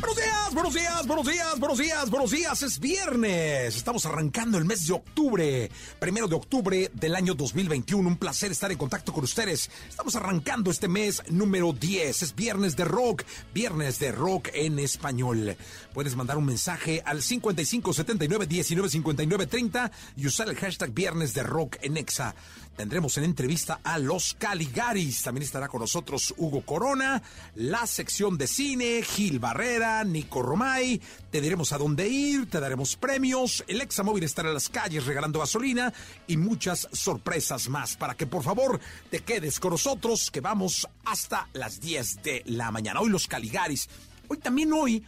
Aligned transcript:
Buenos 0.00 0.16
días, 0.16 0.54
buenos 0.54 0.74
días, 0.74 1.06
buenos 1.06 1.26
días, 1.26 1.58
buenos 1.58 1.78
días, 1.78 2.10
buenos 2.10 2.30
días. 2.30 2.62
Es 2.62 2.78
viernes. 2.78 3.76
Estamos 3.76 4.06
arrancando 4.06 4.56
el 4.56 4.64
mes 4.64 4.86
de 4.86 4.92
octubre, 4.92 5.70
primero 5.98 6.28
de 6.28 6.36
octubre 6.36 6.88
del 6.94 7.16
año 7.16 7.34
2021. 7.34 8.08
Un 8.08 8.16
placer 8.16 8.52
estar 8.52 8.70
en 8.70 8.78
contacto 8.78 9.12
con 9.12 9.24
ustedes. 9.24 9.68
Estamos 9.88 10.14
arrancando 10.14 10.70
este 10.70 10.86
mes 10.86 11.20
número 11.30 11.72
10. 11.72 12.22
Es 12.22 12.34
viernes 12.36 12.76
de 12.76 12.84
rock, 12.84 13.24
viernes 13.52 13.98
de 13.98 14.12
rock 14.12 14.50
en 14.54 14.78
español. 14.78 15.56
Puedes 15.92 16.14
mandar 16.14 16.38
un 16.38 16.46
mensaje 16.46 17.02
al 17.04 17.20
55 17.20 17.92
79 17.92 18.46
19 18.46 18.88
59 18.90 19.46
30 19.46 19.90
y 20.16 20.26
usar 20.28 20.48
el 20.48 20.56
hashtag 20.56 20.90
viernes 20.92 21.34
de 21.34 21.42
rock 21.42 21.76
en 21.82 21.96
Exa. 21.96 22.36
Tendremos 22.78 23.18
en 23.18 23.24
entrevista 23.24 23.80
a 23.82 23.98
los 23.98 24.36
Caligaris. 24.38 25.24
También 25.24 25.42
estará 25.42 25.66
con 25.66 25.80
nosotros 25.80 26.32
Hugo 26.36 26.60
Corona, 26.64 27.20
la 27.56 27.84
sección 27.88 28.38
de 28.38 28.46
cine, 28.46 29.02
Gil 29.02 29.40
Barrera, 29.40 30.04
Nico 30.04 30.42
Romay. 30.42 31.00
Te 31.28 31.40
diremos 31.40 31.72
a 31.72 31.78
dónde 31.78 32.06
ir, 32.06 32.48
te 32.48 32.60
daremos 32.60 32.94
premios. 32.94 33.64
El 33.66 33.80
Examóvil 33.80 34.22
estará 34.22 34.50
en 34.50 34.54
las 34.54 34.68
calles 34.68 35.06
regalando 35.06 35.40
gasolina 35.40 35.92
y 36.28 36.36
muchas 36.36 36.86
sorpresas 36.92 37.68
más. 37.68 37.96
Para 37.96 38.14
que 38.14 38.28
por 38.28 38.44
favor 38.44 38.78
te 39.10 39.24
quedes 39.24 39.58
con 39.58 39.72
nosotros, 39.72 40.30
que 40.30 40.40
vamos 40.40 40.86
hasta 41.04 41.48
las 41.54 41.80
10 41.80 42.22
de 42.22 42.42
la 42.46 42.70
mañana. 42.70 43.00
Hoy 43.00 43.10
los 43.10 43.26
Caligaris. 43.26 43.88
Hoy 44.28 44.38
también 44.38 44.72
hoy 44.72 45.04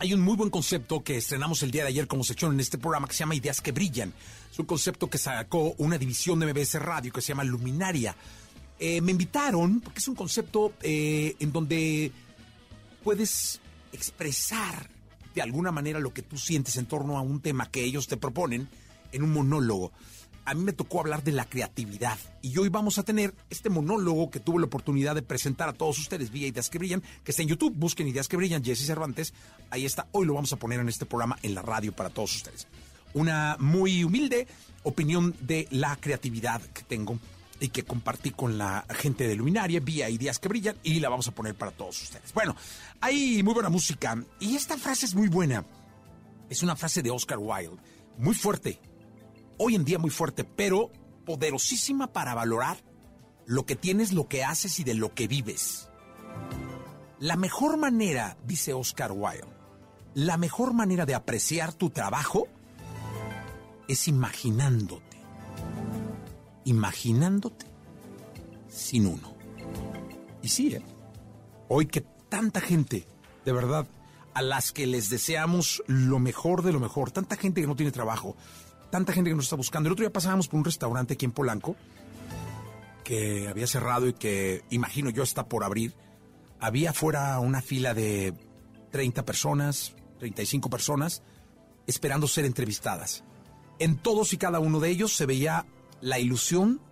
hay 0.00 0.14
un 0.14 0.20
muy 0.20 0.36
buen 0.36 0.50
concepto 0.50 1.02
que 1.02 1.16
estrenamos 1.16 1.62
el 1.62 1.70
día 1.70 1.82
de 1.82 1.88
ayer 1.88 2.06
como 2.06 2.22
sección 2.22 2.52
en 2.52 2.60
este 2.60 2.78
programa 2.78 3.08
que 3.08 3.14
se 3.14 3.20
llama 3.20 3.34
Ideas 3.34 3.60
que 3.60 3.72
Brillan. 3.72 4.12
Es 4.50 4.58
un 4.58 4.66
concepto 4.66 5.10
que 5.10 5.18
sacó 5.18 5.74
una 5.78 5.98
división 5.98 6.38
de 6.38 6.46
MBS 6.46 6.74
Radio 6.74 7.12
que 7.12 7.20
se 7.20 7.28
llama 7.28 7.44
Luminaria. 7.44 8.14
Eh, 8.78 9.00
me 9.00 9.10
invitaron 9.10 9.80
porque 9.80 9.98
es 9.98 10.06
un 10.06 10.14
concepto 10.14 10.72
eh, 10.82 11.34
en 11.40 11.52
donde 11.52 12.12
puedes 13.02 13.60
expresar 13.92 14.88
de 15.34 15.42
alguna 15.42 15.72
manera 15.72 15.98
lo 15.98 16.14
que 16.14 16.22
tú 16.22 16.38
sientes 16.38 16.76
en 16.76 16.86
torno 16.86 17.18
a 17.18 17.20
un 17.20 17.40
tema 17.40 17.70
que 17.70 17.82
ellos 17.82 18.06
te 18.06 18.16
proponen 18.16 18.68
en 19.10 19.22
un 19.22 19.32
monólogo. 19.32 19.92
A 20.48 20.54
mí 20.54 20.64
me 20.64 20.72
tocó 20.72 21.00
hablar 21.00 21.22
de 21.22 21.32
la 21.32 21.44
creatividad 21.44 22.18
y 22.40 22.56
hoy 22.56 22.70
vamos 22.70 22.96
a 22.96 23.02
tener 23.02 23.34
este 23.50 23.68
monólogo 23.68 24.30
que 24.30 24.40
tuve 24.40 24.60
la 24.60 24.64
oportunidad 24.64 25.14
de 25.14 25.20
presentar 25.20 25.68
a 25.68 25.74
todos 25.74 25.98
ustedes 25.98 26.30
vía 26.30 26.46
Ideas 26.46 26.70
que 26.70 26.78
Brillan, 26.78 27.02
que 27.22 27.32
está 27.32 27.42
en 27.42 27.48
YouTube, 27.48 27.74
busquen 27.76 28.08
Ideas 28.08 28.28
que 28.28 28.38
Brillan, 28.38 28.64
Jesse 28.64 28.86
Cervantes, 28.86 29.34
ahí 29.68 29.84
está, 29.84 30.06
hoy 30.12 30.24
lo 30.24 30.32
vamos 30.32 30.50
a 30.54 30.56
poner 30.56 30.80
en 30.80 30.88
este 30.88 31.04
programa 31.04 31.38
en 31.42 31.54
la 31.54 31.60
radio 31.60 31.92
para 31.92 32.08
todos 32.08 32.34
ustedes. 32.34 32.66
Una 33.12 33.58
muy 33.60 34.04
humilde 34.04 34.48
opinión 34.84 35.36
de 35.42 35.68
la 35.70 35.96
creatividad 35.96 36.62
que 36.62 36.82
tengo 36.82 37.18
y 37.60 37.68
que 37.68 37.82
compartí 37.82 38.30
con 38.30 38.56
la 38.56 38.86
gente 38.88 39.28
de 39.28 39.36
Luminaria 39.36 39.80
vía 39.80 40.08
Ideas 40.08 40.38
que 40.38 40.48
Brillan 40.48 40.76
y 40.82 40.98
la 41.00 41.10
vamos 41.10 41.28
a 41.28 41.32
poner 41.32 41.56
para 41.56 41.72
todos 41.72 42.02
ustedes. 42.02 42.32
Bueno, 42.32 42.56
hay 43.02 43.42
muy 43.42 43.52
buena 43.52 43.68
música 43.68 44.16
y 44.40 44.56
esta 44.56 44.78
frase 44.78 45.04
es 45.04 45.14
muy 45.14 45.28
buena. 45.28 45.66
Es 46.48 46.62
una 46.62 46.74
frase 46.74 47.02
de 47.02 47.10
Oscar 47.10 47.36
Wilde, 47.38 47.76
muy 48.16 48.34
fuerte, 48.34 48.80
hoy 49.58 49.74
en 49.74 49.84
día 49.84 49.98
muy 49.98 50.10
fuerte, 50.10 50.44
pero 50.44 50.90
poderosísima 51.26 52.12
para 52.12 52.34
valorar 52.34 52.78
lo 53.46 53.66
que 53.66 53.76
tienes, 53.76 54.12
lo 54.12 54.28
que 54.28 54.44
haces 54.44 54.78
y 54.80 54.84
de 54.84 54.94
lo 54.94 55.14
que 55.14 55.28
vives. 55.28 55.88
La 57.18 57.36
mejor 57.36 57.76
manera, 57.76 58.36
dice 58.44 58.72
Oscar 58.72 59.12
Wilde, 59.12 59.46
la 60.14 60.36
mejor 60.36 60.72
manera 60.72 61.04
de 61.04 61.14
apreciar 61.14 61.72
tu 61.74 61.90
trabajo 61.90 62.46
es 63.88 64.08
imaginándote. 64.08 65.18
Imaginándote 66.64 67.66
sin 68.68 69.06
uno. 69.06 69.34
Y 70.42 70.48
sí, 70.48 70.74
¿eh? 70.74 70.82
hoy 71.68 71.86
que 71.86 72.02
tanta 72.28 72.60
gente, 72.60 73.06
de 73.44 73.52
verdad, 73.52 73.86
a 74.34 74.42
las 74.42 74.72
que 74.72 74.86
les 74.86 75.10
deseamos 75.10 75.82
lo 75.86 76.18
mejor 76.18 76.62
de 76.62 76.72
lo 76.72 76.80
mejor, 76.80 77.10
tanta 77.10 77.36
gente 77.36 77.60
que 77.60 77.66
no 77.66 77.76
tiene 77.76 77.90
trabajo, 77.90 78.36
tanta 78.90 79.12
gente 79.12 79.30
que 79.30 79.36
nos 79.36 79.46
está 79.46 79.56
buscando. 79.56 79.88
El 79.88 79.92
otro 79.92 80.04
día 80.04 80.12
pasábamos 80.12 80.48
por 80.48 80.58
un 80.58 80.64
restaurante 80.64 81.14
aquí 81.14 81.24
en 81.24 81.32
Polanco 81.32 81.76
que 83.04 83.48
había 83.48 83.66
cerrado 83.66 84.06
y 84.06 84.12
que 84.12 84.64
imagino 84.68 85.08
yo 85.08 85.22
está 85.22 85.48
por 85.48 85.64
abrir. 85.64 85.94
Había 86.60 86.90
afuera 86.90 87.38
una 87.38 87.62
fila 87.62 87.94
de 87.94 88.34
30 88.90 89.24
personas, 89.24 89.94
35 90.18 90.68
personas, 90.68 91.22
esperando 91.86 92.28
ser 92.28 92.44
entrevistadas. 92.44 93.24
En 93.78 93.96
todos 93.96 94.34
y 94.34 94.36
cada 94.36 94.60
uno 94.60 94.78
de 94.78 94.90
ellos 94.90 95.14
se 95.14 95.24
veía 95.24 95.64
la 96.02 96.18
ilusión 96.18 96.82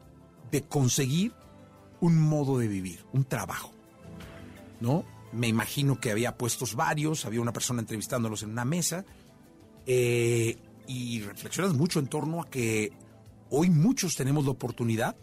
de 0.50 0.62
conseguir 0.62 1.34
un 2.00 2.18
modo 2.18 2.58
de 2.58 2.68
vivir, 2.68 3.04
un 3.12 3.24
trabajo. 3.24 3.72
¿No? 4.80 5.04
Me 5.32 5.48
imagino 5.48 6.00
que 6.00 6.12
había 6.12 6.38
puestos 6.38 6.74
varios, 6.76 7.26
había 7.26 7.42
una 7.42 7.52
persona 7.52 7.80
entrevistándolos 7.80 8.42
en 8.42 8.50
una 8.50 8.64
mesa. 8.64 9.04
Eh, 9.84 10.56
y 10.86 11.20
reflexionas 11.22 11.74
mucho 11.74 11.98
en 11.98 12.06
torno 12.06 12.42
a 12.42 12.50
que 12.50 12.92
hoy 13.50 13.70
muchos 13.70 14.16
tenemos 14.16 14.44
la 14.44 14.52
oportunidad, 14.52 15.16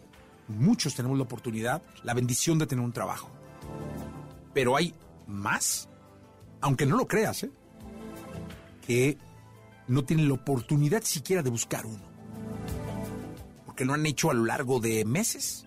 muchos 0.48 0.94
tenemos 0.94 1.16
la 1.16 1.24
oportunidad, 1.24 1.82
la 2.02 2.14
bendición 2.14 2.58
de 2.58 2.66
tener 2.66 2.84
un 2.84 2.92
trabajo. 2.92 3.30
Pero 4.52 4.76
hay 4.76 4.94
más, 5.26 5.88
aunque 6.60 6.86
no 6.86 6.96
lo 6.96 7.08
creas, 7.08 7.44
¿eh? 7.44 7.50
que 8.86 9.18
no 9.88 10.04
tienen 10.04 10.28
la 10.28 10.34
oportunidad 10.34 11.02
siquiera 11.02 11.42
de 11.42 11.50
buscar 11.50 11.86
uno. 11.86 12.04
Porque 13.64 13.84
lo 13.84 13.94
han 13.94 14.06
hecho 14.06 14.30
a 14.30 14.34
lo 14.34 14.44
largo 14.44 14.80
de 14.80 15.04
meses 15.04 15.66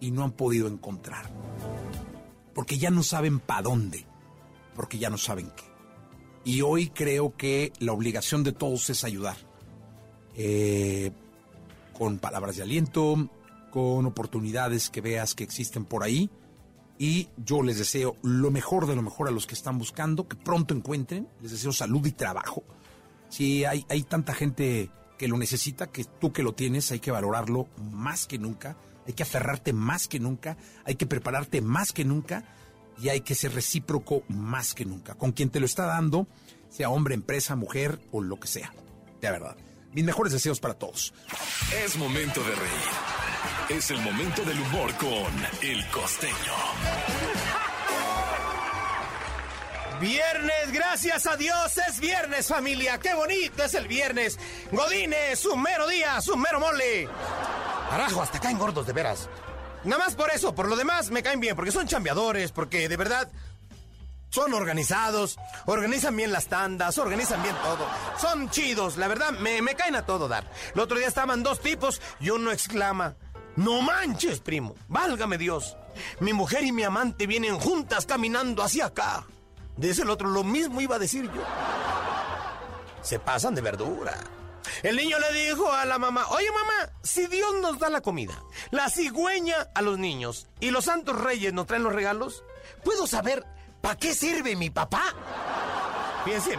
y 0.00 0.10
no 0.10 0.24
han 0.24 0.32
podido 0.32 0.68
encontrar. 0.68 1.30
Porque 2.54 2.78
ya 2.78 2.90
no 2.90 3.02
saben 3.02 3.40
para 3.40 3.62
dónde, 3.62 4.06
porque 4.74 4.98
ya 4.98 5.10
no 5.10 5.18
saben 5.18 5.50
qué. 5.56 5.71
Y 6.44 6.62
hoy 6.62 6.88
creo 6.88 7.36
que 7.36 7.72
la 7.78 7.92
obligación 7.92 8.42
de 8.42 8.52
todos 8.52 8.90
es 8.90 9.04
ayudar. 9.04 9.36
Eh, 10.36 11.12
con 11.92 12.18
palabras 12.18 12.56
de 12.56 12.62
aliento, 12.62 13.28
con 13.70 14.06
oportunidades 14.06 14.90
que 14.90 15.00
veas 15.00 15.34
que 15.34 15.44
existen 15.44 15.84
por 15.84 16.02
ahí. 16.02 16.30
Y 16.98 17.28
yo 17.36 17.62
les 17.62 17.78
deseo 17.78 18.16
lo 18.22 18.50
mejor 18.50 18.86
de 18.86 18.96
lo 18.96 19.02
mejor 19.02 19.28
a 19.28 19.30
los 19.30 19.46
que 19.46 19.54
están 19.54 19.78
buscando, 19.78 20.26
que 20.26 20.36
pronto 20.36 20.74
encuentren. 20.74 21.28
Les 21.40 21.52
deseo 21.52 21.72
salud 21.72 22.04
y 22.06 22.12
trabajo. 22.12 22.64
Si 23.28 23.64
hay, 23.64 23.86
hay 23.88 24.02
tanta 24.02 24.34
gente 24.34 24.90
que 25.18 25.28
lo 25.28 25.38
necesita, 25.38 25.86
que 25.88 26.04
tú 26.04 26.32
que 26.32 26.42
lo 26.42 26.54
tienes, 26.54 26.90
hay 26.90 26.98
que 26.98 27.10
valorarlo 27.10 27.68
más 27.92 28.26
que 28.26 28.38
nunca. 28.38 28.76
Hay 29.06 29.14
que 29.14 29.22
aferrarte 29.22 29.72
más 29.72 30.08
que 30.08 30.18
nunca. 30.20 30.56
Hay 30.84 30.96
que 30.96 31.06
prepararte 31.06 31.60
más 31.60 31.92
que 31.92 32.04
nunca 32.04 32.44
y 33.02 33.08
hay 33.08 33.22
que 33.22 33.34
ser 33.34 33.52
recíproco 33.52 34.22
más 34.28 34.74
que 34.74 34.84
nunca. 34.84 35.16
Con 35.16 35.32
quien 35.32 35.50
te 35.50 35.58
lo 35.58 35.66
está 35.66 35.86
dando, 35.86 36.28
sea 36.70 36.88
hombre, 36.88 37.14
empresa, 37.14 37.56
mujer 37.56 37.98
o 38.12 38.20
lo 38.20 38.38
que 38.38 38.46
sea. 38.46 38.72
De 39.20 39.30
verdad. 39.30 39.56
Mis 39.92 40.04
mejores 40.04 40.32
deseos 40.32 40.60
para 40.60 40.74
todos. 40.74 41.12
Es 41.84 41.96
momento 41.96 42.40
de 42.40 42.54
reír. 42.54 43.76
Es 43.76 43.90
el 43.90 44.00
momento 44.00 44.44
del 44.44 44.58
humor 44.60 44.94
con 44.96 45.68
El 45.68 45.84
Costeño. 45.90 46.32
Viernes, 50.00 50.72
gracias 50.72 51.26
a 51.26 51.36
Dios, 51.36 51.78
es 51.88 52.00
viernes 52.00 52.48
familia, 52.48 52.98
qué 52.98 53.14
bonito 53.14 53.62
es 53.62 53.74
el 53.74 53.86
viernes. 53.86 54.38
Godines, 54.72 55.44
un 55.46 55.62
mero 55.62 55.86
día, 55.88 56.18
un 56.32 56.40
mero 56.40 56.58
mole. 56.58 57.08
Carajo, 57.90 58.22
hasta 58.22 58.40
caen 58.40 58.58
gordos 58.58 58.86
de 58.86 58.92
veras. 58.92 59.28
Nada 59.84 60.04
más 60.04 60.14
por 60.14 60.30
eso, 60.30 60.54
por 60.54 60.68
lo 60.68 60.76
demás 60.76 61.10
me 61.10 61.22
caen 61.22 61.40
bien, 61.40 61.56
porque 61.56 61.72
son 61.72 61.88
chambeadores, 61.88 62.52
porque 62.52 62.88
de 62.88 62.96
verdad 62.96 63.30
son 64.30 64.54
organizados, 64.54 65.38
organizan 65.66 66.16
bien 66.16 66.32
las 66.32 66.46
tandas, 66.46 66.96
organizan 66.98 67.42
bien 67.42 67.54
todo. 67.56 67.86
Son 68.18 68.48
chidos, 68.48 68.96
la 68.96 69.08
verdad, 69.08 69.32
me, 69.32 69.60
me 69.60 69.74
caen 69.74 69.96
a 69.96 70.06
todo 70.06 70.28
dar. 70.28 70.50
El 70.74 70.80
otro 70.80 70.98
día 70.98 71.08
estaban 71.08 71.42
dos 71.42 71.60
tipos 71.60 72.00
y 72.20 72.30
uno 72.30 72.52
exclama, 72.52 73.16
no 73.56 73.82
manches, 73.82 74.40
primo, 74.40 74.74
válgame 74.88 75.36
Dios. 75.36 75.76
Mi 76.20 76.32
mujer 76.32 76.64
y 76.64 76.72
mi 76.72 76.84
amante 76.84 77.26
vienen 77.26 77.58
juntas 77.58 78.06
caminando 78.06 78.62
hacia 78.62 78.86
acá. 78.86 79.26
Dice 79.76 80.02
el 80.02 80.10
otro, 80.10 80.28
lo 80.28 80.44
mismo 80.44 80.80
iba 80.80 80.96
a 80.96 81.00
decir 81.00 81.24
yo. 81.24 81.42
Se 83.02 83.18
pasan 83.18 83.54
de 83.54 83.60
verdura. 83.60 84.14
El 84.82 84.96
niño 84.96 85.18
le 85.18 85.32
dijo 85.32 85.72
a 85.72 85.84
la 85.84 85.98
mamá, 85.98 86.26
oye 86.30 86.50
mamá, 86.50 86.92
si 87.02 87.26
Dios 87.26 87.54
nos 87.60 87.78
da 87.78 87.88
la 87.90 88.00
comida, 88.00 88.34
la 88.70 88.88
cigüeña 88.90 89.68
a 89.74 89.82
los 89.82 89.98
niños 89.98 90.48
y 90.60 90.70
los 90.70 90.84
santos 90.86 91.20
reyes 91.20 91.52
nos 91.52 91.66
traen 91.66 91.82
los 91.84 91.92
regalos, 91.92 92.44
¿puedo 92.84 93.06
saber 93.06 93.44
para 93.80 93.96
qué 93.96 94.14
sirve 94.14 94.56
mi 94.56 94.70
papá? 94.70 95.02
Fíjense, 96.24 96.56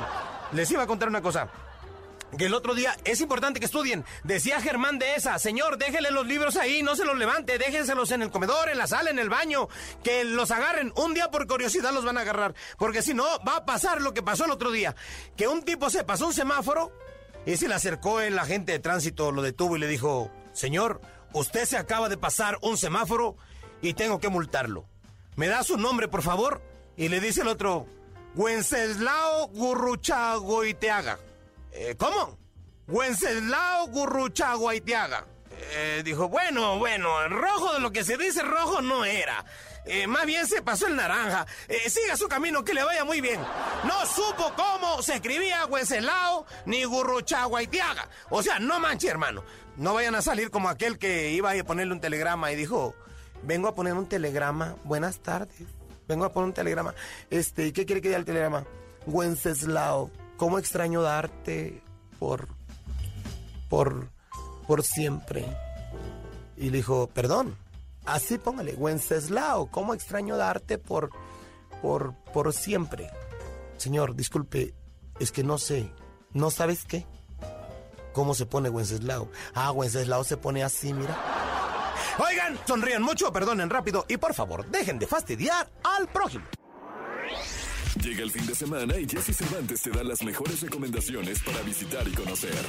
les 0.52 0.70
iba 0.72 0.84
a 0.84 0.88
contar 0.88 1.10
una 1.10 1.22
cosa. 1.22 1.50
Que 2.38 2.46
el 2.48 2.54
otro 2.56 2.74
día 2.74 2.98
es 3.04 3.22
importante 3.22 3.60
que 3.60 3.68
estudien. 3.68 4.04
Decía 4.24 4.60
Germán 4.60 4.98
de 4.98 5.14
esa, 5.14 5.38
señor, 5.38 5.78
déjenle 5.78 6.10
los 6.10 6.26
libros 6.26 6.56
ahí, 6.56 6.82
no 6.82 6.96
se 6.96 7.06
los 7.06 7.16
levante, 7.16 7.60
déjenselos 7.60 8.10
en 8.10 8.24
el 8.24 8.32
comedor, 8.32 8.70
en 8.70 8.80
la 8.80 8.88
sala, 8.88 9.12
en 9.12 9.20
el 9.20 9.30
baño, 9.30 9.70
que 10.04 10.24
los 10.24 10.50
agarren. 10.50 10.92
Un 10.96 11.14
día 11.14 11.30
por 11.30 11.46
curiosidad 11.46 11.94
los 11.94 12.06
van 12.06 12.18
a 12.18 12.22
agarrar, 12.22 12.56
porque 12.80 13.04
si 13.04 13.14
no, 13.14 13.24
va 13.48 13.58
a 13.58 13.66
pasar 13.66 14.02
lo 14.02 14.16
que 14.16 14.24
pasó 14.24 14.46
el 14.46 14.52
otro 14.52 14.72
día. 14.72 14.96
Que 15.38 15.48
un 15.48 15.62
tipo 15.62 15.92
se 15.92 16.04
pasó 16.04 16.26
un 16.26 16.34
semáforo 16.34 16.92
y 17.46 17.58
se 17.58 17.68
le 17.68 17.76
acercó 17.76 18.22
el 18.22 18.40
agente 18.40 18.72
de 18.72 18.80
tránsito, 18.80 19.32
lo 19.32 19.42
detuvo 19.42 19.76
y 19.76 19.80
le 19.80 19.88
dijo, 19.88 20.32
señor, 20.54 21.02
usted 21.34 21.66
se 21.66 21.78
acaba 21.78 22.10
de 22.10 22.18
pasar 22.18 22.58
un 22.62 22.78
semáforo 22.78 23.36
y 23.82 23.94
tengo 23.94 24.20
que 24.20 24.30
multarlo. 24.30 24.86
¿Me 25.36 25.48
da 25.48 25.64
su 25.64 25.78
nombre, 25.78 26.08
por 26.08 26.22
favor? 26.22 26.62
Y 26.96 27.10
le 27.10 27.20
dice 27.20 27.42
el 27.42 27.48
otro, 27.48 27.88
Wenceslao 28.36 29.48
Gurruchagoiteaga. 29.48 31.20
Eh, 31.72 31.96
¿Cómo? 31.98 32.38
Wenceslao 32.88 33.88
Gurruchagoiteaga. 33.88 35.26
Eh, 35.76 36.02
dijo, 36.06 36.30
bueno, 36.30 36.78
bueno, 36.78 37.28
rojo 37.30 37.74
de 37.74 37.80
lo 37.80 37.92
que 37.92 38.04
se 38.04 38.18
dice 38.18 38.42
rojo 38.44 38.82
no 38.82 39.06
era. 39.06 39.44
Eh, 39.86 40.08
más 40.08 40.26
bien 40.26 40.48
se 40.48 40.62
pasó 40.62 40.88
el 40.88 40.96
naranja. 40.96 41.46
Eh, 41.68 41.90
siga 41.90 42.16
su 42.16 42.28
camino, 42.28 42.64
que 42.64 42.74
le 42.74 42.84
vaya 42.84 43.04
muy 43.04 43.22
bien. 43.22 43.40
No 43.84 44.06
supo 44.06 44.54
cómo 44.56 45.02
se 45.02 45.16
escribía 45.16 45.66
Wenceslao 45.66 46.46
ni 46.66 46.84
Gurruchaguaitiaga. 46.86 48.08
O 48.30 48.42
sea, 48.42 48.60
no 48.60 48.80
manche, 48.80 49.10
hermano. 49.10 49.44
No 49.78 49.94
vayan 49.94 50.16
a 50.16 50.22
salir 50.22 50.52
como 50.52 50.70
aquel 50.70 50.98
que 50.98 51.32
iba 51.32 51.52
a 51.52 51.64
ponerle 51.64 51.94
un 51.94 52.02
telegrama 52.02 52.52
y 52.52 52.56
dijo, 52.56 52.96
vengo 53.44 53.68
a 53.68 53.76
poner 53.76 53.94
un 53.94 54.08
telegrama, 54.08 54.76
buenas 54.84 55.20
tardes. 55.20 55.68
Vengo 56.08 56.26
a 56.26 56.32
poner 56.32 56.48
un 56.48 56.54
telegrama. 56.54 56.94
Este, 57.30 57.74
¿qué 57.74 57.86
quiere 57.86 58.02
que 58.02 58.10
diga 58.10 58.20
el 58.20 58.26
telegrama? 58.26 58.66
Wenceslao, 59.06 60.12
¿cómo 60.38 60.60
extraño 60.60 61.02
darte 61.02 61.82
por... 62.20 62.48
por... 63.70 64.10
por 64.68 64.84
siempre? 64.84 65.46
Y 66.56 66.70
le 66.70 66.78
dijo, 66.78 67.08
perdón. 67.08 67.58
Así 68.06 68.38
póngale, 68.38 68.74
Wenceslao, 68.76 69.68
¿cómo 69.72 69.94
extraño 69.94 70.38
darte 70.38 70.78
por... 70.78 71.10
por... 71.82 72.16
por 72.34 72.54
siempre? 72.54 73.10
Señor, 73.78 74.16
disculpe, 74.16 74.74
es 75.20 75.32
que 75.32 75.44
no 75.44 75.58
sé. 75.58 75.92
¿No 76.32 76.52
sabes 76.52 76.86
qué? 76.86 77.06
¿Cómo 78.14 78.36
se 78.36 78.46
pone 78.46 78.70
Wenceslao? 78.70 79.30
Ah, 79.54 79.72
Wenceslao 79.72 80.24
se 80.24 80.38
pone 80.38 80.64
así, 80.64 80.94
mira. 80.94 81.18
Oigan, 82.20 82.60
sonrían 82.68 83.02
mucho, 83.02 83.32
perdonen 83.34 83.70
rápido 83.70 84.06
y 84.08 84.18
por 84.18 84.34
favor, 84.34 84.68
dejen 84.70 85.00
de 85.00 85.08
fastidiar 85.08 85.70
al 85.84 86.08
prójimo. 86.08 86.46
Llega 88.02 88.24
el 88.24 88.32
fin 88.32 88.46
de 88.46 88.56
semana 88.56 88.98
y 88.98 89.08
Jesse 89.08 89.36
Cervantes 89.36 89.82
te 89.82 89.90
da 89.90 90.04
las 90.04 90.24
mejores 90.24 90.62
recomendaciones 90.62 91.42
para 91.42 91.62
visitar 91.62 92.08
y 92.08 92.12
conocer. 92.12 92.66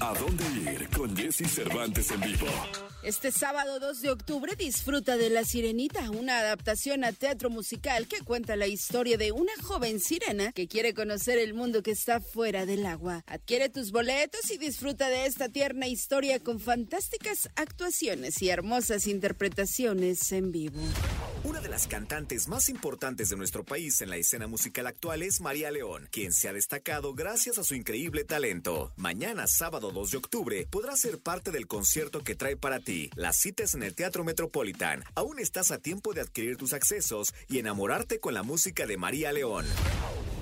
¿A 0.00 0.14
dónde 0.14 0.44
ir 0.72 0.88
con 0.90 1.16
Jesse 1.16 1.46
Cervantes 1.48 2.10
en 2.10 2.20
vivo? 2.20 2.46
Este 3.04 3.30
sábado 3.30 3.78
2 3.78 4.00
de 4.00 4.10
octubre 4.10 4.56
disfruta 4.56 5.16
de 5.16 5.30
La 5.30 5.44
Sirenita, 5.44 6.10
una 6.10 6.40
adaptación 6.40 7.04
a 7.04 7.12
teatro 7.12 7.48
musical 7.48 8.08
que 8.08 8.22
cuenta 8.22 8.56
la 8.56 8.66
historia 8.66 9.16
de 9.16 9.30
una 9.30 9.52
joven 9.62 10.00
sirena 10.00 10.50
que 10.50 10.66
quiere 10.66 10.94
conocer 10.94 11.38
el 11.38 11.54
mundo 11.54 11.84
que 11.84 11.92
está 11.92 12.20
fuera 12.20 12.66
del 12.66 12.84
agua. 12.84 13.22
Adquiere 13.28 13.68
tus 13.68 13.92
boletos 13.92 14.50
y 14.50 14.58
disfruta 14.58 15.08
de 15.10 15.26
esta 15.26 15.48
tierna 15.48 15.86
historia 15.86 16.40
con 16.40 16.58
fantásticas 16.58 17.48
actuaciones 17.54 18.42
y 18.42 18.48
hermosas 18.48 19.06
interpretaciones 19.06 20.32
en 20.32 20.50
vivo. 20.50 20.80
Una 21.44 21.60
de 21.60 21.68
las 21.68 21.86
cantantes 21.86 22.48
más 22.48 22.68
importantes 22.68 23.28
de 23.28 23.36
nuestro 23.36 23.62
país 23.64 24.00
en 24.00 24.10
la 24.10 24.16
escena 24.16 24.48
musical 24.48 24.88
actual 24.88 25.22
es 25.22 25.40
María 25.40 25.70
León, 25.70 26.08
quien 26.10 26.32
se 26.32 26.48
ha 26.48 26.52
destacado 26.52 27.14
gracias 27.14 27.58
a 27.58 27.64
su 27.64 27.76
increíble 27.76 28.24
talento. 28.24 28.92
Mañana, 28.96 29.46
sábado 29.46 29.92
2 29.92 30.10
de 30.10 30.16
octubre, 30.16 30.66
podrás 30.68 31.00
ser 31.00 31.20
parte 31.20 31.52
del 31.52 31.68
concierto 31.68 32.24
que 32.24 32.34
trae 32.34 32.56
para 32.56 32.80
ti. 32.80 33.10
Las 33.14 33.36
citas 33.36 33.74
en 33.74 33.84
el 33.84 33.94
Teatro 33.94 34.24
Metropolitan. 34.24 35.04
Aún 35.14 35.38
estás 35.38 35.70
a 35.70 35.78
tiempo 35.78 36.12
de 36.12 36.22
adquirir 36.22 36.56
tus 36.56 36.72
accesos 36.72 37.32
y 37.46 37.58
enamorarte 37.58 38.18
con 38.18 38.34
la 38.34 38.42
música 38.42 38.86
de 38.86 38.96
María 38.96 39.30
León. 39.32 39.64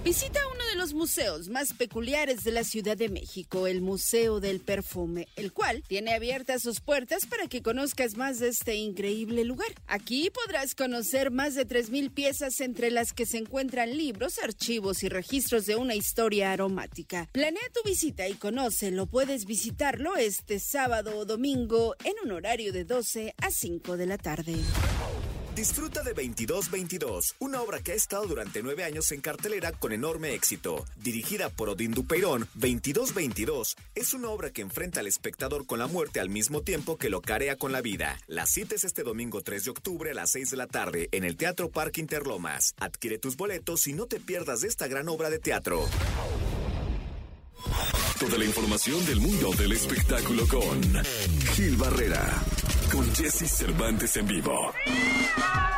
Visita 0.07 0.39
uno 0.55 0.65
de 0.71 0.77
los 0.77 0.95
museos 0.95 1.49
más 1.49 1.75
peculiares 1.75 2.45
de 2.45 2.53
la 2.53 2.63
Ciudad 2.63 2.97
de 2.97 3.09
México, 3.09 3.67
el 3.67 3.81
Museo 3.81 4.39
del 4.39 4.61
Perfume, 4.61 5.27
el 5.35 5.53
cual 5.53 5.83
tiene 5.89 6.15
abiertas 6.15 6.63
sus 6.63 6.79
puertas 6.81 7.27
para 7.27 7.49
que 7.49 7.61
conozcas 7.61 8.17
más 8.17 8.39
de 8.39 8.47
este 8.47 8.77
increíble 8.77 9.43
lugar. 9.43 9.67
Aquí 9.89 10.31
podrás 10.31 10.77
conocer 10.77 11.33
más 11.33 11.57
de 11.57 11.67
3.000 11.67 12.13
piezas 12.15 12.61
entre 12.61 12.93
las 12.93 13.13
que 13.13 13.27
se 13.27 13.39
encuentran 13.39 13.97
libros, 13.97 14.39
archivos 14.39 15.03
y 15.03 15.09
registros 15.09 15.67
de 15.67 15.75
una 15.75 15.97
historia 15.97 16.53
aromática. 16.53 17.29
Planea 17.33 17.69
tu 17.75 17.83
visita 17.83 18.29
y 18.29 18.35
conócelo. 18.35 19.07
Puedes 19.07 19.45
visitarlo 19.45 20.15
este 20.15 20.61
sábado 20.61 21.19
o 21.19 21.25
domingo 21.25 21.97
en 22.05 22.15
un 22.23 22.31
horario 22.31 22.73
de 22.73 22.85
12 22.85 23.35
a 23.39 23.51
5 23.51 23.97
de 23.97 24.07
la 24.07 24.19
tarde. 24.19 24.55
Disfruta 25.57 26.03
de 26.03 26.13
2222, 26.13 27.37
una 27.39 27.63
obra 27.63 27.81
que 27.81 27.93
ha 27.93 27.95
estado 27.95 28.27
durante 28.27 28.63
nueve 28.63 28.85
años 28.85 29.11
en 29.13 29.23
cartelera 29.23 29.73
con 29.73 29.95
enorme 29.95 30.35
éxito. 30.35 30.85
Dirigida 30.97 31.49
por 31.49 31.71
Odín 31.71 31.93
Dupeirón, 31.93 32.47
2222 32.57 33.75
es 33.95 34.13
una 34.13 34.29
obra 34.29 34.51
que 34.51 34.61
enfrenta 34.61 35.01
al 35.01 35.07
espectador 35.07 35.65
con 35.65 35.79
la 35.79 35.87
muerte 35.87 36.21
al 36.21 36.29
mismo 36.29 36.61
tiempo 36.61 36.99
que 36.99 37.09
lo 37.09 37.23
carea 37.23 37.57
con 37.57 37.73
la 37.73 37.81
vida. 37.81 38.21
La 38.27 38.45
cita 38.45 38.75
es 38.75 38.85
este 38.85 39.03
domingo 39.03 39.41
3 39.41 39.65
de 39.65 39.71
octubre 39.71 40.11
a 40.11 40.15
las 40.15 40.33
6 40.33 40.51
de 40.51 40.57
la 40.59 40.67
tarde 40.67 41.09
en 41.13 41.25
el 41.25 41.39
Teatro 41.39 41.71
Parque 41.71 42.03
Interlomas. 42.03 42.75
Adquiere 42.77 43.17
tus 43.17 43.39
boletos 43.39 43.87
y 43.87 43.95
no 43.95 44.05
te 44.05 44.21
pierdas 44.21 44.61
de 44.61 44.69
esta 44.69 44.89
gran 44.89 45.09
obra 45.09 45.31
de 45.31 45.39
teatro. 45.39 45.87
Toda 48.21 48.37
la 48.37 48.45
información 48.45 49.05
del 49.07 49.21
mundo 49.21 49.53
del 49.55 49.73
espectáculo 49.73 50.47
con 50.49 50.83
Gil 51.55 51.77
Barrera, 51.77 52.43
con 52.97 53.15
Jesse 53.15 53.47
Cervantes 53.47 54.17
en 54.17 54.27
vivo. 54.27 54.73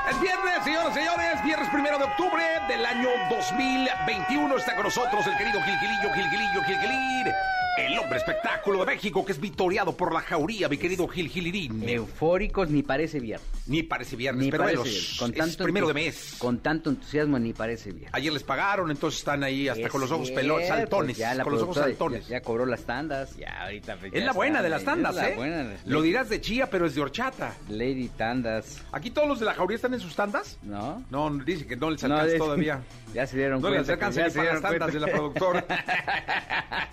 Es 0.09 0.21
viernes, 0.21 0.63
señoras 0.63 0.91
y 0.93 0.99
señores, 1.01 1.45
viernes 1.45 1.69
primero 1.71 1.99
de 1.99 2.05
octubre 2.05 2.45
del 2.69 2.87
año 2.87 3.09
2021. 3.29 4.57
Está 4.57 4.77
con 4.77 4.85
nosotros 4.85 5.27
el 5.27 5.37
querido 5.37 5.61
Gilgilillo, 5.61 6.15
Gilgilillo, 6.15 6.63
Gilgilir, 6.63 7.35
el 7.79 7.99
hombre 7.99 8.19
espectáculo 8.19 8.81
de 8.81 8.87
México 8.95 9.25
que 9.25 9.33
es 9.33 9.41
victoriado 9.41 9.97
por 9.97 10.15
la 10.15 10.21
jauría, 10.21 10.69
mi 10.69 10.79
querido 10.79 11.09
Gilgilirín. 11.09 11.89
Eufóricos 11.89 12.71
ni 12.71 12.85
parece 12.85 13.19
viernes. 13.19 13.58
Ni 13.69 13.83
parece 13.83 14.17
viernes, 14.17 14.45
Ni 14.45 14.51
pero 14.51 14.65
parece 14.65 14.79
bueno, 14.79 14.91
viernes. 14.91 15.17
Con 15.19 15.35
es 15.49 15.57
primero 15.57 15.87
de 15.89 15.95
mes. 15.95 16.35
Con 16.39 16.59
tanto 16.61 16.91
entusiasmo 16.91 17.39
ni 17.39 17.53
parece 17.53 17.91
viernes. 17.93 18.11
Ayer 18.15 18.33
les 18.33 18.43
pagaron, 18.43 18.91
entonces 18.91 19.19
están 19.21 19.45
ahí 19.45 19.69
hasta 19.69 19.83
Es 19.87 19.91
con 19.91 20.01
los 20.01 20.11
ojos 20.11 20.31
pelones, 20.31 20.69
saltones, 20.69 21.17
pues 21.19 21.37
la 21.37 21.45
con 21.45 21.53
los 21.53 21.63
ojos 21.63 21.77
saltones. 21.77 22.27
Ya, 22.29 22.39
ya 22.39 22.41
cobró 22.43 22.65
las 22.67 22.83
tandas. 22.85 23.37
Ya 23.37 23.63
ahorita. 23.65 23.97
pues, 23.97 24.13
Es 24.15 24.25
la 24.25 24.33
buena 24.33 24.63
de 24.63 24.69
las 24.71 24.81
es 24.81 24.87
tandas, 24.87 25.15
la 25.15 25.29
¿eh? 25.31 25.37
buena. 25.37 25.77
Lo 25.87 26.03
dirás 26.03 26.29
de 26.29 26.41
chía, 26.41 26.69
pero 26.71 26.87
es 26.87 26.95
de 26.95 27.03
horchata. 27.03 27.55
Lady 27.69 28.09
Tandas. 28.09 28.83
¿Aquí 28.93 29.11
todos 29.11 29.29
los 29.29 29.39
de 29.41 29.47
la 29.47 29.55
jauría 29.55 29.77
están 29.77 29.93
en 29.95 30.01
sus 30.01 30.15
tandas? 30.17 30.59
¿No? 30.63 31.05
No, 31.11 31.31
dice 31.45 31.67
que 31.67 31.77
no 31.77 31.91
les 31.91 32.03
No, 32.03 32.15
alcanza 32.15 32.33
es- 32.35 32.39
todavía. 32.39 32.81
Ya 33.15 33.27
se 33.27 33.39
dieron 33.39 33.63
No 33.63 33.69
cuenta. 33.69 33.79
les 33.79 33.87
que- 33.87 33.93
alcanza 33.95 34.23
ni 34.25 34.31
se 34.31 34.39
para 34.39 34.53
las 34.53 34.63
tandas 34.63 34.93
de 34.93 35.01
la 35.01 35.07
cuenta. 35.11 35.19
productora. 35.41 35.65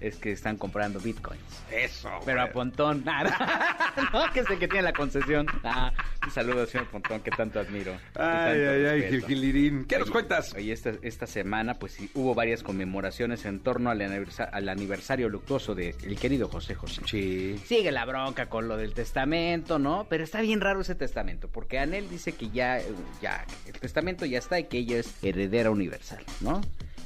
es 0.00 0.16
que 0.16 0.32
están 0.32 0.56
comprando 0.56 1.00
bitcoins. 1.00 1.40
Eso. 1.70 2.10
Pero 2.24 2.42
a. 2.42 2.46
Pontón, 2.50 3.04
nada. 3.04 3.36
no, 4.12 4.32
que 4.32 4.40
es 4.40 4.50
el 4.50 4.58
que 4.60 4.68
tiene 4.68 4.82
la 4.82 4.92
concesión. 4.92 5.46
Un 6.24 6.30
saludo, 6.30 6.66
señor 6.66 6.88
Pontón, 6.88 7.20
que 7.20 7.30
tanto 7.30 7.58
admiro. 7.60 7.92
Ay, 8.14 8.60
ay, 8.60 8.84
ay. 8.86 9.02
Gilgilirín. 9.10 9.84
¿Qué 9.86 9.98
nos 9.98 10.10
cuentas? 10.10 10.54
Oye, 10.54 10.72
esta, 10.72 10.92
esta 11.02 11.26
semana, 11.26 11.74
pues 11.74 11.92
sí, 11.92 12.10
hubo 12.14 12.34
varias 12.34 12.62
conmemoraciones 12.62 13.44
en 13.44 13.60
torno 13.60 13.90
al, 13.90 14.00
aniversa- 14.00 14.48
al 14.50 14.68
aniversario 14.68 15.28
luctuoso 15.28 15.74
del 15.74 15.94
querido 16.20 16.48
José 16.48 16.74
José. 16.74 17.02
Sí. 17.06 17.58
Sigue 17.66 17.90
la 17.92 18.04
bronca 18.04 18.46
con 18.48 18.68
lo 18.68 18.76
del 18.76 18.94
testamento, 18.94 19.78
¿no? 19.78 20.06
Pero 20.08 20.24
está 20.24 20.40
bien 20.40 20.60
raro 20.60 20.80
ese 20.82 20.94
testamento, 20.94 21.48
porque 21.48 21.78
Anel 21.78 22.08
dice 22.08 22.32
que 22.32 22.50
ya, 22.50 22.80
ya, 23.20 23.44
el 23.66 23.72
testamento 23.80 24.24
ya 24.26 24.38
está 24.38 24.58
y 24.60 24.64
que 24.64 24.78
ella 24.78 24.98
es 24.98 25.22
heredera 25.22 25.70
universal, 25.70 26.24
¿no? 26.40 26.60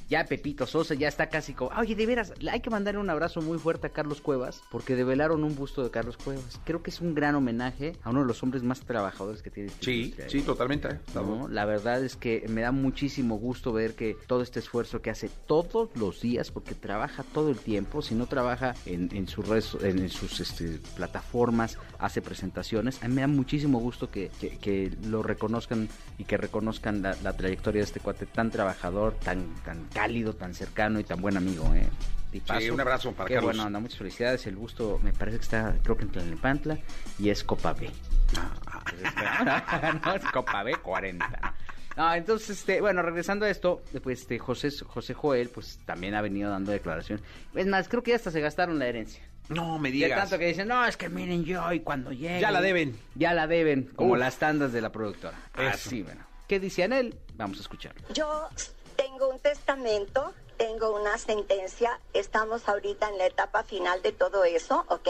Ya 0.09 0.25
Pepito 0.25 0.67
Sosa 0.67 0.95
ya 0.95 1.09
está 1.09 1.29
casi 1.29 1.53
como, 1.53 1.71
oye, 1.79 1.95
de 1.97 2.07
veras, 2.07 2.33
hay 2.51 2.61
que 2.61 2.71
mandarle 2.71 3.01
un 3.01 3.11
abrazo 3.11 3.43
muy 3.43 3.59
fuerte 3.59 3.89
a 3.89 3.91
Carlos 3.91 4.21
Cuevas, 4.21 4.63
porque 4.71 4.95
develaron 4.95 5.43
un 5.43 5.57
busto 5.57 5.83
de 5.83 5.91
Carlos 5.91 6.17
Cuevas. 6.17 6.61
Creo 6.65 6.83
que 6.83 6.91
es 6.91 7.01
un 7.01 7.15
gran 7.15 7.35
homenaje 7.35 7.95
a 8.05 8.11
uno 8.11 8.21
de 8.21 8.27
los 8.27 8.43
hombres 8.43 8.63
más 8.63 8.81
trabajadores 8.81 9.43
que 9.43 9.51
tiene 9.51 9.69
esta 9.71 9.85
Sí, 9.85 10.03
industria, 10.03 10.29
sí, 10.31 10.43
totalmente. 10.43 10.89
¿eh? 10.89 10.99
¿no? 11.15 11.49
La 11.49 11.65
verdad 11.65 12.05
es 12.05 12.15
que 12.17 12.45
me 12.49 12.61
da 12.61 12.71
muchísimo 12.73 13.37
gusto 13.39 13.73
ver 13.73 13.95
que 13.95 14.17
todo 14.27 14.43
este 14.43 14.61
esfuerzo 14.61 15.03
que 15.03 15.11
hace 15.11 15.29
todos 15.47 15.91
los 15.97 16.21
días, 16.21 16.51
porque 16.53 16.75
trabaja 16.75 17.25
todo 17.25 17.51
el 17.51 17.59
tiempo, 17.59 18.01
si 18.03 18.15
no 18.15 18.27
trabaja 18.27 18.75
en, 18.87 19.09
en 19.13 19.27
sus 19.27 19.47
redes, 19.49 19.77
en, 19.83 19.99
en 19.99 20.09
sus 20.09 20.39
este, 20.41 20.79
plataformas, 20.95 21.79
hace 21.99 22.23
presentaciones, 22.23 23.03
a 23.03 23.09
mí 23.09 23.15
me 23.15 23.23
da 23.23 23.27
muchísimo 23.27 23.79
gusto 23.81 24.11
que, 24.11 24.31
que- 24.41 24.57
que 24.59 24.93
lo 25.09 25.23
reconozcan 25.23 25.89
y 26.19 26.25
que 26.25 26.37
reconozcan 26.37 27.03
la, 27.03 27.17
la 27.23 27.37
trayectoria 27.37 27.81
de 27.81 27.85
este 27.87 28.01
cuate 28.01 28.27
tan 28.27 28.51
trabajador, 28.51 29.15
tan, 29.15 29.55
tan 29.65 29.87
cálido, 29.97 30.35
tan 30.35 30.55
cercano 30.55 31.01
y 31.01 31.05
tan 31.05 31.21
buen 31.21 31.37
amigo, 31.37 31.73
¿eh? 31.75 31.89
Tipazo. 32.31 32.61
Sí, 32.61 32.71
un 32.71 32.81
abrazo 32.81 33.13
para 33.13 33.29
Qué 33.29 33.35
Carlos. 33.35 33.53
bueno, 33.55 33.67
anda, 33.67 33.79
muchas 33.81 33.99
felicidades. 33.99 34.47
El 34.47 34.57
gusto 34.57 35.01
me 35.03 35.13
parece 35.13 35.39
que 35.39 35.45
está, 35.45 35.75
creo 35.83 35.97
que 35.97 36.03
en 36.05 36.11
Tlalnepantla 36.11 36.79
y 37.19 37.31
es 37.31 37.45
Copa 37.45 37.73
B. 37.73 37.91
no, 40.05 40.15
es 40.15 40.25
Copa 40.33 40.63
B 40.63 40.75
40. 40.77 41.55
No, 41.97 42.15
entonces, 42.15 42.51
este, 42.51 42.81
bueno, 42.81 43.01
regresando 43.03 43.47
a 43.47 43.51
esto, 43.51 43.83
pues 44.03 44.21
este, 44.21 44.39
José, 44.39 44.69
José 44.85 45.15
Joel, 45.15 45.49
pues 45.49 45.79
también 45.87 46.15
ha 46.15 46.21
venido 46.21 46.51
dando 46.51 46.73
declaración. 46.73 47.21
Es 47.55 47.67
más, 47.67 47.89
creo 47.89 48.03
que 48.03 48.11
ya 48.11 48.17
hasta 48.17 48.31
se 48.31 48.41
gastaron 48.41 48.79
la 48.79 48.87
herencia. 48.87 49.23
No 49.49 49.79
me 49.79 49.89
De 49.91 49.95
digas. 49.95 50.21
tanto 50.21 50.39
que 50.39 50.49
dicen, 50.49 50.69
no, 50.69 50.85
es 50.85 50.97
que 50.97 51.09
miren 51.09 51.45
yo 51.45 51.73
y 51.73 51.81
cuando 51.81 52.13
llegue. 52.13 52.41
Ya 52.41 52.51
la 52.51 52.61
deben. 52.61 52.97
Ya 53.15 53.33
la 53.33 53.47
deben, 53.47 53.85
como 53.95 54.13
Uf. 54.13 54.19
las 54.19 54.37
tandas 54.39 54.73
de 54.73 54.81
la 54.81 54.91
productora. 54.93 55.39
Eso. 55.55 55.69
Así, 55.69 56.03
bueno. 56.03 56.23
¿Qué 56.49 56.61
dice 56.61 56.85
Anel? 56.85 57.17
Vamos 57.37 57.59
a 57.59 57.61
escucharlo. 57.63 58.03
Yo 58.13 58.49
tengo 58.97 59.29
un 59.29 59.39
testamento, 59.41 60.35
tengo 60.57 60.95
una 60.95 61.19
sentencia, 61.19 62.01
estamos 62.13 62.69
ahorita 62.69 63.09
en 63.09 63.19
la 63.19 63.27
etapa 63.27 63.63
final 63.63 64.03
de 64.03 64.13
todo 64.13 64.45
eso, 64.45 64.85
¿ok? 64.89 65.09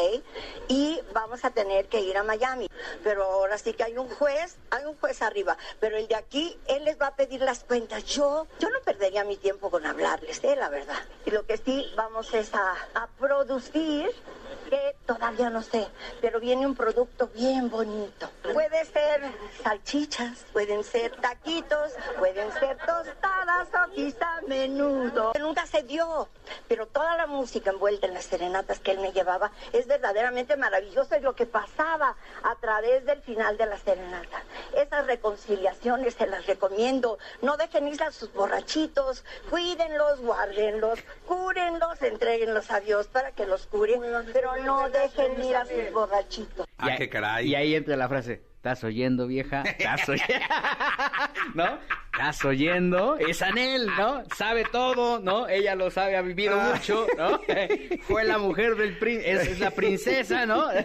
Y 0.68 1.00
vamos 1.12 1.44
a 1.44 1.50
tener 1.50 1.86
que 1.86 2.00
ir 2.00 2.16
a 2.16 2.22
Miami. 2.22 2.68
Pero 3.02 3.24
ahora 3.24 3.58
sí 3.58 3.72
que 3.72 3.84
hay 3.84 3.96
un 3.96 4.08
juez, 4.08 4.56
hay 4.70 4.84
un 4.84 4.96
juez 4.96 5.22
arriba, 5.22 5.56
pero 5.80 5.96
el 5.96 6.08
de 6.08 6.16
aquí, 6.16 6.58
él 6.66 6.84
les 6.84 7.00
va 7.00 7.08
a 7.08 7.16
pedir 7.16 7.40
las 7.40 7.64
cuentas. 7.64 8.04
Yo, 8.04 8.46
yo 8.58 8.70
no 8.70 8.80
perdería 8.80 9.24
mi 9.24 9.36
tiempo 9.36 9.70
con 9.70 9.86
hablarles, 9.86 10.42
¿eh? 10.44 10.56
La 10.56 10.68
verdad. 10.68 11.02
Y 11.24 11.30
lo 11.30 11.46
que 11.46 11.56
sí 11.56 11.86
vamos 11.96 12.32
es 12.34 12.52
a, 12.54 12.74
a 12.94 13.06
producir 13.18 14.10
que 14.68 14.96
todavía 15.06 15.50
no 15.50 15.62
sé, 15.62 15.86
pero 16.20 16.40
viene 16.40 16.66
un 16.66 16.74
producto 16.74 17.28
bien 17.28 17.70
bonito. 17.70 18.28
Puede 18.52 18.84
ser 18.86 19.22
salchichas, 19.62 20.44
pueden 20.52 20.82
ser 20.82 21.14
taquitos, 21.20 21.92
pueden 22.18 22.52
ser 22.52 22.76
tostadas 22.78 23.68
o 23.74 23.92
quizá 23.92 24.40
menudo. 24.48 25.32
Nunca 25.38 25.66
se 25.66 25.82
dio, 25.82 26.28
pero 26.68 26.86
toda 26.86 27.16
la 27.16 27.26
música 27.26 27.70
envuelta 27.70 28.06
en 28.06 28.14
las 28.14 28.24
serenatas 28.24 28.80
que 28.80 28.92
él 28.92 29.00
me 29.00 29.12
llevaba 29.12 29.52
es 29.72 29.86
verdaderamente 29.86 30.56
maravilloso 30.56 31.16
y 31.16 31.20
lo 31.20 31.34
que 31.34 31.46
pasaba 31.46 32.16
a 32.42 32.56
través 32.56 33.04
del 33.04 33.22
final 33.22 33.56
de 33.56 33.66
la 33.66 33.78
serenata. 33.78 34.42
Esas 34.74 35.06
reconciliaciones 35.06 36.14
se 36.14 36.26
las 36.26 36.46
recomiendo. 36.46 37.18
No 37.42 37.56
dejen 37.56 37.88
ir 37.88 38.02
a 38.02 38.10
sus 38.10 38.32
borrachitos, 38.32 39.24
cuídenlos, 39.50 40.20
guárdenlos, 40.20 40.98
cúrenlos, 41.26 42.02
entréguenlos 42.02 42.70
a 42.70 42.80
Dios 42.80 43.06
para 43.06 43.32
que 43.32 43.46
los 43.46 43.66
cure, 43.66 44.00
pero 44.32 44.56
no 44.56 44.88
dejen 44.90 45.42
ir 45.44 45.56
a 45.56 45.64
sus 45.64 45.92
borrachitos. 45.92 46.66
Ah, 46.78 46.96
qué 46.96 47.08
caray. 47.08 47.48
Y 47.48 47.54
ahí 47.54 47.74
entra 47.74 47.96
la 47.96 48.08
frase, 48.08 48.42
¿estás 48.56 48.82
oyendo, 48.84 49.26
vieja? 49.26 49.62
¿Estás 49.62 50.08
oyendo? 50.08 50.34
¿No? 51.54 51.78
¿Estás 52.18 52.44
oyendo? 52.46 53.18
Es 53.18 53.42
Anel, 53.42 53.86
¿no? 53.98 54.22
Sabe 54.34 54.64
todo, 54.72 55.18
¿no? 55.20 55.48
Ella 55.48 55.74
lo 55.74 55.90
sabe, 55.90 56.16
ha 56.16 56.22
vivido 56.22 56.58
Ah. 56.58 56.72
mucho, 56.74 57.06
¿no? 57.18 57.40
Fue 58.02 58.24
la 58.24 58.38
mujer 58.38 58.74
del 58.76 58.96
príncipe, 58.96 59.32
es, 59.32 59.46
es 59.48 59.60
la 59.60 59.70
princesa, 59.70 60.46
¿no? 60.46 60.64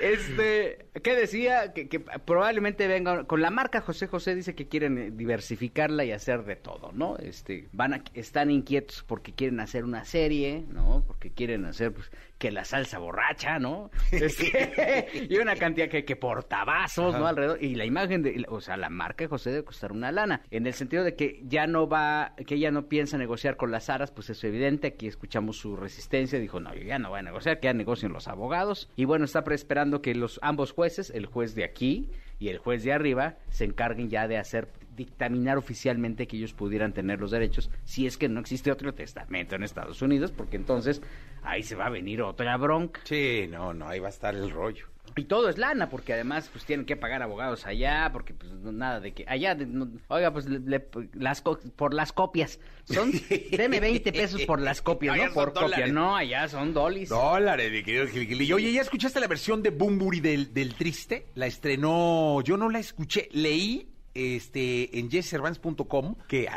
Este, 0.00 0.86
¿qué 1.02 1.14
decía? 1.16 1.72
Que, 1.72 1.88
que 1.88 2.00
probablemente 2.00 2.86
venga 2.88 3.24
con 3.24 3.40
la 3.42 3.50
marca 3.50 3.80
José 3.80 4.06
José 4.06 4.34
dice 4.34 4.54
que 4.54 4.68
quieren 4.68 4.98
eh, 4.98 5.10
diversificarla 5.10 6.04
y 6.04 6.12
hacer 6.12 6.44
de 6.44 6.56
todo, 6.56 6.92
¿no? 6.92 7.16
Este, 7.18 7.68
van 7.72 7.94
a, 7.94 8.04
están 8.14 8.50
inquietos 8.50 9.04
porque 9.06 9.32
quieren 9.32 9.60
hacer 9.60 9.84
una 9.84 10.04
serie, 10.04 10.64
¿no? 10.68 11.04
Porque 11.06 11.30
quieren 11.32 11.64
hacer 11.64 11.92
pues, 11.92 12.10
que 12.40 12.50
la 12.50 12.64
salsa 12.64 12.98
borracha, 12.98 13.58
¿no? 13.58 13.90
Este, 14.10 15.26
y 15.28 15.36
una 15.36 15.54
cantidad 15.56 15.88
que, 15.88 16.04
que 16.04 16.16
portavasos, 16.16 17.14
¿no? 17.14 17.26
Alrededor 17.26 17.62
y 17.62 17.74
la 17.74 17.84
imagen 17.84 18.22
de, 18.22 18.44
o 18.48 18.60
sea, 18.60 18.76
la 18.76 18.88
marca 18.88 19.24
de 19.24 19.28
José 19.28 19.50
debe 19.50 19.64
costar 19.64 19.92
una 19.92 20.10
lana, 20.10 20.42
en 20.50 20.66
el 20.66 20.72
sentido 20.72 21.04
de 21.04 21.14
que 21.14 21.42
ya 21.44 21.66
no 21.66 21.86
va, 21.86 22.34
que 22.46 22.54
ella 22.54 22.70
no 22.70 22.88
piensa 22.88 23.18
negociar 23.18 23.56
con 23.56 23.70
las 23.70 23.90
aras, 23.90 24.10
pues 24.10 24.30
es 24.30 24.42
evidente. 24.42 24.88
Aquí 24.88 25.06
escuchamos 25.06 25.58
su 25.58 25.76
resistencia, 25.76 26.38
dijo 26.38 26.60
no, 26.60 26.74
yo 26.74 26.82
ya 26.82 26.98
no 26.98 27.10
voy 27.10 27.20
a 27.20 27.22
negociar, 27.22 27.60
que 27.60 27.66
ya 27.66 27.74
negocien 27.74 28.12
los 28.12 28.26
abogados 28.26 28.88
y 28.96 29.04
bueno 29.04 29.26
está 29.26 29.44
esperando 29.50 30.00
que 30.00 30.14
los 30.14 30.38
ambos 30.42 30.72
jueces, 30.72 31.10
el 31.10 31.26
juez 31.26 31.54
de 31.54 31.64
aquí 31.64 32.10
y 32.40 32.48
el 32.48 32.58
juez 32.58 32.82
de 32.82 32.92
arriba, 32.92 33.36
se 33.50 33.64
encarguen 33.64 34.08
ya 34.10 34.26
de 34.26 34.38
hacer 34.38 34.68
dictaminar 34.96 35.56
oficialmente 35.56 36.26
que 36.26 36.36
ellos 36.36 36.52
pudieran 36.52 36.92
tener 36.92 37.20
los 37.20 37.30
derechos 37.30 37.70
si 37.84 38.06
es 38.06 38.18
que 38.18 38.28
no 38.28 38.40
existe 38.40 38.72
otro 38.72 38.92
testamento 38.92 39.54
en 39.54 39.62
Estados 39.62 40.02
Unidos, 40.02 40.32
porque 40.32 40.56
entonces 40.56 41.00
ahí 41.42 41.62
se 41.62 41.76
va 41.76 41.86
a 41.86 41.90
venir 41.90 42.22
otra 42.22 42.56
bronca. 42.56 43.00
Sí, 43.04 43.46
no, 43.48 43.72
no, 43.72 43.88
ahí 43.88 44.00
va 44.00 44.08
a 44.08 44.10
estar 44.10 44.34
el 44.34 44.50
rollo. 44.50 44.89
Y 45.16 45.24
todo 45.24 45.48
es 45.48 45.58
lana, 45.58 45.88
porque 45.90 46.12
además 46.12 46.48
pues 46.52 46.64
tienen 46.64 46.86
que 46.86 46.96
pagar 46.96 47.22
abogados 47.22 47.66
allá, 47.66 48.10
porque 48.12 48.32
pues 48.34 48.52
no- 48.52 48.72
nada 48.72 49.00
de 49.00 49.12
que 49.12 49.24
allá, 49.28 49.54
de- 49.54 49.66
no- 49.66 49.90
oiga, 50.08 50.32
pues 50.32 50.46
le- 50.46 50.60
le- 50.60 50.86
las 51.14 51.42
co- 51.42 51.58
por 51.76 51.92
las 51.94 52.12
copias, 52.12 52.58
son, 52.84 53.10
deme 53.50 53.80
20 53.80 54.12
pesos 54.12 54.42
por 54.46 54.60
las 54.60 54.82
copias, 54.82 55.16
¿no? 55.16 55.32
Por 55.32 55.48
copia, 55.52 55.62
dólares. 55.62 55.92
no, 55.92 56.16
allá 56.16 56.48
son 56.48 56.72
dolis. 56.74 57.08
Dólares, 57.08 57.70
mi 57.72 57.82
querido 57.82 58.06
Gilgilillo. 58.06 58.56
Oye, 58.56 58.72
¿ya 58.72 58.80
escuchaste 58.82 59.20
la 59.20 59.26
versión 59.26 59.62
de 59.62 59.70
Bumburi 59.70 60.20
del, 60.20 60.54
del 60.54 60.74
Triste? 60.74 61.26
La 61.34 61.46
estrenó, 61.46 62.40
yo 62.42 62.56
no 62.56 62.68
la 62.70 62.78
escuché, 62.78 63.28
leí 63.32 63.88
este 64.14 64.98
en 64.98 65.10
jesscervants.com 65.10 66.14
que... 66.28 66.48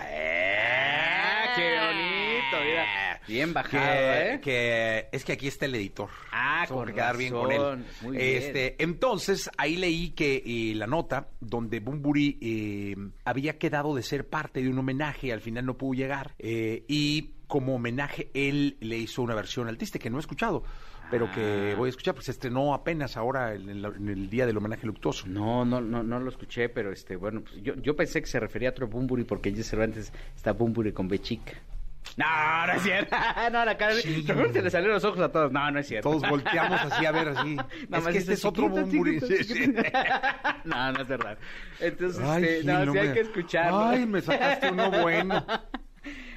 Bien 3.27 3.53
bajado, 3.53 3.85
que, 3.85 4.33
¿eh? 4.33 4.39
que 4.41 5.07
es 5.11 5.23
que 5.23 5.33
aquí 5.33 5.47
está 5.47 5.65
el 5.65 5.75
editor. 5.75 6.09
Ah, 6.31 6.63
Tengo 6.67 6.81
con 6.81 6.87
que 6.89 6.93
quedar 6.95 7.17
bien 7.17 7.33
con 7.33 7.51
él. 7.51 7.85
Muy 8.01 8.17
bien. 8.17 8.37
este, 8.37 8.83
entonces 8.83 9.49
ahí 9.57 9.77
leí 9.77 10.09
que 10.11 10.43
eh, 10.45 10.75
la 10.75 10.87
nota 10.87 11.27
donde 11.39 11.79
Bumburi 11.79 12.37
eh, 12.41 12.95
había 13.25 13.57
quedado 13.57 13.95
de 13.95 14.03
ser 14.03 14.27
parte 14.27 14.61
de 14.61 14.69
un 14.69 14.77
homenaje, 14.77 15.31
al 15.31 15.41
final 15.41 15.65
no 15.65 15.77
pudo 15.77 15.93
llegar 15.93 16.35
eh, 16.39 16.83
y 16.87 17.31
como 17.47 17.75
homenaje 17.75 18.29
él 18.33 18.77
le 18.79 18.97
hizo 18.97 19.21
una 19.21 19.35
versión 19.35 19.67
al 19.67 19.77
que 19.77 20.09
no 20.09 20.17
he 20.17 20.19
escuchado, 20.19 20.63
pero 21.11 21.31
que 21.31 21.73
Ah. 21.73 21.75
voy 21.77 21.87
a 21.87 21.89
escuchar 21.91 22.15
porque 22.15 22.25
se 22.25 22.31
estrenó 22.31 22.73
apenas 22.73 23.15
ahora 23.17 23.53
en 23.53 23.69
el, 23.69 23.85
en 23.85 24.09
el 24.09 24.29
día 24.29 24.45
del 24.47 24.57
homenaje 24.57 24.87
luctuoso. 24.87 25.27
No, 25.27 25.63
no, 25.63 25.79
no, 25.79 26.01
no 26.01 26.19
lo 26.19 26.29
escuché, 26.29 26.69
pero 26.69 26.91
este, 26.91 27.15
bueno, 27.15 27.41
pues 27.41 27.61
yo, 27.61 27.75
yo 27.75 27.95
pensé 27.95 28.21
que 28.21 28.27
se 28.27 28.39
refería 28.39 28.69
a 28.69 28.71
otro 28.71 28.87
Bumburi 28.87 29.23
porque 29.23 29.51
Jess 29.53 29.69
Cervantes 29.69 30.11
está 30.35 30.53
Bumburi 30.53 30.91
con 30.93 31.07
B 31.07 31.19
chica. 31.19 31.53
No, 32.17 32.67
no 32.67 32.73
es 32.73 32.81
cierto. 32.83 33.15
No, 33.51 33.65
la 33.65 33.77
cara. 33.77 33.93
Seguro 33.95 34.51
se 34.53 34.61
le 34.61 34.69
salieron 34.69 34.95
los 34.95 35.03
ojos 35.03 35.19
a 35.19 35.31
todos. 35.31 35.51
No, 35.51 35.71
no 35.71 35.79
es 35.79 35.87
cierto. 35.87 36.09
Todos 36.11 36.29
volteamos 36.29 36.79
así 36.91 37.05
a 37.05 37.11
ver 37.11 37.29
así. 37.29 37.55
Nada 37.89 38.09
es 38.09 38.13
que 38.13 38.17
este 38.19 38.33
es 38.33 38.45
otro 38.45 38.65
"Chiquito, 38.67 38.81
Bumburi. 38.85 39.19
chiquito, 39.19 39.35
Sí, 39.37 39.43
sí. 39.43 39.53
chiquito". 39.53 39.81
no, 40.65 40.91
no 40.91 41.01
es 41.01 41.07
verdad. 41.07 41.37
Entonces, 41.79 42.23
Ay, 42.23 42.43
este, 42.43 42.63
no, 42.65 42.85
no 42.85 42.91
sí 42.93 42.97
hay 42.99 43.13
que 43.13 43.19
escucharlo. 43.21 43.79
Ay, 43.85 44.05
me 44.05 44.21
sacaste 44.21 44.71
uno 44.71 44.91
bueno. 44.91 45.45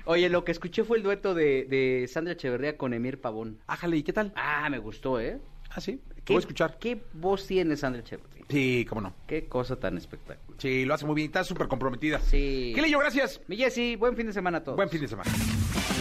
Oye, 0.05 0.29
lo 0.29 0.45
que 0.45 0.53
escuché 0.53 0.85
fue 0.85 0.99
el 0.99 1.03
dueto 1.03 1.35
de, 1.35 1.65
de 1.69 2.07
Sandra 2.09 2.35
Echeverría 2.35 2.77
con 2.77 2.95
Emir 2.95 3.21
Pavón. 3.21 3.59
Ájale, 3.67 3.97
¿y 3.97 4.03
qué 4.05 4.13
tal? 4.13 4.33
Ah, 4.37 4.69
me 4.71 4.79
gustó, 4.79 5.19
¿eh? 5.21 5.39
Ah, 5.71 5.81
sí. 5.81 6.01
¿Qué, 6.27 6.33
Voy 6.35 6.39
a 6.39 6.41
escuchar. 6.41 6.77
¿Qué 6.79 7.01
voz 7.15 7.47
tiene 7.47 7.77
Sandra 7.77 8.01
Echeverría? 8.01 8.45
Sí, 8.49 8.85
cómo 8.89 9.01
no. 9.01 9.15
Qué 9.29 9.47
cosa 9.47 9.77
tan 9.77 9.97
espectacular. 9.97 10.59
Sí, 10.59 10.85
lo 10.85 10.95
hace 10.95 11.07
muy 11.07 11.15
bien. 11.15 11.27
Está 11.27 11.45
súper 11.45 11.69
comprometida. 11.69 12.19
Sí. 12.21 12.73
¿Qué? 12.75 12.97
Gracias. 12.99 13.41
Mi 13.47 13.57
Jessy, 13.57 13.95
buen 13.95 14.17
fin 14.17 14.27
de 14.27 14.33
semana 14.33 14.59
a 14.59 14.65
todos. 14.65 14.77
Buen 14.77 14.91
fin 14.91 15.01
de 15.01 15.09
semana. 15.09 15.31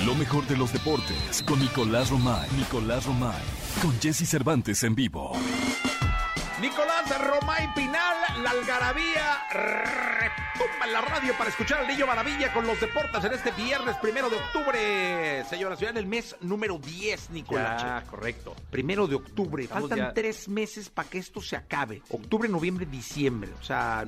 Lo 0.03 0.15
mejor 0.15 0.48
de 0.48 0.58
los 0.58 0.74
deportes 0.74 1.44
con 1.44 1.60
Nicolás 1.60 2.10
Romay. 2.10 2.50
Nicolás 2.58 3.05
Romay. 3.05 3.41
Con 3.82 3.91
Jesse 4.01 4.27
Cervantes 4.27 4.84
en 4.84 4.96
vivo. 4.96 5.34
Nicolás 6.62 7.05
Romay 7.19 7.67
Pinal, 7.75 8.15
la 8.41 8.51
algarabía 8.51 9.43
retumba 9.51 10.85
en 10.85 10.93
la 10.93 11.01
radio 11.01 11.33
para 11.38 11.50
escuchar 11.50 11.79
al 11.81 11.88
Niño 11.88 12.07
Maravilla 12.07 12.53
con 12.53 12.65
los 12.65 12.79
deportes 12.79 13.24
en 13.25 13.33
este 13.33 13.51
viernes 13.51 13.97
primero 13.97 14.29
de 14.29 14.38
octubre. 14.38 15.43
Señora 15.50 15.75
ciudad, 15.75 15.95
el 15.97 16.07
mes 16.07 16.33
número 16.39 16.77
10, 16.79 17.31
Nicolás. 17.31 17.81
Ya, 17.83 18.03
correcto. 18.09 18.55
Primero 18.71 19.05
de 19.05 19.15
octubre. 19.15 19.63
Estamos 19.63 19.89
Faltan 19.89 20.07
ya- 20.07 20.13
tres 20.13 20.47
meses 20.47 20.89
para 20.89 21.09
que 21.09 21.17
esto 21.17 21.41
se 21.41 21.57
acabe. 21.57 22.01
Octubre, 22.09 22.47
noviembre, 22.47 22.85
diciembre. 22.85 23.51
O 23.59 23.63
sea, 23.63 24.05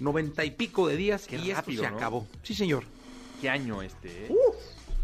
noventa 0.00 0.44
y 0.44 0.50
pico 0.50 0.88
de 0.88 0.96
días 0.96 1.26
Qué 1.28 1.36
y 1.36 1.52
rápido, 1.52 1.82
esto 1.84 1.84
se 1.84 1.90
¿no? 1.92 1.96
acabó. 1.96 2.26
Sí, 2.42 2.54
señor. 2.56 2.82
¿Qué 3.40 3.48
año 3.48 3.82
este? 3.82 4.26
eh? 4.26 4.32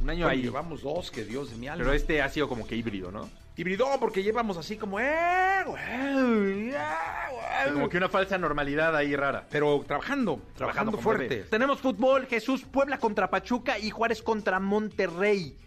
Un 0.03 0.11
año 0.11 0.27
ahí. 0.27 0.43
Llevamos 0.43 0.83
dos, 0.83 1.13
que 1.13 1.25
Dios 1.25 1.51
de 1.53 1.57
mi 1.57 1.69
alma. 1.69 1.85
Pero 1.85 1.95
este 1.95 2.21
ha 2.21 2.29
sido 2.29 2.49
como 2.49 2.67
que 2.67 2.75
híbrido, 2.75 3.13
¿no? 3.13 3.29
Hibridón, 3.61 4.01
porque 4.01 4.23
llevamos 4.23 4.57
así 4.57 4.79
como, 4.79 4.99
eh, 4.99 5.63
güey, 5.67 6.75
ah, 6.75 7.29
güey. 7.31 7.75
Como 7.75 7.91
que 7.91 7.99
una 7.99 8.09
falsa 8.09 8.39
normalidad 8.39 8.97
ahí 8.97 9.15
rara. 9.15 9.47
Pero 9.51 9.85
trabajando, 9.87 10.41
trabajando 10.57 10.97
fuerte. 10.97 11.43
Tenemos 11.43 11.79
fútbol, 11.79 12.27
Jesús, 12.27 12.63
Puebla 12.63 12.97
contra 12.97 13.29
Pachuca 13.29 13.79
y 13.79 13.91
Juárez 13.91 14.23
contra 14.23 14.59
Monterrey. 14.61 15.59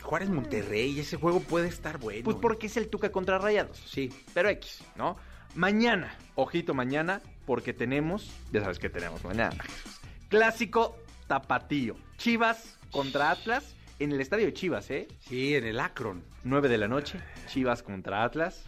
Juárez 0.00 0.30
Monterrey, 0.30 0.98
ese 0.98 1.18
juego 1.18 1.40
puede 1.40 1.68
estar 1.68 1.98
bueno. 1.98 2.24
Pues 2.24 2.36
¿eh? 2.36 2.40
porque 2.40 2.68
es 2.68 2.76
el 2.78 2.88
Tuca 2.88 3.12
contra 3.12 3.36
Rayados. 3.36 3.82
Sí. 3.86 4.10
Pero 4.32 4.48
X, 4.48 4.82
¿no? 4.96 5.18
Mañana, 5.54 6.16
ojito 6.36 6.72
mañana, 6.72 7.20
porque 7.44 7.74
tenemos, 7.74 8.30
ya 8.50 8.62
sabes 8.62 8.78
que 8.78 8.88
tenemos 8.88 9.22
mañana, 9.24 9.62
Jesús. 9.62 10.00
Clásico 10.30 10.96
tapatío. 11.26 11.96
Chivas 12.16 12.78
contra 12.90 13.30
Atlas 13.30 13.73
en 13.98 14.12
el 14.12 14.20
estadio 14.20 14.46
de 14.46 14.52
Chivas, 14.52 14.90
¿eh? 14.90 15.08
Sí, 15.20 15.54
en 15.54 15.64
el 15.66 15.80
Akron. 15.80 16.22
9 16.44 16.68
de 16.68 16.78
la 16.78 16.88
noche, 16.88 17.18
Chivas 17.48 17.82
contra 17.82 18.24
Atlas. 18.24 18.64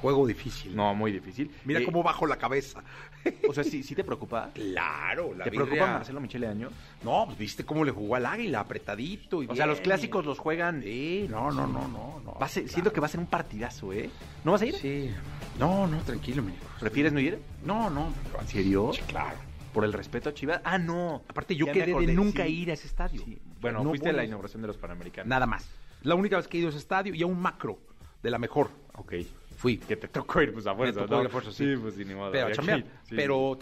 Juego 0.00 0.26
difícil. 0.26 0.74
No, 0.74 0.94
muy 0.94 1.12
difícil. 1.12 1.50
Mira 1.66 1.80
Eh, 1.80 1.84
cómo 1.84 2.02
bajo 2.02 2.26
la 2.26 2.36
cabeza. 2.36 2.82
O 3.50 3.52
sea, 3.52 3.62
¿sí, 3.64 3.82
sí 3.82 3.94
te 3.94 4.02
preocupa? 4.02 4.48
Claro, 4.54 5.34
la 5.36 5.44
¿Te 5.44 5.50
birria- 5.50 5.66
preocupa 5.66 5.92
Marcelo 5.92 6.20
Michele 6.22 6.46
Año? 6.46 6.70
No, 7.04 7.24
pues 7.26 7.36
viste 7.36 7.64
cómo 7.66 7.84
le 7.84 7.90
jugó 7.92 8.14
al 8.16 8.24
águila, 8.24 8.60
apretadito. 8.60 9.42
Y 9.42 9.46
O 9.46 9.54
sea, 9.54 9.66
los 9.66 9.82
clásicos 9.82 10.24
los 10.24 10.38
juegan. 10.38 10.82
Sí, 10.82 11.26
no, 11.28 11.50
no, 11.50 11.66
no, 11.66 11.86
no. 11.86 12.22
no 12.24 12.32
Va 12.40 12.46
a 12.46 12.48
ser- 12.48 12.62
claro. 12.62 12.72
Siento 12.72 12.92
que 12.94 13.00
va 13.00 13.06
a 13.08 13.10
ser 13.10 13.20
un 13.20 13.26
partidazo, 13.26 13.92
¿eh? 13.92 14.08
¿No 14.42 14.52
vas 14.52 14.62
a 14.62 14.66
ir? 14.66 14.74
Sí. 14.76 15.10
No, 15.58 15.86
no, 15.86 15.98
tranquilo, 15.98 16.42
mi 16.42 16.52
hijo. 16.54 16.64
¿Prefieres 16.80 17.12
no 17.12 17.20
ir? 17.20 17.38
No, 17.62 17.90
no. 17.90 18.10
¿En 18.40 18.48
serio? 18.48 18.90
Sí, 18.94 19.02
claro. 19.06 19.36
¿Por 19.72 19.84
el 19.84 19.92
respeto 19.92 20.28
a 20.30 20.34
Chivas? 20.34 20.60
Ah, 20.64 20.78
no. 20.78 21.22
Aparte, 21.28 21.54
yo 21.54 21.66
Ya 21.66 21.72
quedé 21.72 21.94
de 21.94 22.12
nunca 22.12 22.44
sí. 22.44 22.62
ir 22.62 22.70
a 22.70 22.74
ese 22.74 22.86
estadio. 22.86 23.22
Sí. 23.24 23.38
Bueno, 23.60 23.82
No 23.82 23.90
fuiste 23.90 24.08
a 24.08 24.12
la 24.12 24.24
inauguración 24.24 24.62
de 24.62 24.68
los 24.68 24.76
Panamericanos. 24.76 25.28
Nada 25.28 25.46
más. 25.46 25.68
La 26.02 26.14
única 26.14 26.36
vez 26.36 26.48
que 26.48 26.56
he 26.56 26.60
ido 26.60 26.68
a 26.68 26.70
ese 26.70 26.78
estadio 26.78 27.14
y 27.14 27.22
a 27.22 27.26
un 27.26 27.40
macro 27.40 27.78
de 28.22 28.30
la 28.30 28.38
mejor. 28.38 28.70
Ok. 28.94 29.14
Fui. 29.56 29.76
Que 29.78 29.96
te 29.96 30.08
tocó 30.08 30.40
ir, 30.42 30.52
pues 30.52 30.66
a 30.66 30.74
fuerza, 30.74 31.00
Me 31.00 31.06
tocó 31.06 31.14
¿no? 31.16 31.20
ir 31.22 31.26
a 31.26 31.30
fuerza, 31.30 31.52
sí. 31.52 31.74
pues 31.80 31.94
sí, 31.94 32.04
ni 32.04 32.14
modo. 32.14 32.30
Pero, 32.32 32.40
a 32.40 32.44
había 32.46 32.52
que 32.52 32.56
chambear. 32.56 32.78
ir, 32.78 32.86
sí. 33.04 33.14
Pero 33.16 33.58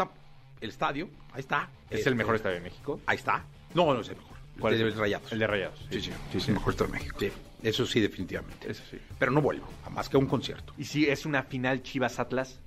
el 0.60 0.68
estadio, 0.70 1.08
ahí 1.32 1.40
está. 1.40 1.68
¿Es 1.90 2.06
el 2.06 2.14
mejor 2.14 2.36
estadio 2.36 2.56
de 2.56 2.62
México? 2.62 3.00
Ahí 3.06 3.16
está. 3.16 3.44
No, 3.74 3.92
no 3.92 4.00
es 4.00 4.08
el 4.08 4.16
mejor. 4.16 4.38
¿Cuál 4.60 4.74
el 4.74 4.88
es 4.88 4.94
de 4.94 5.00
Rayados. 5.00 5.32
El 5.32 5.38
de 5.38 5.46
Rayados. 5.46 5.86
Sí, 5.90 6.00
sí, 6.00 6.10
sí, 6.32 6.38
es 6.38 6.48
el 6.48 6.54
mejor 6.54 6.72
estadio 6.72 6.92
de 6.92 6.98
México. 6.98 7.16
Sí, 7.20 7.32
eso 7.62 7.86
sí, 7.86 8.00
definitivamente. 8.00 8.70
Eso 8.70 8.82
sí. 8.90 8.98
Pero 9.18 9.30
no 9.30 9.40
vuelvo, 9.40 9.68
a 9.84 9.90
más 9.90 10.08
que 10.08 10.16
a 10.16 10.20
un 10.20 10.26
concierto. 10.26 10.72
¿Y 10.78 10.84
si 10.84 11.06
es 11.08 11.26
una 11.26 11.42
final 11.44 11.82
Chivas-Atlas? 11.82 12.58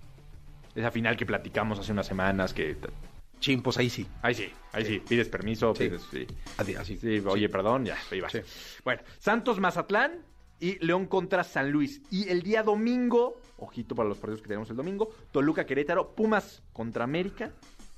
Esa 0.74 0.90
final 0.92 1.18
que 1.18 1.26
platicamos 1.26 1.80
hace 1.80 1.92
unas 1.92 2.08
semanas 2.08 2.54
que... 2.54 2.78
Chim, 3.42 3.62
pues 3.62 3.78
ahí 3.78 3.90
sí. 3.90 4.08
Ahí 4.22 4.34
sí, 4.36 4.50
ahí 4.72 4.86
sí. 4.86 5.00
Pides 5.06 5.28
permiso, 5.28 5.76
Sí. 5.76 5.90
pides... 5.90 6.08
Sí. 6.10 6.26
Así, 6.58 6.76
así. 6.76 6.96
Sí, 6.98 7.22
oye, 7.28 7.50
perdón, 7.50 7.84
ya, 7.86 7.98
ahí. 8.12 8.22
Sí. 8.32 8.40
Bueno, 8.86 9.02
Santos 9.20 9.60
Mazatlán 9.60 10.24
y 10.60 10.78
León 10.86 11.08
contra 11.08 11.44
San 11.44 11.72
Luis. 11.72 12.02
Y 12.12 12.30
el 12.30 12.44
día 12.44 12.64
domingo, 12.64 13.42
ojito 13.58 13.96
para 13.96 14.08
los 14.08 14.20
partidos 14.20 14.42
que 14.42 14.48
tenemos 14.48 14.70
el 14.70 14.76
domingo, 14.78 15.10
Toluca 15.32 15.66
Querétaro, 15.66 16.12
Pumas 16.16 16.62
contra 16.72 17.04
América, 17.04 17.52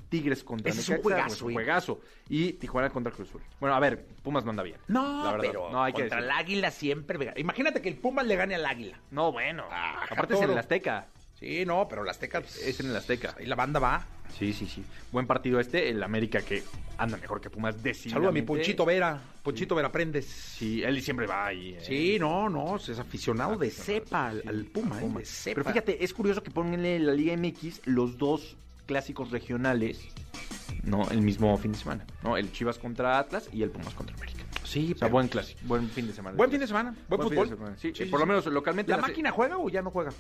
Tigres 0.07 0.43
contra 0.43 0.69
Ese 0.71 0.79
es 0.81 0.89
un 0.89 0.97
juegazo, 1.01 1.33
es 1.33 1.41
un 1.41 1.53
juegazo. 1.53 1.99
Y 2.29 2.53
Tijuana 2.53 2.89
contra 2.89 3.11
Cruz 3.11 3.27
Azul. 3.29 3.41
Bueno, 3.59 3.75
a 3.75 3.79
ver, 3.79 4.05
Pumas 4.23 4.45
no 4.45 4.51
anda 4.51 4.63
bien. 4.63 4.77
No, 4.87 5.25
la 5.25 5.31
verdad. 5.33 5.47
pero 5.47 5.71
no, 5.71 5.83
hay 5.83 5.91
que 5.91 6.01
contra 6.01 6.19
el 6.19 6.31
águila 6.31 6.71
siempre. 6.71 7.33
Imagínate 7.35 7.81
que 7.81 7.89
el 7.89 7.97
Pumas 7.97 8.25
le 8.25 8.35
gane 8.37 8.55
al 8.55 8.65
águila. 8.65 8.97
No, 9.11 9.31
bueno. 9.31 9.65
Ah, 9.69 10.05
Aparte 10.09 10.35
es 10.35 10.41
en 10.41 10.51
el 10.51 10.57
Azteca. 10.57 11.07
Sí, 11.43 11.65
no, 11.65 11.87
pero 11.89 12.05
las 12.05 12.15
Azteca 12.15 12.39
Es 12.39 12.79
en 12.79 12.87
el 12.89 12.95
Azteca. 12.95 13.35
Ahí 13.37 13.45
la 13.45 13.55
banda 13.55 13.77
va. 13.77 14.05
Sí, 14.39 14.53
sí, 14.53 14.65
sí. 14.65 14.81
Buen 15.11 15.27
partido 15.27 15.59
este. 15.59 15.89
El 15.89 16.01
América 16.01 16.41
que 16.41 16.63
anda 16.97 17.17
mejor 17.17 17.41
que 17.41 17.49
Pumas 17.49 17.75
Saluda 18.09 18.29
a 18.29 18.31
mi. 18.31 18.43
Ponchito 18.43 18.85
Vera. 18.85 19.19
Ponchito 19.43 19.75
Vera, 19.75 19.89
aprendes. 19.89 20.25
Sí, 20.25 20.81
él 20.83 21.01
siempre 21.01 21.27
va 21.27 21.47
ahí. 21.47 21.73
eh. 21.73 21.83
Sí, 21.85 22.17
no, 22.17 22.47
no, 22.49 22.77
es 22.77 22.97
aficionado 22.97 23.57
de 23.57 23.69
cepa 23.71 24.29
al, 24.29 24.41
sí, 24.41 24.47
al 24.47 24.63
Puma, 24.65 24.95
al 24.95 25.01
¿eh? 25.03 25.05
Puma. 25.05 25.19
de 25.19 25.25
cepa. 25.25 25.55
Pero 25.55 25.69
fíjate, 25.69 26.03
es 26.03 26.13
curioso 26.13 26.41
que 26.41 26.49
pongan 26.49 26.85
en 26.85 27.05
la 27.05 27.11
Liga 27.11 27.35
MX 27.35 27.81
los 27.87 28.17
dos 28.17 28.55
clásicos 28.85 29.31
regionales, 29.31 29.99
¿no? 30.83 31.09
El 31.11 31.21
mismo 31.23 31.57
fin 31.57 31.73
de 31.73 31.77
semana, 31.77 32.05
¿no? 32.23 32.37
El 32.37 32.53
Chivas 32.53 32.79
contra 32.79 33.19
Atlas 33.19 33.49
y 33.51 33.63
el 33.63 33.69
Pumas 33.69 33.93
contra 33.93 34.15
América. 34.15 34.45
Sí, 34.63 34.93
O 34.95 34.97
sea, 34.97 35.09
buen 35.09 35.27
clásico, 35.27 35.59
buen 35.65 35.89
fin 35.89 36.07
de 36.07 36.13
semana. 36.13 36.37
Buen 36.37 36.49
fin 36.49 36.61
de 36.61 36.67
semana, 36.67 36.95
buen 37.09 37.21
fútbol. 37.21 37.49
semana, 37.49 37.75
Sí, 37.75 37.89
Sí, 37.93 38.03
eh, 38.03 38.05
sí, 38.05 38.11
por 38.11 38.21
lo 38.21 38.25
menos 38.25 38.45
localmente. 38.45 38.91
¿La 38.91 38.97
máquina 38.97 39.29
juega 39.31 39.57
o 39.57 39.69
ya 39.69 39.81
no 39.81 39.91
juega? 39.91 40.11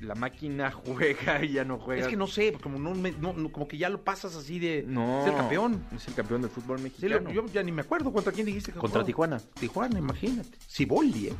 La 0.00 0.14
máquina 0.14 0.70
juega 0.86 1.44
y 1.44 1.52
ya 1.52 1.64
no 1.64 1.78
juega. 1.78 2.02
Es 2.02 2.08
que 2.08 2.16
no 2.16 2.26
sé, 2.26 2.52
como 2.52 2.78
no, 2.78 2.94
me- 2.94 3.12
no- 3.12 3.32
no- 3.32 3.50
como 3.50 3.66
que 3.66 3.76
ya 3.78 3.88
lo 3.88 4.02
pasas 4.04 4.34
así 4.36 4.58
de 4.58 4.84
No. 4.86 5.20
es 5.22 5.26
el 5.28 5.34
campeón. 5.36 5.84
Es 5.94 6.06
el 6.08 6.14
campeón 6.14 6.42
del 6.42 6.50
fútbol 6.50 6.78
Sí, 6.78 6.84
mexicano. 6.84 7.20
lo- 7.20 7.30
yo 7.32 7.46
ya 7.46 7.62
ni 7.62 7.72
me 7.72 7.82
acuerdo 7.82 8.12
contra 8.12 8.32
quién 8.32 8.46
dijiste 8.46 8.72
que 8.72 8.78
Contra. 8.78 9.04
Tijuana. 9.04 9.38
Tijuana, 9.58 9.98
imagínate. 9.98 10.56
Siboldi, 10.66 11.28
¿eh? 11.28 11.32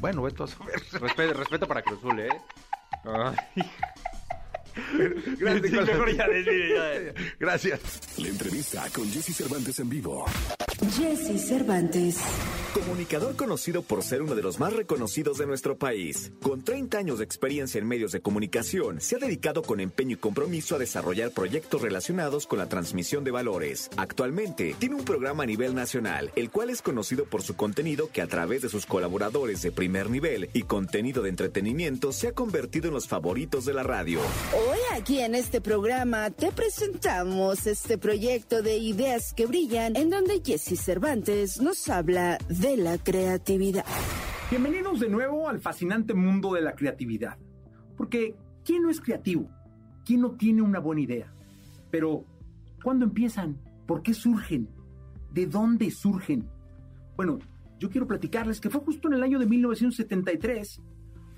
Bueno, 0.00 0.22
vete 0.22 0.42
a 0.42 0.46
saber. 0.46 0.80
Respeto, 0.92 1.34
respeto 1.34 1.66
para 1.68 1.82
Cruz 1.82 1.98
Azul, 1.98 2.20
¿eh? 2.20 2.28
Ay. 3.04 3.64
Gracias, 5.38 5.70
Sí, 5.70 5.76
mejor 5.76 6.16
ya 6.16 6.28
decide, 6.28 6.68
ya. 6.74 7.22
Gracias. 7.38 7.80
La 8.18 8.28
entrevista 8.28 8.84
con 8.94 9.10
Jesse 9.10 9.34
Cervantes 9.34 9.78
en 9.78 9.88
vivo. 9.88 10.26
Jesse 10.96 11.38
Cervantes. 11.46 12.16
Comunicador 12.72 13.34
conocido 13.36 13.82
por 13.82 14.02
ser 14.02 14.22
uno 14.22 14.34
de 14.34 14.42
los 14.42 14.60
más 14.60 14.72
reconocidos 14.72 15.38
de 15.38 15.46
nuestro 15.46 15.76
país. 15.76 16.32
Con 16.40 16.62
30 16.62 16.98
años 16.98 17.18
de 17.18 17.24
experiencia 17.24 17.80
en 17.80 17.88
medios 17.88 18.12
de 18.12 18.20
comunicación, 18.20 19.00
se 19.00 19.16
ha 19.16 19.18
dedicado 19.18 19.62
con 19.62 19.80
empeño 19.80 20.14
y 20.14 20.18
compromiso 20.18 20.76
a 20.76 20.78
desarrollar 20.78 21.32
proyectos 21.32 21.82
relacionados 21.82 22.46
con 22.46 22.60
la 22.60 22.68
transmisión 22.68 23.24
de 23.24 23.32
valores. 23.32 23.90
Actualmente, 23.96 24.76
tiene 24.78 24.94
un 24.94 25.04
programa 25.04 25.42
a 25.42 25.46
nivel 25.46 25.74
nacional, 25.74 26.30
el 26.36 26.50
cual 26.50 26.70
es 26.70 26.80
conocido 26.80 27.24
por 27.24 27.42
su 27.42 27.56
contenido 27.56 28.08
que 28.12 28.22
a 28.22 28.28
través 28.28 28.62
de 28.62 28.68
sus 28.68 28.86
colaboradores 28.86 29.62
de 29.62 29.72
primer 29.72 30.08
nivel 30.08 30.48
y 30.52 30.62
contenido 30.62 31.22
de 31.22 31.30
entretenimiento 31.30 32.12
se 32.12 32.28
ha 32.28 32.32
convertido 32.32 32.88
en 32.88 32.94
los 32.94 33.08
favoritos 33.08 33.64
de 33.64 33.74
la 33.74 33.82
radio. 33.82 34.20
Hoy 34.70 34.78
aquí 34.96 35.18
en 35.18 35.34
este 35.34 35.60
programa 35.60 36.30
te 36.30 36.52
presentamos 36.52 37.66
este 37.66 37.98
proyecto 37.98 38.62
de 38.62 38.78
ideas 38.78 39.34
que 39.34 39.46
brillan 39.46 39.96
en 39.96 40.10
donde 40.10 40.42
Jesse 40.44 40.78
Cervantes 40.80 41.60
nos 41.60 41.88
habla 41.88 42.38
de 42.48 42.76
la 42.76 42.96
creatividad. 42.96 43.84
Bienvenidos 44.48 45.00
de 45.00 45.08
nuevo 45.08 45.48
al 45.48 45.58
fascinante 45.60 46.14
mundo 46.14 46.54
de 46.54 46.60
la 46.60 46.76
creatividad. 46.76 47.36
Porque, 47.96 48.36
¿quién 48.64 48.82
no 48.82 48.90
es 48.90 49.00
creativo? 49.00 49.50
¿Quién 50.04 50.20
no 50.20 50.36
tiene 50.36 50.62
una 50.62 50.78
buena 50.78 51.00
idea? 51.00 51.34
Pero, 51.90 52.24
¿cuándo 52.80 53.06
empiezan? 53.06 53.60
¿Por 53.88 54.02
qué 54.02 54.14
surgen? 54.14 54.68
¿De 55.32 55.46
dónde 55.46 55.90
surgen? 55.90 56.48
Bueno, 57.16 57.40
yo 57.80 57.90
quiero 57.90 58.06
platicarles 58.06 58.60
que 58.60 58.70
fue 58.70 58.82
justo 58.82 59.08
en 59.08 59.14
el 59.14 59.24
año 59.24 59.40
de 59.40 59.46
1973, 59.46 60.80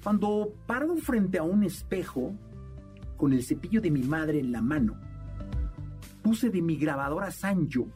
cuando 0.04 0.52
parado 0.66 0.96
frente 0.98 1.38
a 1.38 1.44
un 1.44 1.62
espejo, 1.62 2.34
con 3.22 3.32
el 3.32 3.44
cepillo 3.44 3.80
de 3.80 3.92
mi 3.92 4.02
madre 4.02 4.40
en 4.40 4.50
la 4.50 4.60
mano, 4.60 4.98
puse 6.22 6.50
de 6.50 6.60
mi 6.60 6.74
grabadora 6.74 7.30
Sanyo 7.30 7.86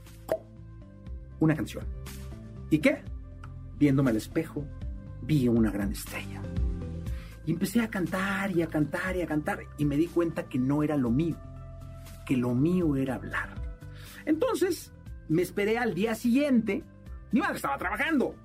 una 1.40 1.56
canción. 1.56 1.84
¿Y 2.70 2.78
qué? 2.78 3.02
Viéndome 3.76 4.10
al 4.10 4.18
espejo, 4.18 4.64
vi 5.22 5.48
una 5.48 5.72
gran 5.72 5.90
estrella. 5.90 6.40
Y 7.44 7.50
empecé 7.50 7.80
a 7.80 7.90
cantar 7.90 8.56
y 8.56 8.62
a 8.62 8.68
cantar 8.68 9.16
y 9.16 9.22
a 9.22 9.26
cantar 9.26 9.58
y 9.78 9.84
me 9.84 9.96
di 9.96 10.06
cuenta 10.06 10.48
que 10.48 10.60
no 10.60 10.84
era 10.84 10.96
lo 10.96 11.10
mío, 11.10 11.36
que 12.24 12.36
lo 12.36 12.54
mío 12.54 12.94
era 12.94 13.16
hablar. 13.16 13.48
Entonces, 14.26 14.92
me 15.28 15.42
esperé 15.42 15.76
al 15.76 15.92
día 15.92 16.14
siguiente, 16.14 16.84
mi 17.32 17.40
madre 17.40 17.56
estaba 17.56 17.78
trabajando, 17.78 18.36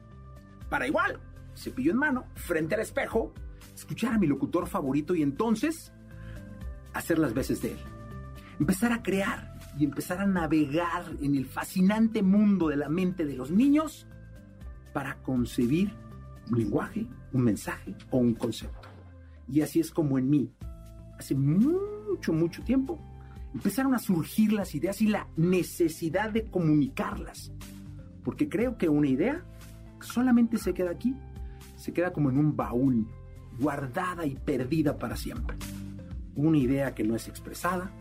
para 0.68 0.88
igual, 0.88 1.20
cepillo 1.56 1.92
en 1.92 1.98
mano, 2.00 2.26
frente 2.34 2.74
al 2.74 2.82
espejo, 2.82 3.36
escuchar 3.76 4.16
a 4.16 4.18
mi 4.18 4.26
locutor 4.26 4.66
favorito 4.66 5.14
y 5.14 5.22
entonces 5.22 5.94
hacer 6.94 7.20
las 7.20 7.34
veces 7.34 7.62
de 7.62 7.74
él. 7.74 7.80
Empezar 8.60 8.92
a 8.92 9.02
crear 9.02 9.60
y 9.78 9.86
empezar 9.86 10.20
a 10.20 10.26
navegar 10.26 11.06
en 11.22 11.36
el 11.36 11.46
fascinante 11.46 12.22
mundo 12.22 12.68
de 12.68 12.78
la 12.78 12.90
mente 12.90 13.26
de 13.26 13.36
los 13.36 13.52
niños 13.52 14.08
para 14.94 15.22
concebir 15.22 15.94
un 16.50 16.60
lenguaje, 16.60 17.08
un 17.34 17.44
mensaje 17.44 17.96
o 18.10 18.18
un 18.18 18.34
concepto. 18.34 18.90
Y 19.48 19.62
así 19.62 19.80
es 19.80 19.92
como 19.92 20.18
en 20.18 20.30
mí, 20.30 20.52
hace 21.18 21.36
mucho, 21.36 22.34
mucho 22.34 22.64
tiempo, 22.64 23.00
empezaron 23.54 23.94
a 23.94 24.00
surgir 24.00 24.54
las 24.54 24.76
ideas 24.76 25.02
y 25.02 25.08
la 25.08 25.28
necesidad 25.36 26.32
de 26.32 26.46
comunicarlas. 26.46 27.52
Porque 28.24 28.48
creo 28.50 28.78
que 28.78 28.90
una 28.90 29.08
idea 29.08 29.44
solamente 30.00 30.58
se 30.58 30.74
queda 30.74 30.92
aquí, 30.92 31.16
se 31.76 31.94
queda 31.94 32.14
como 32.14 32.30
en 32.30 32.38
un 32.38 32.56
baúl, 32.56 33.08
guardada 33.60 34.26
y 34.26 34.36
perdida 34.36 34.98
para 34.98 35.16
siempre. 35.16 35.58
Una 36.36 36.58
idea 36.58 36.94
que 36.94 37.04
no 37.04 37.16
es 37.16 37.28
expresada 37.28 37.92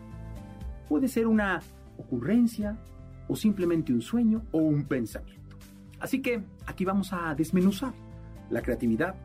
puede 0.87 1.07
ser 1.07 1.27
una 1.27 1.61
ocurrencia 1.97 2.77
o 3.27 3.35
simplemente 3.35 3.93
un 3.93 4.01
sueño 4.01 4.43
o 4.51 4.59
un 4.59 4.85
pensamiento. 4.85 5.57
Así 5.99 6.21
que 6.21 6.43
aquí 6.65 6.83
vamos 6.83 7.13
a 7.13 7.35
desmenuzar 7.35 7.93
la 8.49 8.61
creatividad 8.61 9.15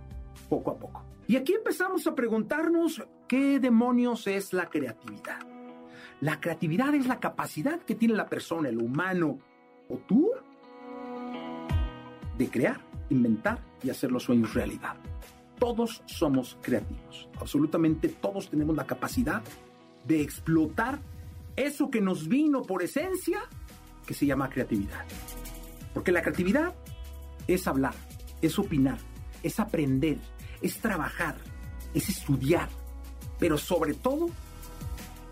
poco 0.49 0.71
a 0.71 0.79
poco. 0.79 1.03
Y 1.27 1.37
aquí 1.37 1.55
empezamos 1.55 2.07
a 2.07 2.15
preguntarnos 2.15 3.03
qué 3.27 3.59
demonios 3.59 4.27
es 4.27 4.53
la 4.53 4.69
creatividad. 4.69 5.41
La 6.21 6.41
creatividad 6.41 6.95
es 6.95 7.07
la 7.07 7.19
capacidad 7.19 7.81
que 7.81 7.95
tiene 7.95 8.15
la 8.15 8.27
persona, 8.27 8.69
el 8.69 8.81
humano 8.81 9.39
o 9.89 9.97
tú 9.99 10.31
de 12.39 12.49
crear, 12.49 12.81
inventar 13.11 13.59
y 13.83 13.91
hacer 13.91 14.13
los 14.13 14.25
sueños 14.25 14.55
realidad. 14.55 14.97
Todos 15.59 16.03
somos 16.07 16.59
creativos. 16.63 17.29
Absolutamente 17.41 18.09
todos 18.09 18.51
tenemos 18.51 18.77
la 18.77 18.87
capacidad 18.87 19.43
de 20.07 20.21
explotar 20.21 21.01
eso 21.57 21.91
que 21.91 22.01
nos 22.01 22.29
vino 22.29 22.63
por 22.63 22.83
esencia, 22.83 23.41
que 24.07 24.15
se 24.15 24.27
llama 24.27 24.51
creatividad. 24.51 25.05
Porque 25.95 26.13
la 26.13 26.23
creatividad 26.23 26.75
es 27.47 27.67
hablar, 27.67 27.95
es 28.43 28.59
opinar, 28.59 28.99
es 29.43 29.59
aprender, 29.59 30.19
es 30.61 30.79
trabajar, 30.79 31.37
es 31.95 32.09
estudiar, 32.09 32.69
pero 33.39 33.57
sobre 33.57 33.95
todo 33.95 34.29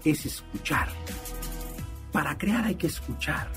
es 0.04 0.24
escuchar. 0.24 0.88
Para 2.12 2.38
crear 2.38 2.64
hay 2.64 2.76
que 2.76 2.86
escuchar 2.86 3.50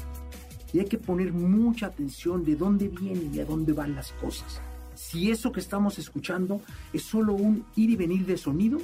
y 0.73 0.79
hay 0.79 0.85
que 0.85 0.97
poner 0.97 1.31
mucha 1.31 1.87
atención 1.87 2.43
de 2.43 2.55
dónde 2.55 2.89
vienen 2.89 3.33
y 3.33 3.39
a 3.39 3.45
dónde 3.45 3.71
van 3.71 3.95
las 3.95 4.11
cosas. 4.13 4.61
Si 4.97 5.31
eso 5.31 5.51
que 5.51 5.59
estamos 5.59 5.99
escuchando 5.99 6.61
es 6.91 7.03
solo 7.03 7.33
un 7.33 7.65
ir 7.75 7.91
y 7.91 7.95
venir 7.95 8.25
de 8.25 8.37
sonido, 8.37 8.79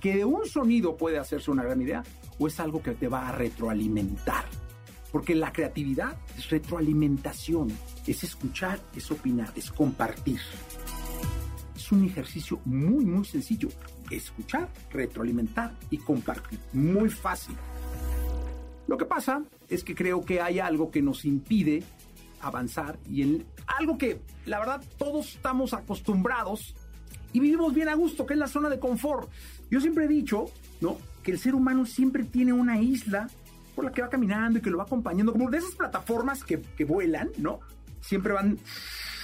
que 0.00 0.16
de 0.16 0.24
un 0.24 0.46
sonido 0.46 0.96
puede 0.96 1.18
hacerse 1.18 1.50
una 1.50 1.62
gran 1.62 1.80
idea, 1.80 2.02
o 2.38 2.46
es 2.46 2.60
algo 2.60 2.82
que 2.82 2.92
te 2.92 3.08
va 3.08 3.28
a 3.28 3.32
retroalimentar. 3.32 4.44
Porque 5.10 5.34
la 5.34 5.52
creatividad 5.52 6.16
es 6.38 6.48
retroalimentación, 6.50 7.68
es 8.06 8.22
escuchar, 8.22 8.80
es 8.94 9.10
opinar, 9.10 9.52
es 9.56 9.72
compartir. 9.72 10.40
Es 11.74 11.90
un 11.90 12.04
ejercicio 12.04 12.60
muy, 12.64 13.04
muy 13.04 13.24
sencillo. 13.24 13.68
Escuchar, 14.10 14.68
retroalimentar 14.90 15.74
y 15.90 15.98
compartir. 15.98 16.60
Muy 16.72 17.08
fácil. 17.08 17.56
Lo 18.86 18.96
que 18.96 19.04
pasa 19.04 19.42
es 19.68 19.82
que 19.84 19.94
creo 19.94 20.24
que 20.24 20.40
hay 20.40 20.60
algo 20.60 20.90
que 20.90 21.02
nos 21.02 21.24
impide 21.24 21.82
avanzar 22.40 22.98
y 23.08 23.22
en 23.22 23.46
algo 23.78 23.98
que 23.98 24.20
la 24.46 24.58
verdad 24.58 24.82
todos 24.98 25.34
estamos 25.34 25.74
acostumbrados 25.74 26.74
y 27.32 27.40
vivimos 27.40 27.72
bien 27.74 27.88
a 27.88 27.94
gusto, 27.94 28.26
que 28.26 28.34
es 28.34 28.38
la 28.38 28.48
zona 28.48 28.68
de 28.68 28.78
confort. 28.78 29.30
Yo 29.70 29.80
siempre 29.80 30.04
he 30.04 30.08
dicho, 30.08 30.46
¿no? 30.80 30.96
Que 31.22 31.32
el 31.32 31.38
ser 31.38 31.54
humano 31.54 31.86
siempre 31.86 32.24
tiene 32.24 32.52
una 32.52 32.80
isla 32.80 33.28
por 33.74 33.84
la 33.84 33.92
que 33.92 34.02
va 34.02 34.08
caminando 34.08 34.58
y 34.58 34.62
que 34.62 34.70
lo 34.70 34.78
va 34.78 34.84
acompañando, 34.84 35.32
como 35.32 35.50
de 35.50 35.58
esas 35.58 35.74
plataformas 35.74 36.44
que, 36.44 36.60
que 36.60 36.84
vuelan, 36.84 37.30
¿no? 37.38 37.60
Siempre 38.00 38.32
van 38.32 38.58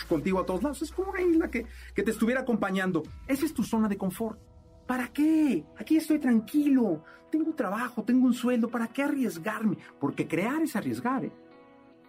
contigo 0.09 0.41
a 0.41 0.47
todos 0.47 0.63
lados. 0.63 0.83
Es 0.83 0.93
como 0.93 1.11
una 1.11 1.23
isla 1.23 1.51
que, 1.51 1.67
que 1.95 2.03
te 2.03 2.11
estuviera 2.13 2.43
acompañando. 2.43 3.03
Esa 3.27 3.45
es 3.45 3.55
tu 3.55 3.65
zona 3.65 3.89
de 3.89 3.97
confort. 3.97 4.39
¿Para 4.87 5.09
qué? 5.09 5.65
Aquí 5.79 5.97
estoy 5.97 6.19
tranquilo. 6.19 7.03
Tengo 7.31 7.53
trabajo, 7.55 8.05
tengo 8.05 8.27
un 8.27 8.35
sueldo. 8.35 8.69
¿Para 8.69 8.87
qué 8.87 9.03
arriesgarme? 9.03 9.79
Porque 9.99 10.29
crear 10.29 10.63
es 10.63 10.77
arriesgar. 10.77 11.25
¿eh? 11.25 11.33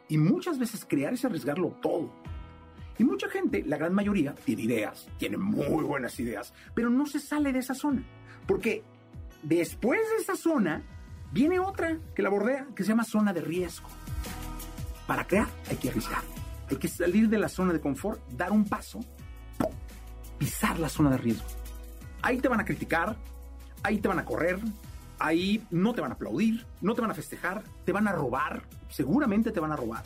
Y 0.10 0.18
muchas 0.18 0.58
veces 0.58 0.86
crear 0.86 1.14
es 1.14 1.26
arriesgarlo 1.26 1.70
todo. 1.82 2.12
Y 2.98 3.04
mucha 3.04 3.30
gente, 3.30 3.64
la 3.66 3.78
gran 3.78 3.94
mayoría, 3.94 4.34
tiene 4.34 4.64
ideas, 4.64 5.08
tiene 5.18 5.38
muy 5.38 5.84
buenas 5.84 6.20
ideas, 6.20 6.54
pero 6.74 6.90
no 6.90 7.06
se 7.06 7.20
sale 7.20 7.54
de 7.54 7.60
esa 7.60 7.76
zona. 7.76 8.04
Porque 8.48 8.84
después 9.44 10.00
de 10.10 10.24
esa 10.24 10.36
zona 10.36 10.84
viene 11.32 11.60
otra 11.60 12.00
que 12.16 12.22
la 12.24 12.30
bordea, 12.30 12.68
que 12.76 12.84
se 12.84 12.90
llama 12.90 13.04
zona 13.04 13.34
de 13.34 13.42
riesgo. 13.42 13.88
Para 15.06 15.28
crear 15.28 15.48
hay 15.70 15.78
que 15.78 15.90
arriesgar. 15.90 16.24
Hay 16.70 16.78
que 16.78 16.88
salir 16.88 17.30
de 17.30 17.38
la 17.38 17.50
zona 17.50 17.72
de 17.72 17.80
confort, 17.80 18.22
dar 18.32 18.52
un 18.52 18.66
paso, 18.66 19.00
pisar 20.38 20.80
la 20.80 20.90
zona 20.90 21.12
de 21.12 21.18
riesgo. 21.18 21.46
Ahí 22.22 22.40
te 22.40 22.48
van 22.48 22.60
a 22.60 22.66
criticar, 22.66 23.16
ahí 23.84 24.00
te 24.00 24.08
van 24.08 24.20
a 24.20 24.26
correr, 24.26 24.60
ahí 25.20 25.66
no 25.72 25.94
te 25.94 26.02
van 26.02 26.12
a 26.12 26.16
aplaudir, 26.16 26.66
no 26.82 26.94
te 26.94 27.02
van 27.02 27.12
a 27.12 27.14
festejar, 27.14 27.64
te 27.86 27.92
van 27.92 28.08
a 28.08 28.12
robar, 28.12 28.64
seguramente 28.90 29.52
te 29.52 29.60
van 29.60 29.72
a 29.72 29.76
robar. 29.76 30.04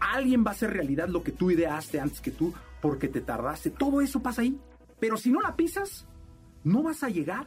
Alguien 0.00 0.44
va 0.44 0.50
a 0.50 0.54
hacer 0.54 0.72
realidad 0.72 1.08
lo 1.08 1.22
que 1.22 1.32
tú 1.32 1.50
ideaste 1.50 2.00
antes 2.00 2.20
que 2.20 2.30
tú 2.30 2.52
porque 2.80 3.08
te 3.08 3.20
tardaste. 3.20 3.70
Todo 3.70 4.00
eso 4.00 4.22
pasa 4.22 4.42
ahí. 4.42 4.58
Pero 5.00 5.16
si 5.16 5.30
no 5.30 5.40
la 5.40 5.56
pisas, 5.56 6.06
no 6.64 6.82
vas 6.82 7.02
a 7.02 7.08
llegar 7.08 7.46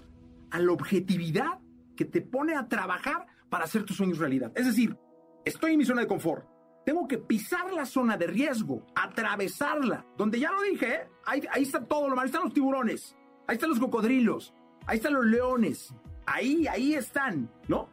a 0.51 0.59
la 0.59 0.71
objetividad 0.71 1.59
que 1.95 2.05
te 2.05 2.21
pone 2.21 2.55
a 2.55 2.67
trabajar 2.67 3.27
para 3.49 3.65
hacer 3.65 3.83
tus 3.83 3.97
sueños 3.97 4.17
realidad. 4.17 4.51
Es 4.55 4.65
decir, 4.65 4.97
estoy 5.45 5.73
en 5.73 5.79
mi 5.79 5.85
zona 5.85 6.01
de 6.01 6.07
confort. 6.07 6.47
Tengo 6.85 7.07
que 7.07 7.17
pisar 7.17 7.71
la 7.73 7.85
zona 7.85 8.17
de 8.17 8.27
riesgo, 8.27 8.85
atravesarla. 8.95 10.05
Donde 10.17 10.39
ya 10.39 10.51
lo 10.51 10.61
dije, 10.61 10.93
¿eh? 10.93 11.07
ahí, 11.25 11.43
ahí 11.51 11.63
está 11.63 11.85
todo 11.85 12.03
lo 12.03 12.15
malo. 12.15 12.21
Ahí 12.21 12.27
están 12.27 12.43
los 12.43 12.53
tiburones, 12.53 13.15
ahí 13.47 13.55
están 13.55 13.69
los 13.69 13.79
cocodrilos, 13.79 14.53
ahí 14.87 14.97
están 14.97 15.13
los 15.13 15.25
leones. 15.25 15.93
Ahí, 16.25 16.67
ahí 16.67 16.93
están, 16.93 17.51
¿no? 17.67 17.89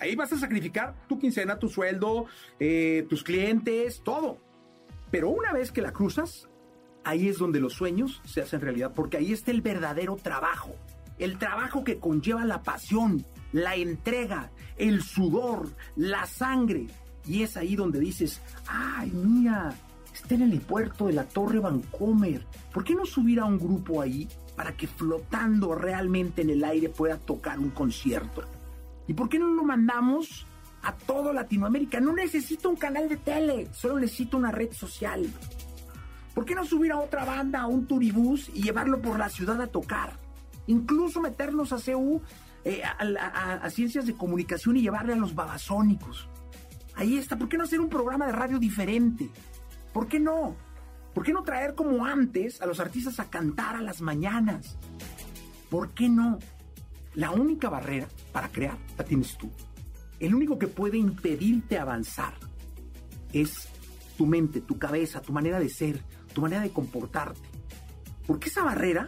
Ahí 0.00 0.16
vas 0.16 0.32
a 0.32 0.38
sacrificar 0.38 0.94
tu 1.08 1.18
quincena, 1.18 1.58
tu 1.58 1.68
sueldo, 1.68 2.24
eh, 2.58 3.06
tus 3.08 3.22
clientes, 3.22 4.00
todo. 4.02 4.38
Pero 5.10 5.28
una 5.28 5.52
vez 5.52 5.70
que 5.70 5.82
la 5.82 5.92
cruzas, 5.92 6.48
ahí 7.04 7.28
es 7.28 7.36
donde 7.38 7.60
los 7.60 7.74
sueños 7.74 8.22
se 8.24 8.40
hacen 8.40 8.62
realidad, 8.62 8.92
porque 8.94 9.18
ahí 9.18 9.32
está 9.32 9.50
el 9.50 9.60
verdadero 9.60 10.16
trabajo. 10.16 10.74
El 11.18 11.36
trabajo 11.36 11.84
que 11.84 11.98
conlleva 11.98 12.46
la 12.46 12.62
pasión, 12.62 13.26
la 13.52 13.76
entrega, 13.76 14.50
el 14.78 15.02
sudor, 15.02 15.68
la 15.96 16.24
sangre. 16.24 16.86
Y 17.26 17.42
es 17.42 17.58
ahí 17.58 17.76
donde 17.76 18.00
dices, 18.00 18.40
ay, 18.66 19.10
mira, 19.10 19.74
está 20.14 20.34
en 20.34 20.42
el 20.42 20.48
helipuerto 20.52 21.08
de 21.08 21.12
la 21.12 21.24
Torre 21.24 21.58
Vancomer. 21.58 22.46
¿Por 22.72 22.84
qué 22.84 22.94
no 22.94 23.04
subir 23.04 23.40
a 23.40 23.44
un 23.44 23.58
grupo 23.58 24.00
ahí 24.00 24.26
para 24.56 24.74
que 24.74 24.86
flotando 24.86 25.74
realmente 25.74 26.40
en 26.40 26.48
el 26.48 26.64
aire 26.64 26.88
pueda 26.88 27.18
tocar 27.18 27.58
un 27.58 27.68
concierto? 27.68 28.44
¿Y 29.10 29.12
por 29.12 29.28
qué 29.28 29.40
no 29.40 29.48
lo 29.48 29.64
mandamos 29.64 30.46
a 30.82 30.92
toda 30.92 31.32
Latinoamérica? 31.32 31.98
No 31.98 32.12
necesito 32.12 32.70
un 32.70 32.76
canal 32.76 33.08
de 33.08 33.16
tele, 33.16 33.66
solo 33.72 33.98
necesito 33.98 34.36
una 34.36 34.52
red 34.52 34.72
social. 34.72 35.26
¿Por 36.32 36.44
qué 36.44 36.54
no 36.54 36.64
subir 36.64 36.92
a 36.92 37.00
otra 37.00 37.24
banda, 37.24 37.62
a 37.62 37.66
un 37.66 37.86
turibús 37.88 38.48
y 38.54 38.62
llevarlo 38.62 39.02
por 39.02 39.18
la 39.18 39.28
ciudad 39.28 39.60
a 39.60 39.66
tocar? 39.66 40.12
Incluso 40.68 41.20
meternos 41.20 41.72
a 41.72 41.78
CU, 41.78 42.22
eh, 42.64 42.82
a, 42.84 43.68
ciencias 43.70 44.06
de 44.06 44.14
comunicación 44.14 44.76
y 44.76 44.82
llevarle 44.82 45.14
a 45.14 45.16
los 45.16 45.34
babasónicos. 45.34 46.28
Ahí 46.94 47.18
está. 47.18 47.36
¿Por 47.36 47.48
qué 47.48 47.58
no 47.58 47.64
hacer 47.64 47.80
un 47.80 47.88
programa 47.88 48.26
de 48.26 48.32
radio 48.32 48.60
diferente? 48.60 49.28
¿Por 49.92 50.06
qué 50.06 50.20
no? 50.20 50.54
¿Por 51.14 51.24
qué 51.24 51.32
no 51.32 51.42
traer 51.42 51.74
como 51.74 52.04
antes 52.04 52.62
a 52.62 52.66
los 52.66 52.78
artistas 52.78 53.18
a 53.18 53.28
cantar 53.28 53.74
a 53.74 53.82
las 53.82 54.02
mañanas? 54.02 54.78
¿Por 55.68 55.94
qué 55.94 56.08
no? 56.08 56.38
La 57.14 57.30
única 57.30 57.68
barrera 57.68 58.08
para 58.32 58.48
crear 58.48 58.78
la 58.96 59.04
tienes 59.04 59.36
tú. 59.36 59.50
El 60.18 60.34
único 60.34 60.58
que 60.58 60.68
puede 60.68 60.98
impedirte 60.98 61.78
avanzar 61.78 62.34
es 63.32 63.68
tu 64.16 64.26
mente, 64.26 64.60
tu 64.60 64.78
cabeza, 64.78 65.20
tu 65.22 65.32
manera 65.32 65.58
de 65.58 65.68
ser, 65.68 66.02
tu 66.34 66.40
manera 66.42 66.62
de 66.62 66.70
comportarte. 66.70 67.40
Porque 68.26 68.48
esa 68.48 68.62
barrera 68.62 69.06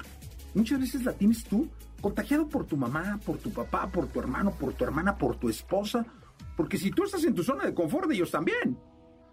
muchas 0.55 0.81
veces 0.81 1.05
la 1.05 1.13
tienes 1.13 1.45
tú 1.45 1.69
contagiado 2.01 2.49
por 2.49 2.67
tu 2.67 2.77
mamá, 2.77 3.21
por 3.25 3.39
tu 3.39 3.53
papá, 3.53 3.91
por 3.91 4.09
tu 4.09 4.21
hermano, 4.21 4.51
por 4.51 4.73
tu 4.75 4.85
hermana, 4.85 5.17
por 5.17 5.37
tu 5.37 5.49
esposa. 5.49 6.05
Porque 6.57 6.79
si 6.79 6.91
tú 6.91 7.05
estás 7.05 7.23
en 7.25 7.35
tu 7.35 7.45
zona 7.45 7.65
de 7.65 7.75
confort, 7.75 8.11
ellos 8.11 8.31
también. 8.31 8.79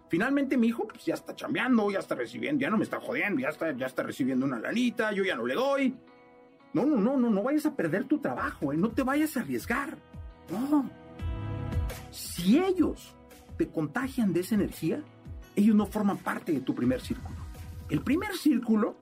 Finalmente 0.08 0.56
mi 0.56 0.68
hijo 0.68 0.86
pues, 0.86 1.04
ya 1.04 1.14
está 1.14 1.34
chambeando, 1.34 1.90
ya 1.90 2.00
está 2.00 2.14
recibiendo, 2.14 2.60
ya 2.60 2.70
no 2.70 2.76
me 2.76 2.84
está 2.84 3.00
jodiendo, 3.00 3.40
ya 3.40 3.48
está, 3.48 3.72
ya 3.72 3.86
está 3.86 4.02
recibiendo 4.02 4.44
una 4.44 4.58
lanita, 4.58 5.12
yo 5.12 5.24
ya 5.24 5.36
no 5.36 5.46
le 5.46 5.54
doy. 5.54 5.96
No, 6.72 6.86
no, 6.86 6.96
no, 6.96 7.16
no, 7.16 7.30
no 7.30 7.42
vayas 7.42 7.66
a 7.66 7.74
perder 7.74 8.04
tu 8.04 8.18
trabajo, 8.18 8.72
¿eh? 8.72 8.76
no 8.76 8.90
te 8.90 9.02
vayas 9.02 9.36
a 9.36 9.40
arriesgar. 9.40 9.98
No. 10.50 10.88
Si 12.10 12.58
ellos 12.58 13.14
te 13.56 13.68
contagian 13.68 14.32
de 14.32 14.40
esa 14.40 14.54
energía, 14.54 15.02
ellos 15.56 15.74
no 15.74 15.86
forman 15.86 16.18
parte 16.18 16.52
de 16.52 16.60
tu 16.60 16.74
primer 16.74 17.00
círculo. 17.00 17.36
El 17.88 18.02
primer 18.02 18.36
círculo 18.36 18.96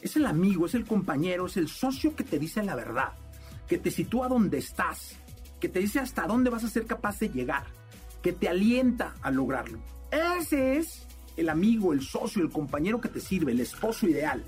es 0.00 0.16
el 0.16 0.26
amigo, 0.26 0.66
es 0.66 0.74
el 0.74 0.86
compañero, 0.86 1.46
es 1.46 1.56
el 1.56 1.68
socio 1.68 2.16
que 2.16 2.24
te 2.24 2.38
dice 2.38 2.62
la 2.62 2.74
verdad, 2.74 3.12
que 3.68 3.78
te 3.78 3.90
sitúa 3.90 4.28
donde 4.28 4.58
estás, 4.58 5.16
que 5.60 5.68
te 5.68 5.80
dice 5.80 6.00
hasta 6.00 6.26
dónde 6.26 6.50
vas 6.50 6.64
a 6.64 6.68
ser 6.68 6.86
capaz 6.86 7.18
de 7.20 7.28
llegar, 7.28 7.64
que 8.22 8.32
te 8.32 8.48
alienta 8.48 9.14
a 9.20 9.30
lograrlo. 9.30 9.78
Ese 10.10 10.78
es 10.78 11.06
el 11.36 11.48
amigo, 11.48 11.92
el 11.92 12.02
socio, 12.02 12.42
el 12.42 12.50
compañero 12.50 13.00
que 13.00 13.08
te 13.08 13.20
sirve, 13.20 13.52
el 13.52 13.60
esposo 13.60 14.08
ideal. 14.08 14.42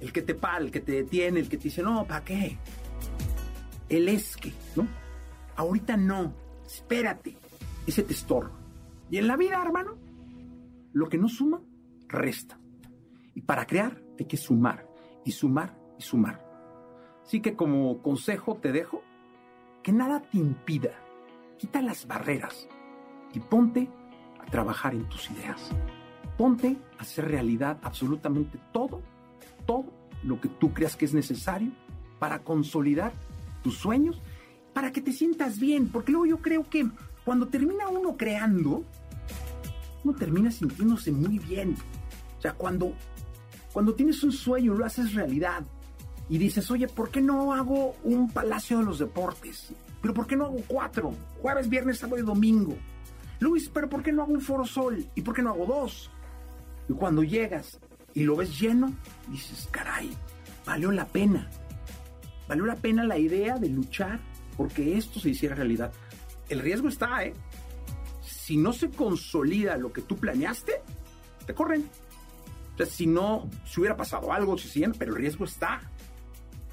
El 0.00 0.12
que 0.12 0.22
te 0.22 0.34
para, 0.34 0.58
el 0.58 0.70
que 0.70 0.80
te 0.80 0.92
detiene, 0.92 1.40
el 1.40 1.48
que 1.48 1.56
te 1.56 1.64
dice, 1.64 1.82
no, 1.82 2.06
¿para 2.06 2.24
qué? 2.24 2.58
El 3.88 4.08
es 4.08 4.36
que, 4.36 4.52
¿no? 4.74 4.86
Ahorita 5.56 5.96
no, 5.96 6.34
espérate, 6.66 7.36
ese 7.86 8.02
te 8.02 8.12
estorba. 8.12 8.52
Y 9.10 9.18
en 9.18 9.26
la 9.26 9.36
vida, 9.36 9.62
hermano, 9.62 9.96
lo 10.92 11.08
que 11.08 11.18
no 11.18 11.28
suma, 11.28 11.60
resta. 12.08 12.58
Y 13.34 13.42
para 13.42 13.66
crear 13.66 14.02
hay 14.18 14.26
que 14.26 14.36
sumar, 14.36 14.86
y 15.24 15.32
sumar, 15.32 15.78
y 15.98 16.02
sumar. 16.02 16.44
Así 17.24 17.40
que 17.40 17.54
como 17.54 18.02
consejo 18.02 18.56
te 18.56 18.72
dejo 18.72 19.02
que 19.82 19.92
nada 19.92 20.20
te 20.20 20.38
impida. 20.38 20.90
Quita 21.58 21.80
las 21.80 22.06
barreras 22.06 22.68
y 23.32 23.40
ponte 23.40 23.88
a 24.40 24.50
trabajar 24.50 24.94
en 24.94 25.08
tus 25.08 25.30
ideas. 25.30 25.70
Ponte 26.36 26.76
a 26.98 27.02
hacer 27.02 27.28
realidad 27.28 27.78
absolutamente 27.82 28.58
todo 28.72 29.02
todo 29.66 29.86
lo 30.22 30.40
que 30.40 30.48
tú 30.48 30.72
creas 30.72 30.96
que 30.96 31.04
es 31.04 31.14
necesario 31.14 31.70
para 32.18 32.42
consolidar 32.42 33.12
tus 33.62 33.76
sueños, 33.78 34.22
para 34.72 34.92
que 34.92 35.00
te 35.00 35.12
sientas 35.12 35.58
bien, 35.58 35.88
porque 35.88 36.12
luego 36.12 36.26
yo 36.26 36.38
creo 36.38 36.68
que 36.68 36.88
cuando 37.24 37.48
termina 37.48 37.88
uno 37.88 38.16
creando, 38.16 38.84
uno 40.04 40.14
termina 40.16 40.50
sintiéndose 40.50 41.10
muy 41.10 41.38
bien. 41.38 41.76
O 42.38 42.40
sea, 42.40 42.52
cuando, 42.54 42.92
cuando 43.72 43.94
tienes 43.94 44.22
un 44.22 44.32
sueño, 44.32 44.74
lo 44.74 44.84
haces 44.84 45.14
realidad 45.14 45.64
y 46.28 46.38
dices, 46.38 46.70
oye, 46.70 46.88
¿por 46.88 47.10
qué 47.10 47.20
no 47.20 47.52
hago 47.52 47.94
un 48.04 48.30
palacio 48.30 48.78
de 48.78 48.84
los 48.84 48.98
deportes? 48.98 49.72
¿Pero 50.00 50.14
por 50.14 50.26
qué 50.26 50.36
no 50.36 50.46
hago 50.46 50.58
cuatro? 50.66 51.12
Jueves, 51.40 51.68
viernes, 51.68 51.98
sábado 51.98 52.22
y 52.22 52.24
domingo. 52.24 52.76
Luis, 53.40 53.68
¿pero 53.68 53.88
por 53.88 54.02
qué 54.02 54.12
no 54.12 54.22
hago 54.22 54.32
un 54.32 54.40
foro 54.40 54.64
sol? 54.64 55.04
¿Y 55.14 55.22
por 55.22 55.34
qué 55.34 55.42
no 55.42 55.50
hago 55.50 55.66
dos? 55.66 56.10
Y 56.88 56.92
cuando 56.92 57.22
llegas 57.22 57.80
y 58.16 58.24
lo 58.24 58.34
ves 58.34 58.58
lleno, 58.58 58.94
dices, 59.28 59.68
caray, 59.70 60.10
valió 60.64 60.90
la 60.90 61.04
pena. 61.04 61.50
Valió 62.48 62.64
la 62.64 62.76
pena 62.76 63.04
la 63.04 63.18
idea 63.18 63.58
de 63.58 63.68
luchar 63.68 64.20
porque 64.56 64.96
esto 64.96 65.20
se 65.20 65.28
hiciera 65.28 65.54
realidad. 65.54 65.92
El 66.48 66.60
riesgo 66.60 66.88
está, 66.88 67.24
¿eh? 67.24 67.34
Si 68.22 68.56
no 68.56 68.72
se 68.72 68.88
consolida 68.88 69.76
lo 69.76 69.92
que 69.92 70.00
tú 70.00 70.16
planeaste, 70.16 70.80
te 71.46 71.52
corren. 71.52 71.90
O 72.72 72.76
sea, 72.78 72.86
si 72.86 73.06
no, 73.06 73.50
si 73.66 73.80
hubiera 73.80 73.98
pasado 73.98 74.32
algo, 74.32 74.56
si 74.56 74.68
siguen, 74.68 74.94
pero 74.98 75.12
el 75.12 75.18
riesgo 75.18 75.44
está. 75.44 75.82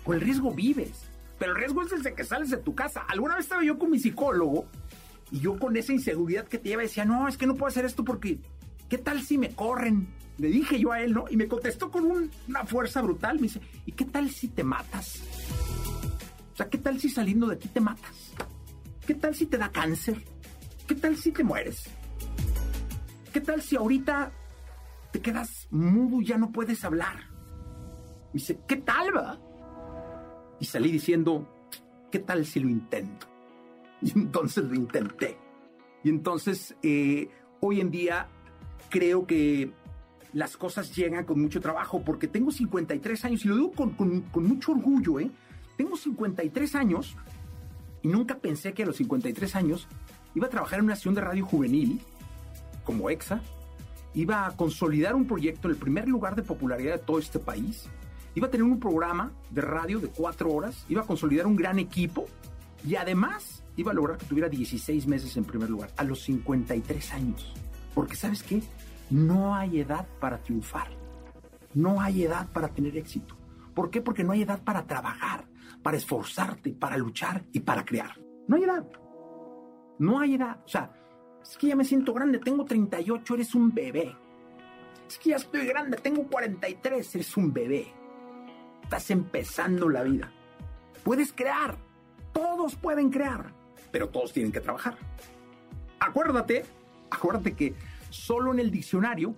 Con 0.06 0.16
el 0.16 0.22
riesgo 0.22 0.54
vives. 0.54 1.10
Pero 1.40 1.52
el 1.52 1.58
riesgo 1.58 1.82
es 1.82 1.90
desde 1.90 2.16
que 2.16 2.24
sales 2.24 2.52
de 2.52 2.58
tu 2.58 2.74
casa. 2.74 3.02
Alguna 3.02 3.36
vez 3.36 3.44
estaba 3.44 3.66
yo 3.66 3.78
con 3.78 3.92
mi 3.92 4.00
psicólogo 4.00 4.68
y 5.30 5.42
yo 5.42 5.60
con 5.60 5.76
esa 5.76 5.92
inseguridad 5.92 6.48
que 6.48 6.58
te 6.58 6.70
lleva 6.70 6.84
decía, 6.84 7.04
no, 7.04 7.28
es 7.28 7.36
que 7.36 7.48
no 7.48 7.56
puedo 7.56 7.68
hacer 7.68 7.84
esto 7.84 8.06
porque, 8.06 8.40
¿qué 8.88 8.98
tal 8.98 9.22
si 9.22 9.38
me 9.38 9.50
corren? 9.50 10.23
Le 10.38 10.48
dije 10.48 10.80
yo 10.80 10.92
a 10.92 11.02
él, 11.02 11.14
¿no? 11.14 11.26
Y 11.30 11.38
me 11.38 11.48
contestó 11.48 11.92
con 11.92 12.06
un- 12.06 12.32
una 12.48 12.66
fuerza 12.66 13.02
brutal. 13.02 13.36
Me 13.36 13.44
dice, 13.44 13.62
¿y 13.86 13.92
qué 13.92 14.06
tal 14.06 14.30
si 14.32 14.48
te 14.48 14.64
matas? 14.64 15.22
O 16.54 16.56
sea, 16.56 16.70
¿qué 16.70 16.78
tal 16.78 17.00
si 17.00 17.10
saliendo 17.10 17.48
de 17.48 17.56
aquí 17.56 17.68
te 17.68 17.80
matas? 17.80 18.32
¿Qué 19.06 19.14
tal 19.16 19.36
si 19.36 19.46
te 19.46 19.58
da 19.58 19.70
cáncer? 19.72 20.24
¿Qué 20.88 20.96
tal 20.96 21.16
si 21.18 21.32
te 21.32 21.44
mueres? 21.44 21.84
¿Qué 23.32 23.42
tal 23.42 23.62
si 23.62 23.76
ahorita 23.76 24.32
te 25.12 25.22
quedas 25.22 25.68
mudo 25.72 26.22
y 26.22 26.26
ya 26.26 26.38
no 26.38 26.52
puedes 26.52 26.84
hablar? 26.84 27.18
Me 28.34 28.40
dice, 28.40 28.60
¿qué 28.68 28.78
tal, 28.78 29.16
va? 29.16 29.40
Y 30.60 30.66
salí 30.66 30.92
diciendo, 30.92 31.48
¿qué 32.12 32.20
tal 32.20 32.46
si 32.46 32.60
lo 32.60 32.70
intento? 32.70 33.28
Y 34.02 34.12
entonces 34.18 34.64
lo 34.66 34.76
intenté. 34.76 35.38
Y 36.04 36.10
entonces, 36.10 36.76
eh, 36.84 37.30
hoy 37.62 37.80
en 37.82 37.90
día, 37.92 38.28
creo 38.90 39.26
que 39.26 39.72
las 40.34 40.58
cosas 40.58 40.96
llegan 40.96 41.26
con 41.26 41.40
mucho 41.40 41.62
trabajo, 41.62 42.02
porque 42.04 42.28
tengo 42.28 42.52
53 42.52 43.26
años, 43.26 43.46
y 43.46 43.48
lo 43.48 43.56
digo 43.56 43.72
con, 43.72 44.26
mucho 44.36 44.72
orgullo, 44.72 45.20
¿eh? 45.20 45.30
Tengo 45.78 45.96
53 45.96 46.76
años 46.76 47.16
y 48.02 48.08
nunca 48.08 48.38
pensé 48.38 48.74
que 48.74 48.84
a 48.84 48.86
los 48.86 48.98
53 48.98 49.56
años 49.56 49.88
iba 50.36 50.48
a 50.48 50.50
trabajar 50.50 50.80
en 50.80 50.86
una 50.86 50.94
estación 50.94 51.16
de 51.16 51.22
radio 51.22 51.46
juvenil 51.46 52.02
como 52.84 53.10
EXA, 53.10 53.42
iba 54.14 54.46
a 54.46 54.56
consolidar 54.56 55.16
un 55.16 55.26
proyecto 55.26 55.68
en 55.68 55.74
el 55.74 55.80
primer 55.80 56.08
lugar 56.08 56.36
de 56.36 56.44
popularidad 56.44 56.94
de 56.94 57.00
todo 57.00 57.18
este 57.18 57.40
país, 57.40 57.88
iba 58.36 58.48
a 58.48 58.52
tener 58.52 58.64
un 58.64 58.80
programa 58.80 59.32
de 59.52 59.62
radio 59.62 60.00
de 60.00 60.10
cuatro 60.10 60.52
horas, 60.52 60.86
iba 60.90 61.02
a 61.02 61.06
consolidar 61.06 61.48
un 61.48 61.56
gran 61.56 61.80
equipo 61.80 62.26
y 62.86 62.96
además 62.96 63.64
iba 63.78 63.92
a 63.92 63.96
lograr 63.96 64.18
que 64.18 64.26
tuviera 64.26 64.50
16 64.50 65.08
meses 65.08 65.36
en 65.38 65.46
primer 65.46 65.70
lugar 65.70 65.92
a 65.98 66.04
los 66.04 66.22
53 66.24 67.14
años. 67.14 67.54
Porque 67.94 68.16
sabes 68.16 68.44
qué? 68.44 68.62
No 69.14 69.54
hay 69.54 69.82
edad 69.82 70.08
para 70.20 70.42
triunfar. 70.42 70.88
No 71.76 72.02
hay 72.02 72.24
edad 72.24 72.48
para 72.52 72.70
tener 72.70 72.98
éxito. 72.98 73.38
¿Por 73.76 73.92
qué? 73.92 74.02
Porque 74.02 74.24
no 74.24 74.32
hay 74.32 74.42
edad 74.42 74.64
para 74.64 74.88
trabajar, 74.88 75.46
para 75.84 75.98
esforzarte, 75.98 76.72
para 76.72 76.98
luchar 76.98 77.44
y 77.52 77.60
para 77.60 77.86
crear. 77.86 78.20
No 78.48 78.56
hay 78.56 78.64
edad. 78.64 78.84
No 80.00 80.20
hay 80.20 80.34
edad. 80.34 80.64
O 80.66 80.68
sea, 80.68 80.92
es 81.44 81.56
que 81.60 81.68
ya 81.68 81.76
me 81.76 81.86
siento 81.86 82.12
grande, 82.12 82.40
tengo 82.40 82.66
38, 82.66 83.36
eres 83.36 83.54
un 83.54 83.72
bebé. 83.72 84.18
Es 85.08 85.20
que 85.20 85.30
ya 85.30 85.36
estoy 85.36 85.68
grande, 85.68 85.98
tengo 85.98 86.24
43, 86.28 87.14
eres 87.14 87.38
un 87.38 87.54
bebé. 87.54 87.94
Estás 88.82 89.12
empezando 89.12 89.90
la 89.90 90.02
vida. 90.02 90.32
Puedes 91.04 91.34
crear. 91.34 91.78
Todos 92.32 92.76
pueden 92.78 93.12
crear. 93.12 93.54
Pero 93.92 94.10
todos 94.10 94.34
tienen 94.34 94.52
que 94.52 94.60
trabajar. 94.60 94.98
Acuérdate, 96.00 96.66
acuérdate 97.12 97.54
que 97.54 97.76
solo 98.14 98.54
en 98.54 98.60
el 98.60 98.72
diccionario 98.72 99.36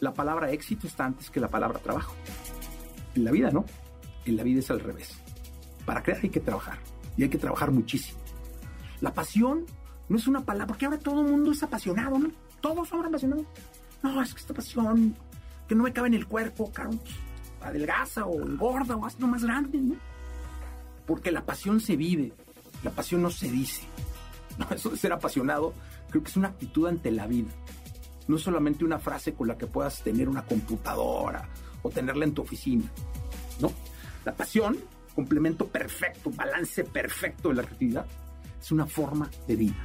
la 0.00 0.12
palabra 0.12 0.50
éxito 0.50 0.86
está 0.86 1.04
antes 1.04 1.30
que 1.30 1.40
la 1.40 1.48
palabra 1.48 1.78
trabajo. 1.78 2.14
En 3.14 3.24
la 3.24 3.30
vida 3.30 3.50
no. 3.50 3.64
En 4.24 4.36
la 4.36 4.42
vida 4.42 4.60
es 4.60 4.70
al 4.70 4.80
revés. 4.80 5.18
Para 5.84 6.02
crear 6.02 6.20
hay 6.22 6.30
que 6.30 6.40
trabajar. 6.40 6.78
Y 7.16 7.22
hay 7.22 7.28
que 7.28 7.38
trabajar 7.38 7.70
muchísimo. 7.70 8.18
La 9.00 9.12
pasión 9.12 9.64
no 10.08 10.16
es 10.16 10.26
una 10.26 10.44
palabra, 10.44 10.66
porque 10.66 10.86
ahora 10.86 10.98
todo 10.98 11.22
el 11.22 11.30
mundo 11.30 11.52
es 11.52 11.62
apasionado, 11.62 12.18
¿no? 12.18 12.30
Todos 12.60 12.88
son 12.88 13.04
apasionados. 13.04 13.46
No, 14.02 14.22
es 14.22 14.34
que 14.34 14.40
esta 14.40 14.54
pasión 14.54 15.14
que 15.68 15.74
no 15.74 15.84
me 15.84 15.92
cabe 15.92 16.08
en 16.08 16.14
el 16.14 16.26
cuerpo, 16.26 16.70
caro, 16.72 16.90
adelgaza 17.62 18.26
o 18.26 18.40
engorda 18.42 18.96
o 18.96 19.04
hazlo 19.04 19.26
más 19.26 19.44
grande, 19.44 19.78
¿no? 19.78 19.96
Porque 21.06 21.30
la 21.30 21.44
pasión 21.44 21.80
se 21.80 21.96
vive, 21.96 22.32
la 22.82 22.90
pasión 22.90 23.22
no 23.22 23.30
se 23.30 23.50
dice. 23.50 23.82
Eso 24.70 24.90
de 24.90 24.96
ser 24.96 25.12
apasionado 25.12 25.72
creo 26.10 26.22
que 26.22 26.30
es 26.30 26.36
una 26.36 26.48
actitud 26.48 26.86
ante 26.86 27.10
la 27.10 27.26
vida. 27.26 27.50
No 28.28 28.36
es 28.36 28.42
solamente 28.42 28.84
una 28.84 28.98
frase 28.98 29.34
con 29.34 29.48
la 29.48 29.56
que 29.56 29.66
puedas 29.66 30.02
tener 30.02 30.28
una 30.28 30.42
computadora 30.42 31.48
o 31.82 31.90
tenerla 31.90 32.24
en 32.24 32.34
tu 32.34 32.42
oficina. 32.42 32.84
¿no? 33.60 33.72
La 34.24 34.34
pasión, 34.34 34.76
complemento 35.14 35.66
perfecto, 35.66 36.30
balance 36.30 36.84
perfecto 36.84 37.50
de 37.50 37.54
la 37.54 37.62
creatividad, 37.62 38.06
es 38.60 38.72
una 38.72 38.86
forma 38.86 39.30
de 39.46 39.56
vida. 39.56 39.76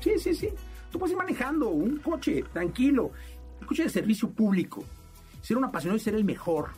Sí, 0.00 0.18
sí, 0.18 0.34
sí. 0.34 0.48
Tú 0.90 0.98
puedes 0.98 1.12
ir 1.12 1.18
manejando 1.18 1.70
un 1.70 1.96
coche 1.96 2.44
tranquilo, 2.52 3.10
un 3.60 3.66
coche 3.66 3.84
de 3.84 3.88
servicio 3.88 4.30
público, 4.30 4.84
ser 5.42 5.56
un 5.56 5.64
apasionado 5.64 5.96
y 5.96 6.00
ser 6.00 6.14
el 6.14 6.24
mejor, 6.24 6.70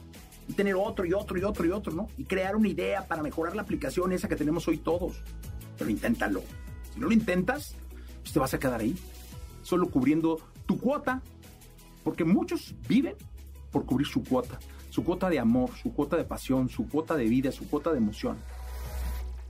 y 0.48 0.52
tener 0.54 0.74
otro 0.74 1.04
y 1.04 1.12
otro 1.12 1.38
y 1.38 1.42
otro 1.42 1.66
y 1.66 1.70
otro, 1.70 1.92
¿no? 1.92 2.08
Y 2.16 2.24
crear 2.24 2.56
una 2.56 2.68
idea 2.68 3.06
para 3.06 3.22
mejorar 3.22 3.56
la 3.56 3.62
aplicación 3.62 4.12
esa 4.12 4.28
que 4.28 4.36
tenemos 4.36 4.66
hoy 4.68 4.78
todos. 4.78 5.22
Pero 5.76 5.90
inténtalo. 5.90 6.42
Si 6.94 7.00
no 7.00 7.06
lo 7.06 7.12
intentas, 7.12 7.74
pues 8.22 8.32
te 8.32 8.38
vas 8.38 8.54
a 8.54 8.58
quedar 8.58 8.80
ahí, 8.80 8.96
solo 9.62 9.90
cubriendo 9.90 10.38
tu 10.66 10.78
cuota, 10.78 11.22
porque 12.04 12.24
muchos 12.24 12.74
viven 12.88 13.14
por 13.70 13.84
cubrir 13.86 14.06
su 14.06 14.22
cuota, 14.22 14.58
su 14.90 15.04
cuota 15.04 15.28
de 15.28 15.38
amor, 15.38 15.70
su 15.74 15.92
cuota 15.92 16.16
de 16.16 16.24
pasión, 16.24 16.68
su 16.68 16.88
cuota 16.88 17.16
de 17.16 17.24
vida, 17.24 17.52
su 17.52 17.68
cuota 17.68 17.92
de 17.92 17.98
emoción. 17.98 18.38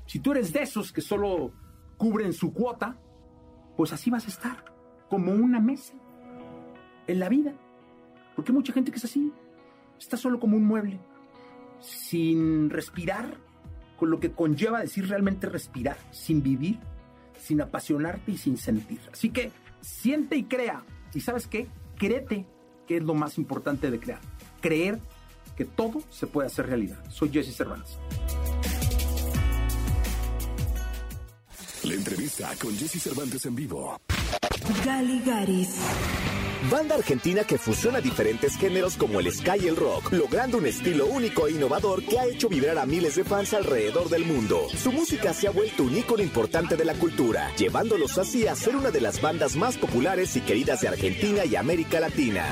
Si 0.06 0.20
tú 0.20 0.32
eres 0.32 0.52
de 0.52 0.62
esos 0.62 0.92
que 0.92 1.00
solo 1.00 1.52
cubren 1.96 2.32
su 2.32 2.52
cuota, 2.52 2.96
pues 3.76 3.92
así 3.92 4.10
vas 4.10 4.26
a 4.26 4.28
estar, 4.28 4.64
como 5.08 5.32
una 5.32 5.60
mesa 5.60 5.94
en 7.06 7.20
la 7.20 7.28
vida. 7.28 7.54
Porque 8.34 8.52
hay 8.52 8.56
mucha 8.56 8.72
gente 8.72 8.90
que 8.90 8.98
es 8.98 9.04
así, 9.04 9.32
está 9.98 10.16
solo 10.16 10.38
como 10.38 10.56
un 10.56 10.64
mueble, 10.64 11.00
sin 11.80 12.70
respirar, 12.70 13.38
con 13.96 14.10
lo 14.10 14.20
que 14.20 14.32
conlleva 14.32 14.80
decir 14.80 15.08
realmente 15.08 15.48
respirar, 15.48 15.96
sin 16.10 16.42
vivir, 16.42 16.78
sin 17.38 17.60
apasionarte 17.60 18.32
y 18.32 18.36
sin 18.36 18.56
sentir. 18.56 19.00
Así 19.12 19.30
que 19.30 19.50
siente 19.80 20.36
y 20.36 20.44
crea. 20.44 20.84
¿Y 21.14 21.20
sabes 21.20 21.46
qué? 21.46 21.66
Créete, 21.96 22.46
que 22.86 22.98
es 22.98 23.02
lo 23.02 23.14
más 23.14 23.38
importante 23.38 23.90
de 23.90 24.00
crear. 24.00 24.20
Creer 24.60 25.00
que 25.56 25.64
todo 25.64 26.02
se 26.10 26.26
puede 26.26 26.48
hacer 26.48 26.66
realidad. 26.66 26.98
Soy 27.08 27.30
Jesse 27.30 27.54
Cervantes. 27.54 27.98
La 31.84 31.94
entrevista 31.94 32.50
con 32.60 32.76
Jesse 32.76 33.00
Cervantes 33.00 33.46
en 33.46 33.54
vivo. 33.54 33.96
Galigaris. 34.84 35.76
Banda 36.70 36.96
argentina 36.96 37.44
que 37.44 37.58
fusiona 37.58 38.00
diferentes 38.00 38.56
géneros 38.56 38.96
como 38.96 39.20
el 39.20 39.32
ska 39.32 39.56
y 39.56 39.68
el 39.68 39.76
rock, 39.76 40.12
logrando 40.12 40.58
un 40.58 40.66
estilo 40.66 41.06
único 41.06 41.46
e 41.46 41.52
innovador 41.52 42.02
que 42.02 42.18
ha 42.18 42.26
hecho 42.26 42.48
vibrar 42.48 42.76
a 42.78 42.86
miles 42.86 43.14
de 43.14 43.24
fans 43.24 43.54
alrededor 43.54 44.08
del 44.08 44.24
mundo. 44.24 44.66
Su 44.76 44.90
música 44.90 45.32
se 45.32 45.46
ha 45.46 45.52
vuelto 45.52 45.84
un 45.84 45.96
ícono 45.96 46.24
importante 46.24 46.76
de 46.76 46.84
la 46.84 46.94
cultura, 46.94 47.54
llevándolos 47.56 48.18
así 48.18 48.48
a 48.48 48.56
ser 48.56 48.74
una 48.74 48.90
de 48.90 49.00
las 49.00 49.20
bandas 49.20 49.54
más 49.54 49.76
populares 49.76 50.34
y 50.34 50.40
queridas 50.40 50.80
de 50.80 50.88
Argentina 50.88 51.44
y 51.44 51.54
América 51.54 52.00
Latina. 52.00 52.44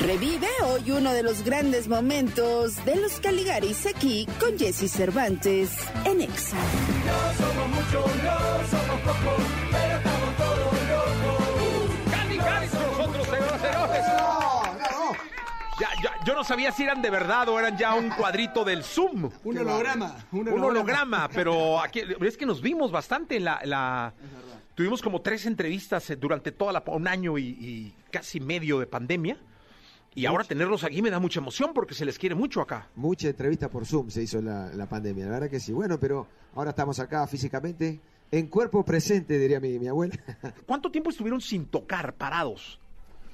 Revive 0.00 0.48
hoy 0.84 0.90
uno 0.90 1.12
de 1.12 1.22
los 1.22 1.42
grandes 1.44 1.88
momentos 1.88 2.84
de 2.84 2.96
los 2.96 3.12
Caligaris 3.20 3.86
aquí 3.86 4.26
con 4.40 4.58
Jesse 4.58 4.90
Cervantes 4.90 5.70
en 6.04 6.20
Exa. 6.22 6.56
¡Caligaris 12.10 12.70
con 12.70 12.82
nosotros, 12.82 13.26
señoras 13.26 13.60
y 13.60 13.62
señores! 13.62 14.04
Ya, 15.80 15.88
ya- 16.02 16.24
yo 16.24 16.34
no 16.34 16.44
sabía 16.44 16.70
si 16.70 16.84
eran 16.84 17.02
de 17.02 17.10
verdad 17.10 17.48
o 17.48 17.58
eran 17.58 17.76
ya 17.76 17.94
un 17.94 18.08
cuadrito 18.10 18.64
del 18.64 18.84
Zoom. 18.84 19.30
Un 19.42 19.58
holograma. 19.58 20.16
Un 20.32 20.48
holograma, 20.48 21.28
pero 21.34 21.80
aquí 21.80 22.00
es 22.20 22.36
que 22.36 22.46
nos 22.46 22.60
vimos 22.62 22.92
bastante 22.92 23.36
en 23.36 23.44
la, 23.44 23.60
la- 23.64 24.14
tuvimos 24.76 25.02
como 25.02 25.20
tres 25.20 25.46
entrevistas 25.46 26.08
eh, 26.10 26.16
durante 26.16 26.52
toda 26.52 26.72
la 26.72 26.82
un 26.86 27.08
año 27.08 27.38
y, 27.38 27.42
y 27.48 27.94
casi 28.10 28.38
medio 28.40 28.78
de 28.78 28.86
pandemia. 28.86 29.36
Y 30.16 30.26
ahora 30.26 30.44
tenerlos 30.44 30.84
aquí 30.84 31.02
me 31.02 31.10
da 31.10 31.18
mucha 31.18 31.40
emoción 31.40 31.72
porque 31.74 31.94
se 31.94 32.04
les 32.04 32.18
quiere 32.18 32.34
mucho 32.34 32.60
acá. 32.60 32.88
Mucha 32.94 33.28
entrevista 33.28 33.68
por 33.68 33.84
Zoom 33.84 34.10
se 34.10 34.22
hizo 34.22 34.40
la, 34.40 34.72
la 34.72 34.88
pandemia, 34.88 35.24
la 35.26 35.32
verdad 35.32 35.50
que 35.50 35.58
sí. 35.58 35.72
Bueno, 35.72 35.98
pero 35.98 36.28
ahora 36.54 36.70
estamos 36.70 37.00
acá 37.00 37.26
físicamente, 37.26 38.00
en 38.30 38.46
cuerpo 38.46 38.84
presente, 38.84 39.38
diría 39.38 39.58
mi, 39.58 39.78
mi 39.78 39.88
abuela. 39.88 40.14
¿Cuánto 40.66 40.90
tiempo 40.90 41.10
estuvieron 41.10 41.40
sin 41.40 41.66
tocar, 41.66 42.14
parados? 42.14 42.78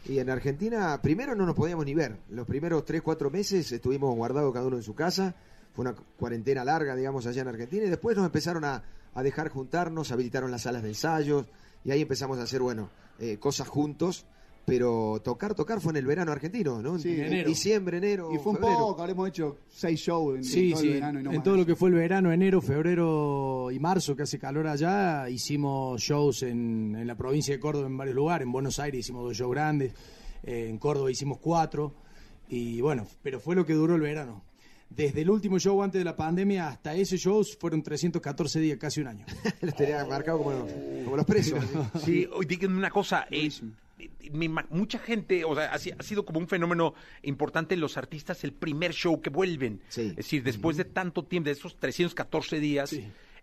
Y 0.06 0.18
en 0.18 0.30
Argentina, 0.30 0.98
primero 1.02 1.34
no 1.34 1.44
nos 1.44 1.54
podíamos 1.54 1.84
ni 1.84 1.94
ver. 1.94 2.16
Los 2.30 2.46
primeros 2.46 2.84
tres, 2.84 3.02
cuatro 3.02 3.30
meses 3.30 3.70
estuvimos 3.70 4.14
guardados 4.16 4.52
cada 4.52 4.66
uno 4.66 4.76
en 4.76 4.82
su 4.82 4.94
casa. 4.94 5.34
Fue 5.74 5.82
una 5.82 5.94
cuarentena 5.94 6.64
larga, 6.64 6.96
digamos, 6.96 7.26
allá 7.26 7.42
en 7.42 7.48
Argentina. 7.48 7.84
Y 7.84 7.90
después 7.90 8.16
nos 8.16 8.24
empezaron 8.24 8.64
a, 8.64 8.82
a 9.14 9.22
dejar 9.22 9.50
juntarnos, 9.50 10.10
habilitaron 10.12 10.50
las 10.50 10.62
salas 10.62 10.82
de 10.82 10.88
ensayos. 10.88 11.46
Y 11.84 11.90
ahí 11.90 12.00
empezamos 12.00 12.38
a 12.38 12.42
hacer, 12.42 12.62
bueno, 12.62 12.88
eh, 13.18 13.36
cosas 13.38 13.68
juntos. 13.68 14.24
Pero 14.64 15.20
tocar, 15.24 15.54
tocar 15.54 15.80
fue 15.80 15.92
en 15.92 15.96
el 15.96 16.06
verano 16.06 16.30
argentino, 16.32 16.80
¿no? 16.80 16.98
Sí, 16.98 17.12
en 17.14 17.24
enero. 17.24 17.48
diciembre, 17.48 17.96
enero, 17.98 18.30
Y 18.32 18.38
fue 18.38 18.52
un 18.52 18.58
febrero. 18.58 18.78
poco, 18.78 19.00
habremos 19.02 19.28
hecho 19.28 19.56
seis 19.68 19.98
shows 20.00 20.36
en, 20.36 20.44
Sí, 20.44 20.66
en 20.68 20.70
todo 20.72 20.80
sí. 20.82 20.86
el 20.88 20.94
verano 20.94 21.20
y 21.20 21.22
no 21.24 21.30
en 21.30 21.36
más. 21.36 21.44
todo 21.44 21.56
lo 21.56 21.66
que 21.66 21.74
fue 21.74 21.88
el 21.88 21.94
verano, 21.96 22.32
enero, 22.32 22.60
febrero 22.60 23.70
y 23.72 23.78
marzo, 23.80 24.14
que 24.14 24.22
hace 24.22 24.38
calor 24.38 24.66
allá, 24.68 25.28
hicimos 25.28 26.00
shows 26.00 26.42
en, 26.44 26.94
en 26.96 27.06
la 27.06 27.16
provincia 27.16 27.54
de 27.54 27.60
Córdoba 27.60 27.86
en 27.88 27.96
varios 27.96 28.14
lugares. 28.16 28.46
En 28.46 28.52
Buenos 28.52 28.78
Aires 28.78 29.00
hicimos 29.00 29.24
dos 29.24 29.36
shows 29.36 29.50
grandes, 29.50 29.92
eh, 30.44 30.66
en 30.68 30.78
Córdoba 30.78 31.10
hicimos 31.10 31.38
cuatro. 31.38 31.94
Y 32.48 32.80
bueno, 32.80 33.06
pero 33.22 33.40
fue 33.40 33.54
lo 33.56 33.64
que 33.66 33.74
duró 33.74 33.94
el 33.96 34.00
verano. 34.02 34.42
Desde 34.88 35.20
el 35.20 35.30
último 35.30 35.58
show 35.60 35.80
antes 35.84 36.00
de 36.00 36.04
la 36.04 36.16
pandemia 36.16 36.66
hasta 36.68 36.94
ese 36.96 37.16
show 37.16 37.44
fueron 37.60 37.80
314 37.80 38.58
días, 38.58 38.76
casi 38.76 39.00
un 39.00 39.06
año. 39.06 39.24
Los 39.60 39.74
tenía 39.76 40.04
marcado 40.04 40.38
como, 40.38 40.66
como 41.04 41.16
los 41.16 41.24
presos. 41.24 41.64
Sí, 42.04 42.26
hoy 42.32 42.44
díganme 42.46 42.76
una 42.76 42.90
cosa. 42.90 43.24
eh, 43.30 43.48
me 44.32 44.48
mucha 44.70 44.98
gente, 44.98 45.44
o 45.44 45.54
sea, 45.54 45.72
ha, 45.72 45.74
ha 45.74 46.02
sido 46.02 46.24
como 46.24 46.38
un 46.38 46.48
fenómeno 46.48 46.94
importante 47.22 47.74
en 47.74 47.80
los 47.80 47.96
artistas 47.96 48.44
el 48.44 48.52
primer 48.52 48.92
show 48.92 49.20
que 49.20 49.30
vuelven. 49.30 49.80
Es 49.88 50.16
decir, 50.16 50.42
después 50.42 50.76
de 50.76 50.84
tanto 50.84 51.24
tiempo, 51.24 51.46
de 51.46 51.52
esos 51.52 51.76
314 51.76 52.60
días, 52.60 52.94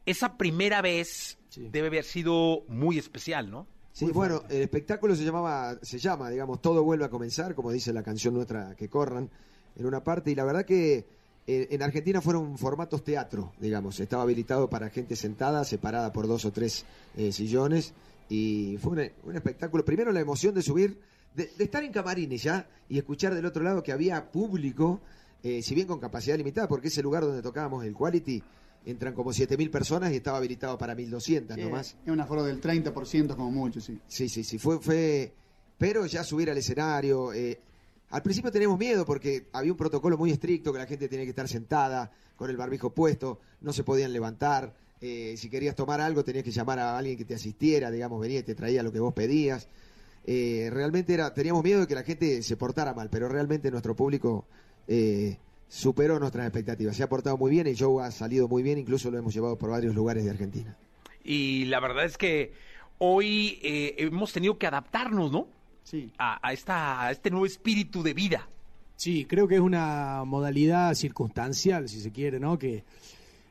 esa 0.05 0.37
primera 0.37 0.81
vez 0.81 1.37
debe 1.55 1.87
haber 1.87 2.03
sido 2.03 2.63
muy 2.67 2.97
especial, 2.97 3.49
¿no? 3.49 3.67
Sí, 3.91 4.05
bueno, 4.11 4.43
el 4.49 4.61
espectáculo 4.61 5.15
se 5.15 5.23
llamaba, 5.23 5.75
se 5.81 5.97
llama, 5.97 6.29
digamos, 6.29 6.61
Todo 6.61 6.83
vuelve 6.83 7.05
a 7.05 7.09
comenzar, 7.09 7.55
como 7.55 7.71
dice 7.71 7.91
la 7.91 8.03
canción 8.03 8.35
nuestra, 8.35 8.75
que 8.75 8.89
corran, 8.89 9.29
en 9.75 9.85
una 9.87 10.03
parte, 10.03 10.29
y 10.29 10.35
la 10.35 10.43
verdad 10.43 10.65
que 10.65 11.05
eh, 11.47 11.67
en 11.71 11.81
Argentina 11.81 12.21
fueron 12.21 12.57
formatos 12.57 13.03
teatro, 13.03 13.53
digamos, 13.59 13.99
estaba 13.99 14.23
habilitado 14.23 14.69
para 14.69 14.89
gente 14.89 15.15
sentada, 15.15 15.63
separada 15.63 16.13
por 16.13 16.27
dos 16.27 16.45
o 16.45 16.51
tres 16.51 16.85
eh, 17.15 17.31
sillones, 17.31 17.93
y 18.29 18.77
fue 18.81 18.91
un, 18.93 19.29
un 19.29 19.35
espectáculo, 19.35 19.85
primero 19.85 20.11
la 20.11 20.19
emoción 20.19 20.53
de 20.53 20.61
subir, 20.61 20.99
de, 21.35 21.49
de 21.57 21.63
estar 21.63 21.83
en 21.83 21.91
camarines 21.91 22.43
ya, 22.43 22.67
y 22.89 22.97
escuchar 22.97 23.33
del 23.33 23.45
otro 23.45 23.63
lado 23.63 23.83
que 23.83 23.91
había 23.91 24.31
público, 24.31 25.01
eh, 25.43 25.61
si 25.61 25.75
bien 25.75 25.87
con 25.87 25.99
capacidad 25.99 26.37
limitada, 26.37 26.67
porque 26.67 26.87
ese 26.87 27.03
lugar 27.03 27.23
donde 27.23 27.41
tocábamos 27.41 27.85
el 27.85 27.93
Quality, 27.93 28.43
entran 28.85 29.13
como 29.13 29.31
7.000 29.31 29.69
personas 29.69 30.13
y 30.13 30.15
estaba 30.15 30.37
habilitado 30.37 30.77
para 30.77 30.95
1.200 30.95 31.55
Sí, 31.55 31.61
nomás. 31.61 31.97
Es 32.05 32.11
un 32.11 32.19
aforo 32.21 32.43
del 32.43 32.61
30% 32.61 33.35
como 33.35 33.51
mucho, 33.51 33.81
sí. 33.81 33.99
Sí, 34.07 34.29
sí, 34.29 34.43
sí, 34.43 34.57
fue, 34.57 34.79
fue, 34.79 35.33
pero 35.77 36.05
ya 36.05 36.23
subir 36.23 36.49
al 36.49 36.57
escenario, 36.57 37.33
eh, 37.33 37.59
al 38.09 38.21
principio 38.21 38.51
teníamos 38.51 38.79
miedo 38.79 39.05
porque 39.05 39.47
había 39.51 39.71
un 39.71 39.77
protocolo 39.77 40.17
muy 40.17 40.31
estricto 40.31 40.71
que 40.71 40.79
la 40.79 40.85
gente 40.85 41.09
tenía 41.09 41.25
que 41.25 41.31
estar 41.31 41.49
sentada 41.49 42.11
con 42.37 42.49
el 42.49 42.55
barbijo 42.55 42.91
puesto, 42.91 43.39
no 43.61 43.73
se 43.73 43.83
podían 43.83 44.13
levantar, 44.13 44.73
eh, 45.01 45.35
si 45.37 45.49
querías 45.49 45.75
tomar 45.75 46.01
algo 46.01 46.23
tenías 46.23 46.43
que 46.43 46.51
llamar 46.51 46.79
a 46.79 46.97
alguien 46.97 47.17
que 47.17 47.25
te 47.25 47.35
asistiera, 47.35 47.91
digamos, 47.91 48.19
venía 48.19 48.39
y 48.39 48.43
te 48.43 48.55
traía 48.55 48.83
lo 48.83 48.91
que 48.91 48.99
vos 48.99 49.13
pedías. 49.13 49.67
Eh, 50.25 50.69
realmente 50.71 51.13
era, 51.13 51.33
teníamos 51.33 51.63
miedo 51.63 51.81
de 51.81 51.87
que 51.87 51.95
la 51.95 52.03
gente 52.03 52.43
se 52.43 52.57
portara 52.57 52.93
mal, 52.93 53.09
pero 53.09 53.29
realmente 53.29 53.71
nuestro 53.71 53.95
público 53.95 54.45
eh, 54.87 55.37
superó 55.69 56.19
nuestras 56.19 56.45
expectativas, 56.45 56.95
se 56.97 57.03
ha 57.03 57.09
portado 57.09 57.37
muy 57.37 57.51
bien, 57.51 57.67
el 57.67 57.75
show 57.75 57.99
ha 58.01 58.11
salido 58.11 58.47
muy 58.47 58.63
bien, 58.63 58.77
incluso 58.77 59.09
lo 59.09 59.17
hemos 59.17 59.33
llevado 59.33 59.57
por 59.57 59.69
varios 59.69 59.95
lugares 59.95 60.25
de 60.25 60.31
Argentina. 60.31 60.75
Y 61.23 61.65
la 61.65 61.79
verdad 61.79 62.05
es 62.05 62.17
que 62.17 62.53
hoy 62.97 63.59
eh, 63.61 63.95
hemos 63.99 64.33
tenido 64.33 64.57
que 64.57 64.67
adaptarnos, 64.67 65.31
¿no? 65.31 65.47
Sí. 65.83 66.11
A, 66.17 66.45
a 66.45 66.51
esta, 66.51 67.05
a 67.05 67.11
este 67.11 67.29
nuevo 67.29 67.45
espíritu 67.45 68.03
de 68.03 68.13
vida. 68.13 68.49
Sí, 68.97 69.25
creo 69.25 69.47
que 69.47 69.55
es 69.55 69.61
una 69.61 70.23
modalidad 70.25 70.93
circunstancial, 70.95 71.87
si 71.87 72.01
se 72.01 72.11
quiere, 72.11 72.39
¿no? 72.39 72.57
Que 72.57 72.83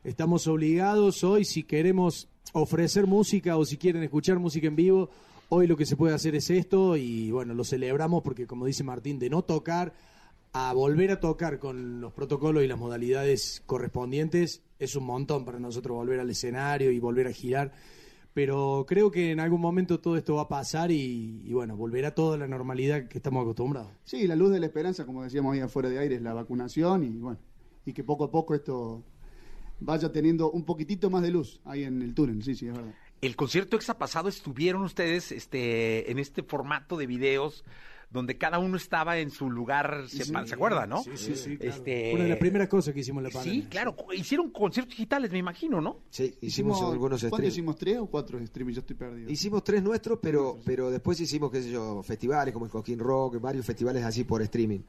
estamos 0.07 0.47
obligados 0.47 1.25
hoy, 1.25 1.45
si 1.45 1.65
queremos 1.65 2.29
ofrecer 2.53 3.09
música 3.09 3.57
o 3.57 3.65
si 3.65 3.77
quieren 3.77 4.05
escuchar 4.05 4.39
música 4.39 4.69
en 4.69 4.77
vivo, 4.77 5.11
hoy 5.49 5.67
lo 5.67 5.77
que 5.77 5.85
se 5.85 5.97
puede 5.97 6.15
hacer 6.15 6.37
es 6.37 6.49
esto 6.49 6.97
y 6.97 7.33
bueno, 7.33 7.55
lo 7.55 7.65
celebramos 7.65 8.23
porque 8.23 8.47
como 8.47 8.67
dice 8.67 8.85
Martín, 8.85 9.19
de 9.19 9.29
no 9.29 9.43
tocar 9.43 9.95
a 10.53 10.73
volver 10.73 11.11
a 11.11 11.19
tocar 11.19 11.59
con 11.59 12.01
los 12.01 12.13
protocolos 12.13 12.63
y 12.63 12.69
las 12.69 12.79
modalidades 12.79 13.65
correspondientes 13.67 14.63
es 14.79 14.95
un 14.95 15.05
montón 15.05 15.45
para 15.45 15.59
nosotros 15.59 15.97
volver 15.97 16.21
al 16.21 16.31
escenario 16.31 16.93
y 16.93 17.01
volver 17.01 17.27
a 17.27 17.33
girar. 17.33 17.73
Pero 18.33 18.85
creo 18.87 19.11
que 19.11 19.33
en 19.33 19.41
algún 19.41 19.61
momento 19.61 19.99
todo 19.99 20.17
esto 20.17 20.37
va 20.37 20.43
a 20.43 20.49
pasar 20.49 20.93
y, 20.93 21.43
y 21.45 21.53
bueno, 21.53 21.77
volverá 21.77 22.15
toda 22.15 22.37
la 22.37 22.47
normalidad 22.47 23.09
que 23.09 23.19
estamos 23.19 23.43
acostumbrados. 23.43 23.91
Sí, 24.05 24.27
la 24.27 24.37
luz 24.37 24.53
de 24.53 24.61
la 24.61 24.67
esperanza, 24.67 25.05
como 25.05 25.25
decíamos 25.25 25.55
ahí 25.55 25.61
afuera 25.61 25.89
de 25.89 25.99
aire, 25.99 26.17
es 26.17 26.23
la 26.23 26.35
vacunación 26.35 27.03
y 27.03 27.19
bueno, 27.19 27.39
y 27.85 27.93
que 27.93 28.05
poco 28.05 28.25
a 28.25 28.31
poco 28.31 28.55
esto 28.55 29.03
vaya 29.81 30.11
teniendo 30.13 30.51
un 30.51 30.65
poquitito 30.65 31.11
más 31.11 31.23
de 31.23 31.31
luz 31.31 31.61
ahí 31.65 31.85
en 31.85 32.03
el 32.03 32.15
túnel, 32.15 32.43
sí, 32.43 32.55
sí, 32.55 32.69
es 32.69 32.75
verdad. 32.75 32.95
El 33.21 33.35
concierto 33.37 33.77
exa 33.77 33.97
pasado 33.99 34.29
estuvieron 34.29 34.83
ustedes 34.83 35.33
este, 35.33 36.11
en 36.11 36.19
este 36.19 36.43
formato 36.43 36.97
de 36.97 37.07
videos 37.07 37.65
donde 38.11 38.39
cada 38.39 38.59
uno 38.61 38.77
estaba 38.77 39.19
en 39.19 39.31
su 39.31 39.51
lugar, 39.51 40.05
se, 40.09 40.25
Sí, 40.25 40.33
¿se 40.45 40.55
acuerdan, 40.55 40.89
no? 40.89 41.03
sí, 41.03 41.11
sí, 41.17 41.35
sí, 41.35 41.57
claro. 41.57 41.75
Este, 41.77 42.03
Fue 42.11 42.15
una 42.15 42.25
de 42.25 42.31
las 42.31 42.39
primeras 42.39 42.69
cosas 42.69 42.95
que 42.95 43.01
hicimos 43.01 43.21
en 43.21 43.25
la 43.25 43.31
pandemia. 43.31 43.63
Sí, 43.63 43.69
claro, 43.69 43.97
hicieron 44.15 44.51
conciertos 44.51 44.93
digitales, 44.97 45.31
me 45.33 45.39
imagino, 45.39 45.81
¿no? 45.81 45.99
Sí, 46.11 46.35
hicimos, 46.41 46.81
algunos 46.83 47.21
¿Cuántos 47.23 47.39
streams. 47.39 47.53
hicimos? 47.55 47.77
¿Tres 47.77 47.99
o 47.99 48.07
cuatro 48.07 48.39
streams? 48.47 48.75
Yo 48.75 48.81
estoy 48.81 48.97
perdido. 48.97 49.29
Hicimos 49.31 49.65
tres 49.65 49.83
nuestros, 49.83 50.21
pero, 50.23 50.57
pero 50.65 50.91
después 50.91 51.19
hicimos, 51.21 51.51
qué 51.51 51.63
sé 51.63 51.71
yo, 51.71 52.03
festivales 52.05 52.53
como 52.55 52.67
el 52.67 52.71
Coquín 52.71 52.99
Rock, 53.01 53.41
varios 53.41 53.67
festivales 53.67 54.05
así 54.05 54.23
por 54.25 54.41
streaming. 54.41 54.81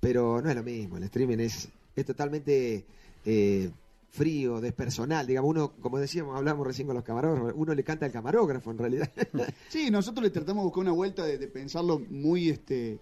Pero 0.00 0.40
no 0.40 0.48
es 0.48 0.56
lo 0.56 0.62
mismo, 0.62 0.96
el 0.96 1.02
streaming 1.04 1.38
es, 1.38 1.68
es 1.94 2.06
totalmente 2.06 2.84
eh, 3.26 3.70
frío, 4.16 4.60
despersonal. 4.60 5.26
Digamos, 5.26 5.50
uno, 5.50 5.72
como 5.80 5.98
decíamos, 5.98 6.36
hablamos 6.36 6.66
recién 6.66 6.86
con 6.86 6.94
los 6.94 7.02
camarógrafos, 7.04 7.54
uno 7.56 7.74
le 7.74 7.82
canta 7.82 8.04
al 8.06 8.12
camarógrafo 8.12 8.70
en 8.70 8.78
realidad. 8.78 9.10
Sí, 9.70 9.90
nosotros 9.90 10.22
le 10.22 10.30
tratamos 10.30 10.62
de 10.62 10.64
buscar 10.66 10.82
una 10.82 10.92
vuelta 10.92 11.24
de, 11.24 11.38
de 11.38 11.48
pensarlo 11.48 11.98
muy 12.10 12.50
este 12.50 13.00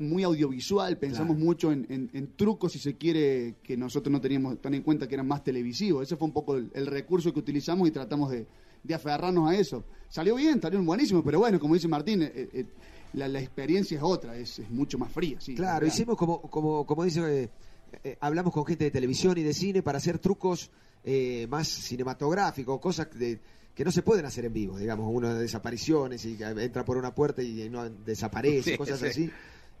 muy 0.00 0.22
audiovisual, 0.24 0.98
pensamos 0.98 1.36
Claro. 1.36 1.46
mucho 1.46 1.72
en, 1.72 1.86
en- 1.88 2.10
en 2.12 2.36
trucos, 2.36 2.72
si 2.72 2.78
se 2.78 2.96
quiere, 2.98 3.54
que 3.62 3.74
nosotros 3.76 4.12
no 4.12 4.20
teníamos 4.20 4.60
tan 4.60 4.74
en 4.74 4.82
cuenta 4.82 5.06
que 5.08 5.14
eran 5.14 5.26
más 5.28 5.42
televisivos. 5.44 6.02
Ese 6.02 6.16
fue 6.16 6.26
un 6.26 6.34
poco 6.34 6.56
el, 6.56 6.70
el 6.74 6.86
recurso 6.86 7.32
que 7.32 7.38
utilizamos 7.38 7.88
y 7.88 7.90
tratamos 7.92 8.30
de, 8.30 8.44
de 8.82 8.94
aferrarnos 8.94 9.48
a 9.48 9.54
eso. 9.56 9.84
Salió 10.10 10.34
bien, 10.34 10.60
salió 10.60 10.82
buenísimo, 10.82 11.22
pero 11.24 11.38
bueno, 11.38 11.58
como 11.58 11.72
dice 11.74 11.88
Martín, 11.88 12.20
eh, 12.22 12.32
eh, 12.34 12.66
la, 13.14 13.28
la 13.28 13.40
experiencia 13.40 13.96
es 13.96 14.02
otra, 14.02 14.36
es, 14.36 14.58
es 14.58 14.68
mucho 14.68 14.98
más 14.98 15.10
fría. 15.10 15.40
Sí, 15.40 15.54
Claro, 15.54 15.86
hicimos 15.86 16.16
como, 16.18 16.42
como, 16.42 16.84
como 16.84 17.04
dice, 17.04 17.44
eh, 17.44 17.48
eh, 18.04 18.16
hablamos 18.20 18.52
con 18.52 18.64
gente 18.66 18.84
de 18.84 18.90
televisión 18.90 19.36
y 19.38 19.42
de 19.42 19.54
cine 19.54 19.82
para 19.82 19.98
hacer 19.98 20.18
trucos 20.18 20.70
eh, 21.04 21.46
más 21.48 21.68
cinematográficos, 21.68 22.80
cosas 22.80 23.08
de- 23.18 23.38
que 23.74 23.84
no 23.84 23.92
se 23.92 24.02
pueden 24.02 24.26
hacer 24.26 24.44
en 24.44 24.52
vivo, 24.52 24.76
digamos, 24.78 25.06
uno 25.12 25.32
de 25.34 25.40
desapariciones 25.40 26.24
y 26.24 26.36
entra 26.42 26.84
por 26.84 26.96
una 26.96 27.14
puerta 27.14 27.42
y 27.42 27.68
no 27.70 27.88
desaparece, 27.88 28.72
Sí, 28.72 28.76
cosas 28.76 28.98
sí. 29.00 29.06
así. 29.06 29.30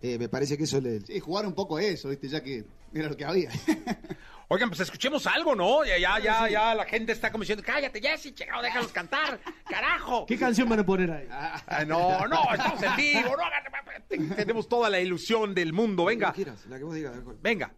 Eh, 0.00 0.16
me 0.18 0.28
parece 0.28 0.56
que 0.56 0.62
eso 0.64 0.80
le... 0.80 1.00
Sí, 1.00 1.18
jugar 1.18 1.44
un 1.46 1.54
poco 1.54 1.76
a 1.78 1.82
eso, 1.82 2.08
¿viste? 2.08 2.28
ya 2.28 2.40
que 2.40 2.64
era 2.94 3.08
lo 3.08 3.16
que 3.16 3.24
había. 3.24 3.50
Oigan, 4.50 4.70
pues 4.70 4.80
escuchemos 4.80 5.26
algo, 5.26 5.54
¿no? 5.54 5.84
Ya, 5.84 5.98
ya, 5.98 6.18
ya, 6.18 6.48
ya 6.48 6.74
la 6.74 6.86
gente 6.86 7.12
está 7.12 7.30
como 7.30 7.42
diciendo, 7.42 7.62
cállate, 7.64 8.00
Jessy, 8.00 8.32
chingado, 8.32 8.62
déjalos 8.62 8.90
cantar, 8.92 9.38
carajo. 9.68 10.24
¿Qué 10.24 10.38
canción 10.38 10.66
van 10.70 10.80
a 10.80 10.86
poner 10.86 11.10
ahí? 11.10 11.28
Ah, 11.30 11.84
no, 11.86 12.26
no, 12.26 12.54
estamos 12.54 12.82
en 12.82 12.96
vivo, 12.96 13.36
no, 13.36 14.36
tenemos 14.36 14.66
toda 14.66 14.88
la 14.88 15.00
ilusión 15.00 15.54
del 15.54 15.74
mundo, 15.74 16.06
venga. 16.06 16.34
La 16.68 16.78
que 16.78 16.84
vos 16.84 16.94
digas, 16.94 17.12
Juan. 17.22 17.36
Venga. 17.42 17.70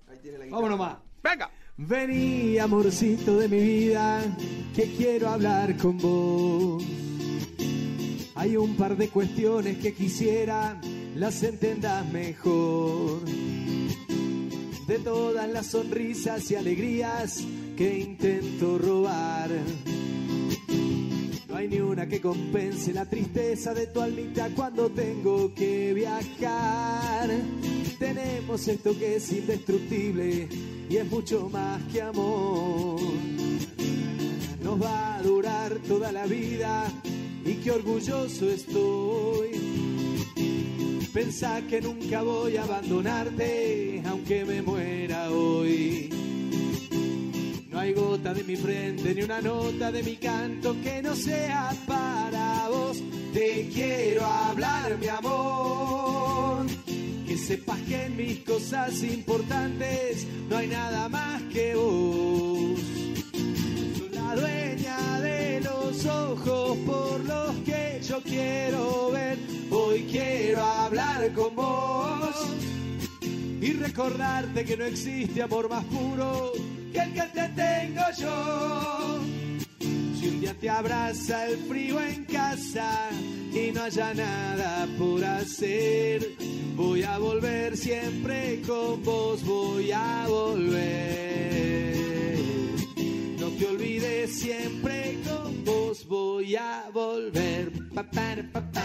Vámonos 0.49 0.79
más. 0.79 0.97
Venga. 1.23 1.51
Vení, 1.77 2.59
amorcito 2.59 3.39
de 3.39 3.49
mi 3.49 3.59
vida, 3.59 4.23
que 4.75 4.95
quiero 4.97 5.31
hablar 5.31 5.77
con 5.77 5.99
vos. 5.99 6.85
Hay 8.37 8.57
un 8.57 8.77
par 8.77 8.97
de 8.97 9.09
cuestiones 9.09 9.79
que 9.79 9.93
quisiera 9.93 10.81
las 11.17 11.43
entendas 11.43 12.07
mejor. 12.07 13.23
De 14.91 14.99
todas 14.99 15.49
las 15.49 15.67
sonrisas 15.67 16.51
y 16.51 16.57
alegrías 16.57 17.45
que 17.77 18.01
intento 18.01 18.77
robar. 18.77 19.49
No 21.49 21.57
hay 21.57 21.69
ni 21.69 21.79
una 21.79 22.09
que 22.09 22.21
compense 22.21 22.93
la 22.93 23.05
tristeza 23.05 23.73
de 23.73 23.87
tu 23.87 24.01
almita 24.01 24.51
cuando 24.53 24.91
tengo 24.91 25.55
que 25.55 25.95
viajar. 25.95 27.31
Tenemos 28.01 28.67
esto 28.67 28.99
que 28.99 29.15
es 29.15 29.31
indestructible 29.31 30.49
y 30.89 30.97
es 30.97 31.09
mucho 31.09 31.49
más 31.49 31.81
que 31.93 32.03
amor. 32.03 33.01
Nos 34.61 34.83
va 34.83 35.19
a 35.19 35.23
durar 35.23 35.77
toda 35.87 36.11
la 36.11 36.27
vida 36.27 36.93
y 37.45 37.55
qué 37.63 37.71
orgulloso 37.71 38.51
estoy. 38.51 40.00
Pensá 41.13 41.61
que 41.63 41.81
nunca 41.81 42.23
voy 42.23 42.57
a 42.57 42.63
abandonarte, 42.63 44.01
aunque 44.07 44.45
me 44.45 44.63
muera 44.63 45.29
hoy. 45.31 46.09
No 47.69 47.81
hay 47.81 47.93
gota 47.95 48.33
de 48.33 48.45
mi 48.45 48.55
frente 48.55 49.13
ni 49.13 49.23
una 49.23 49.41
nota 49.41 49.91
de 49.91 50.05
mi 50.05 50.17
canto 50.17 50.77
que 50.81 51.03
no 51.03 51.17
sea 51.17 51.73
para 51.85 52.69
vos. 52.69 53.03
Te 53.35 53.69
quiero 53.75 54.25
hablar, 54.25 54.99
mi 55.01 55.09
amor. 55.09 56.67
Que 57.27 57.37
sepas 57.37 57.81
que 57.89 58.05
en 58.05 58.17
mis 58.17 58.39
cosas 58.45 59.03
importantes 59.03 60.29
no 60.49 60.59
hay 60.59 60.69
nada 60.69 61.09
más 61.09 61.43
que 61.53 61.75
vos. 61.75 62.79
Sos 63.99 64.13
la 64.13 64.37
dueña 64.37 65.21
de 65.21 65.61
los 65.61 66.07
ojos 66.07 66.79
por 66.87 67.25
los 67.25 67.57
que 67.65 68.01
yo 68.01 68.23
quiero 68.23 68.80
recordarte 73.81 74.65
que 74.65 74.77
no 74.77 74.85
existe 74.85 75.43
amor 75.43 75.69
más 75.69 75.85
puro 75.85 76.53
que 76.93 76.99
el 76.99 77.15
que 77.15 77.23
te 77.23 77.49
tengo 77.49 78.03
yo. 78.19 79.21
Si 79.79 80.29
un 80.29 80.41
día 80.41 80.55
te 80.55 80.69
abraza 80.69 81.47
el 81.47 81.57
frío 81.67 82.01
en 82.01 82.25
casa 82.25 83.09
y 83.53 83.73
no 83.73 83.83
haya 83.83 84.13
nada 84.13 84.87
por 84.99 85.25
hacer, 85.25 86.37
voy 86.77 87.03
a 87.03 87.19
volver 87.19 87.77
siempre 87.77 88.61
con 88.67 89.03
vos, 89.03 89.43
voy 89.45 89.91
a 89.93 90.27
volver. 90.29 91.97
No 93.39 93.49
te 93.49 93.67
olvides 93.67 94.39
siempre 94.39 95.19
con 95.27 95.65
vos, 95.65 96.07
voy 96.07 96.55
a 96.55 96.85
volver. 96.93 97.73
Pa, 97.95 98.03
pa, 98.03 98.37
pa. 98.53 98.81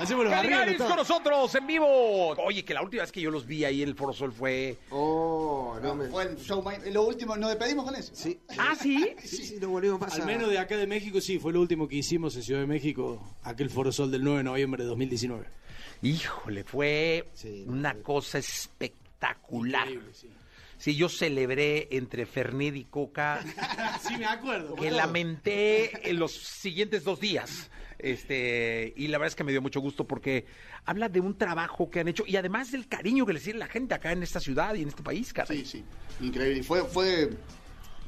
Hacemos 0.00 0.26
Caligaris 0.28 0.78
con 0.78 0.96
nosotros 0.96 1.54
en 1.54 1.66
vivo. 1.66 2.30
Oye, 2.42 2.64
que 2.64 2.72
la 2.72 2.82
última 2.82 3.02
vez 3.02 3.12
que 3.12 3.20
yo 3.20 3.30
los 3.30 3.46
vi 3.46 3.64
ahí 3.64 3.82
en 3.82 3.90
el 3.90 3.94
Foro 3.94 4.14
Sol 4.14 4.32
fue. 4.32 4.78
Oh, 4.90 5.78
no 5.82 5.94
me. 5.94 6.08
Fue 6.08 6.22
el 6.22 6.36
show 6.38 6.64
lo 6.90 7.02
último, 7.02 7.36
nos 7.36 7.50
despedimos 7.50 7.84
con 7.84 7.94
eso. 7.94 8.10
Sí. 8.14 8.40
Ah, 8.58 8.74
sí. 8.80 9.14
Sí, 9.30 9.44
sí, 9.44 9.58
no 9.60 9.68
volvimos 9.68 10.00
más 10.00 10.18
Al 10.18 10.26
menos 10.26 10.50
de 10.50 10.58
acá 10.58 10.76
de 10.76 10.86
México, 10.86 11.20
sí, 11.20 11.38
fue 11.38 11.52
lo 11.52 11.60
último 11.60 11.86
que 11.86 11.96
hicimos 11.96 12.34
en 12.36 12.42
Ciudad 12.42 12.60
de 12.60 12.66
México, 12.66 13.22
aquel 13.42 13.70
Foro 13.70 13.92
Sol 13.92 14.10
del 14.10 14.24
9 14.24 14.38
de 14.38 14.44
noviembre 14.44 14.82
de 14.82 14.88
2019. 14.88 15.46
Híjole, 16.02 16.64
fue 16.64 17.28
una 17.66 17.94
cosa 17.96 18.38
espectacular. 18.38 19.88
Sí, 20.78 20.96
yo 20.96 21.10
celebré 21.10 21.88
entre 21.90 22.24
Fernet 22.24 22.74
y 22.74 22.84
Coca 22.84 23.44
sí, 24.08 24.16
me 24.16 24.24
acuerdo. 24.24 24.74
que 24.76 24.90
lamenté 24.90 26.08
en 26.08 26.18
los 26.18 26.32
siguientes 26.32 27.04
dos 27.04 27.20
días. 27.20 27.70
Este, 28.02 28.92
y 28.96 29.08
la 29.08 29.18
verdad 29.18 29.28
es 29.28 29.36
que 29.36 29.44
me 29.44 29.52
dio 29.52 29.62
mucho 29.62 29.80
gusto 29.80 30.06
porque 30.06 30.46
habla 30.84 31.08
de 31.08 31.20
un 31.20 31.36
trabajo 31.36 31.90
que 31.90 32.00
han 32.00 32.08
hecho 32.08 32.24
y 32.26 32.36
además 32.36 32.72
del 32.72 32.88
cariño 32.88 33.26
que 33.26 33.32
le 33.32 33.40
tiene 33.40 33.58
la 33.58 33.68
gente 33.68 33.94
acá 33.94 34.12
en 34.12 34.22
esta 34.22 34.40
ciudad 34.40 34.74
y 34.74 34.82
en 34.82 34.88
este 34.88 35.02
país, 35.02 35.32
caray. 35.32 35.58
Sí, 35.58 35.64
sí. 35.66 35.84
Increíble. 36.24 36.58
Y 36.60 36.62
fue, 36.62 36.84
fue, 36.84 37.30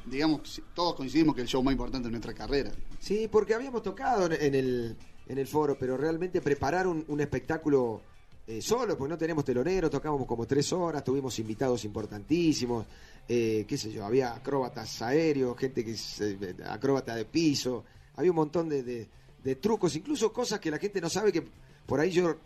digamos, 0.05 0.61
todos 0.73 0.95
coincidimos 0.95 1.35
que 1.35 1.41
el 1.41 1.47
show 1.47 1.63
más 1.63 1.71
importante 1.71 2.07
de 2.07 2.11
nuestra 2.11 2.33
carrera. 2.33 2.71
Sí, 2.99 3.27
porque 3.31 3.53
habíamos 3.53 3.81
tocado 3.83 4.25
en- 4.27 4.33
en 4.41 4.55
el, 4.55 4.95
en 5.27 5.37
el 5.37 5.47
foro, 5.47 5.77
pero 5.79 5.97
realmente 5.97 6.41
preparar 6.41 6.87
un, 6.87 7.03
un 7.07 7.21
espectáculo 7.21 8.01
eh, 8.45 8.61
solo, 8.61 8.97
porque 8.97 9.09
no 9.11 9.17
tenemos 9.17 9.45
telonero, 9.45 9.89
tocábamos 9.89 10.27
como 10.27 10.45
tres 10.45 10.71
horas, 10.73 11.03
tuvimos 11.03 11.37
invitados 11.39 11.85
importantísimos, 11.85 12.85
eh, 13.29 13.63
qué 13.67 13.77
sé 13.77 13.91
yo, 13.91 14.05
había 14.05 14.33
acróbatas 14.35 15.01
aéreos, 15.01 15.57
gente 15.57 15.83
que 15.85 15.91
es 15.91 16.19
eh, 16.19 16.37
acróbata 16.65 17.15
de 17.15 17.23
piso, 17.23 17.85
había 18.15 18.31
un 18.31 18.35
montón 18.35 18.67
de, 18.67 18.83
de- 18.83 19.07
de 19.43 19.55
trucos, 19.55 19.95
incluso 19.95 20.31
cosas 20.31 20.59
que 20.59 20.71
la 20.71 20.77
gente 20.79 21.01
no 21.01 21.09
sabe 21.09 21.31
que 21.31 21.43
por 21.85 21.99
ahí 21.99 22.11
yo 22.11 22.37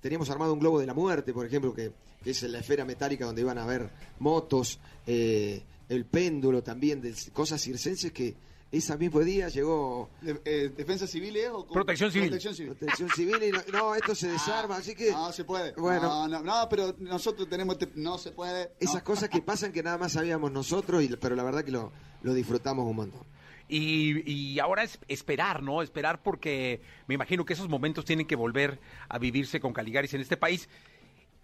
teníamos 0.00 0.30
armado 0.30 0.52
un 0.52 0.58
globo 0.60 0.80
de 0.80 0.86
la 0.86 0.94
muerte, 0.94 1.32
por 1.32 1.46
ejemplo, 1.46 1.72
que, 1.74 1.92
que 2.24 2.30
es 2.30 2.42
en 2.42 2.52
la 2.52 2.58
esfera 2.60 2.84
metálica 2.84 3.24
donde 3.26 3.42
iban 3.42 3.58
a 3.58 3.64
haber 3.64 3.90
motos, 4.18 4.80
eh, 5.06 5.62
el 5.88 6.04
péndulo 6.06 6.62
también, 6.62 7.00
de 7.00 7.14
cosas 7.32 7.60
circenses 7.60 8.12
que 8.12 8.34
ese 8.72 8.96
mismo 8.96 9.18
día 9.20 9.48
llegó 9.48 10.08
De- 10.22 10.40
eh, 10.44 10.72
¿Defensa 10.76 11.04
civil 11.06 11.36
es 11.36 11.48
o 11.50 11.66
con- 11.66 11.74
Protección 11.74 12.12
civil. 12.12 12.28
Protección 12.28 12.54
civil. 12.54 12.72
Protección 12.76 13.08
civil 13.10 13.42
y 13.42 13.50
no, 13.50 13.60
no, 13.72 13.94
esto 13.96 14.14
se 14.14 14.28
desarma, 14.28 14.76
así 14.76 14.94
que 14.94 15.10
No 15.10 15.32
se 15.32 15.44
puede. 15.44 15.72
Bueno. 15.72 16.02
No, 16.02 16.28
no, 16.28 16.40
no, 16.42 16.68
pero 16.68 16.94
nosotros 17.00 17.48
tenemos 17.48 17.76
este- 17.80 17.90
no 17.96 18.16
se 18.16 18.30
puede. 18.30 18.70
esas 18.78 18.94
no. 18.96 19.04
cosas 19.04 19.28
que 19.28 19.42
pasan 19.42 19.72
que 19.72 19.82
nada 19.82 19.98
más 19.98 20.12
sabíamos 20.12 20.52
nosotros, 20.52 21.02
y, 21.02 21.08
pero 21.16 21.34
la 21.34 21.42
verdad 21.42 21.64
que 21.64 21.72
lo, 21.72 21.90
lo 22.22 22.32
disfrutamos 22.32 22.86
un 22.88 22.94
montón. 22.96 23.22
Y, 23.70 24.28
y 24.30 24.58
ahora 24.58 24.82
es 24.82 24.98
esperar, 25.06 25.62
¿no? 25.62 25.80
Esperar 25.80 26.22
porque 26.22 26.80
me 27.06 27.14
imagino 27.14 27.44
que 27.44 27.52
esos 27.52 27.68
momentos 27.68 28.04
tienen 28.04 28.26
que 28.26 28.34
volver 28.36 28.80
a 29.08 29.18
vivirse 29.18 29.60
con 29.60 29.72
Caligaris 29.72 30.12
en 30.14 30.20
este 30.22 30.36
país. 30.36 30.68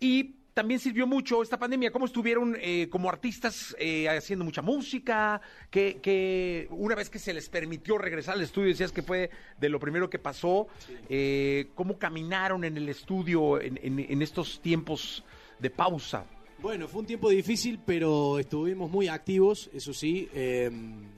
Y 0.01 0.35
también 0.53 0.81
sirvió 0.81 1.07
mucho 1.07 1.43
esta 1.43 1.59
pandemia. 1.59 1.91
¿Cómo 1.93 2.07
estuvieron 2.07 2.57
eh, 2.61 2.89
como 2.91 3.09
artistas 3.11 3.77
eh, 3.79 4.09
haciendo 4.09 4.45
mucha 4.45 4.63
música? 4.63 5.41
Que, 5.71 5.99
que 6.03 6.67
una 6.71 6.95
vez 6.95 7.11
que 7.11 7.19
se 7.19 7.33
les 7.35 7.49
permitió 7.49 7.97
regresar 7.99 8.35
al 8.35 8.43
estudio, 8.43 8.69
decías 8.69 8.91
que 8.91 9.03
fue 9.03 9.31
de 9.61 9.69
lo 9.69 9.79
primero 9.79 10.11
que 10.11 10.19
pasó. 10.19 10.67
eh, 11.09 11.69
¿Cómo 11.75 11.99
caminaron 11.99 12.65
en 12.65 12.77
el 12.77 12.89
estudio 12.89 13.61
en, 13.61 13.79
en- 13.83 14.01
en 14.01 14.23
estos 14.23 14.61
tiempos 14.61 15.23
de 15.59 15.71
pausa? 15.71 16.25
Bueno, 16.63 16.89
fue 16.89 17.01
un 17.01 17.07
tiempo 17.07 17.29
difícil, 17.29 17.79
pero 17.85 18.39
estuvimos 18.39 18.91
muy 18.91 19.09
activos, 19.09 19.69
eso 19.75 19.93
sí. 19.93 20.29
Eh, 20.33 20.71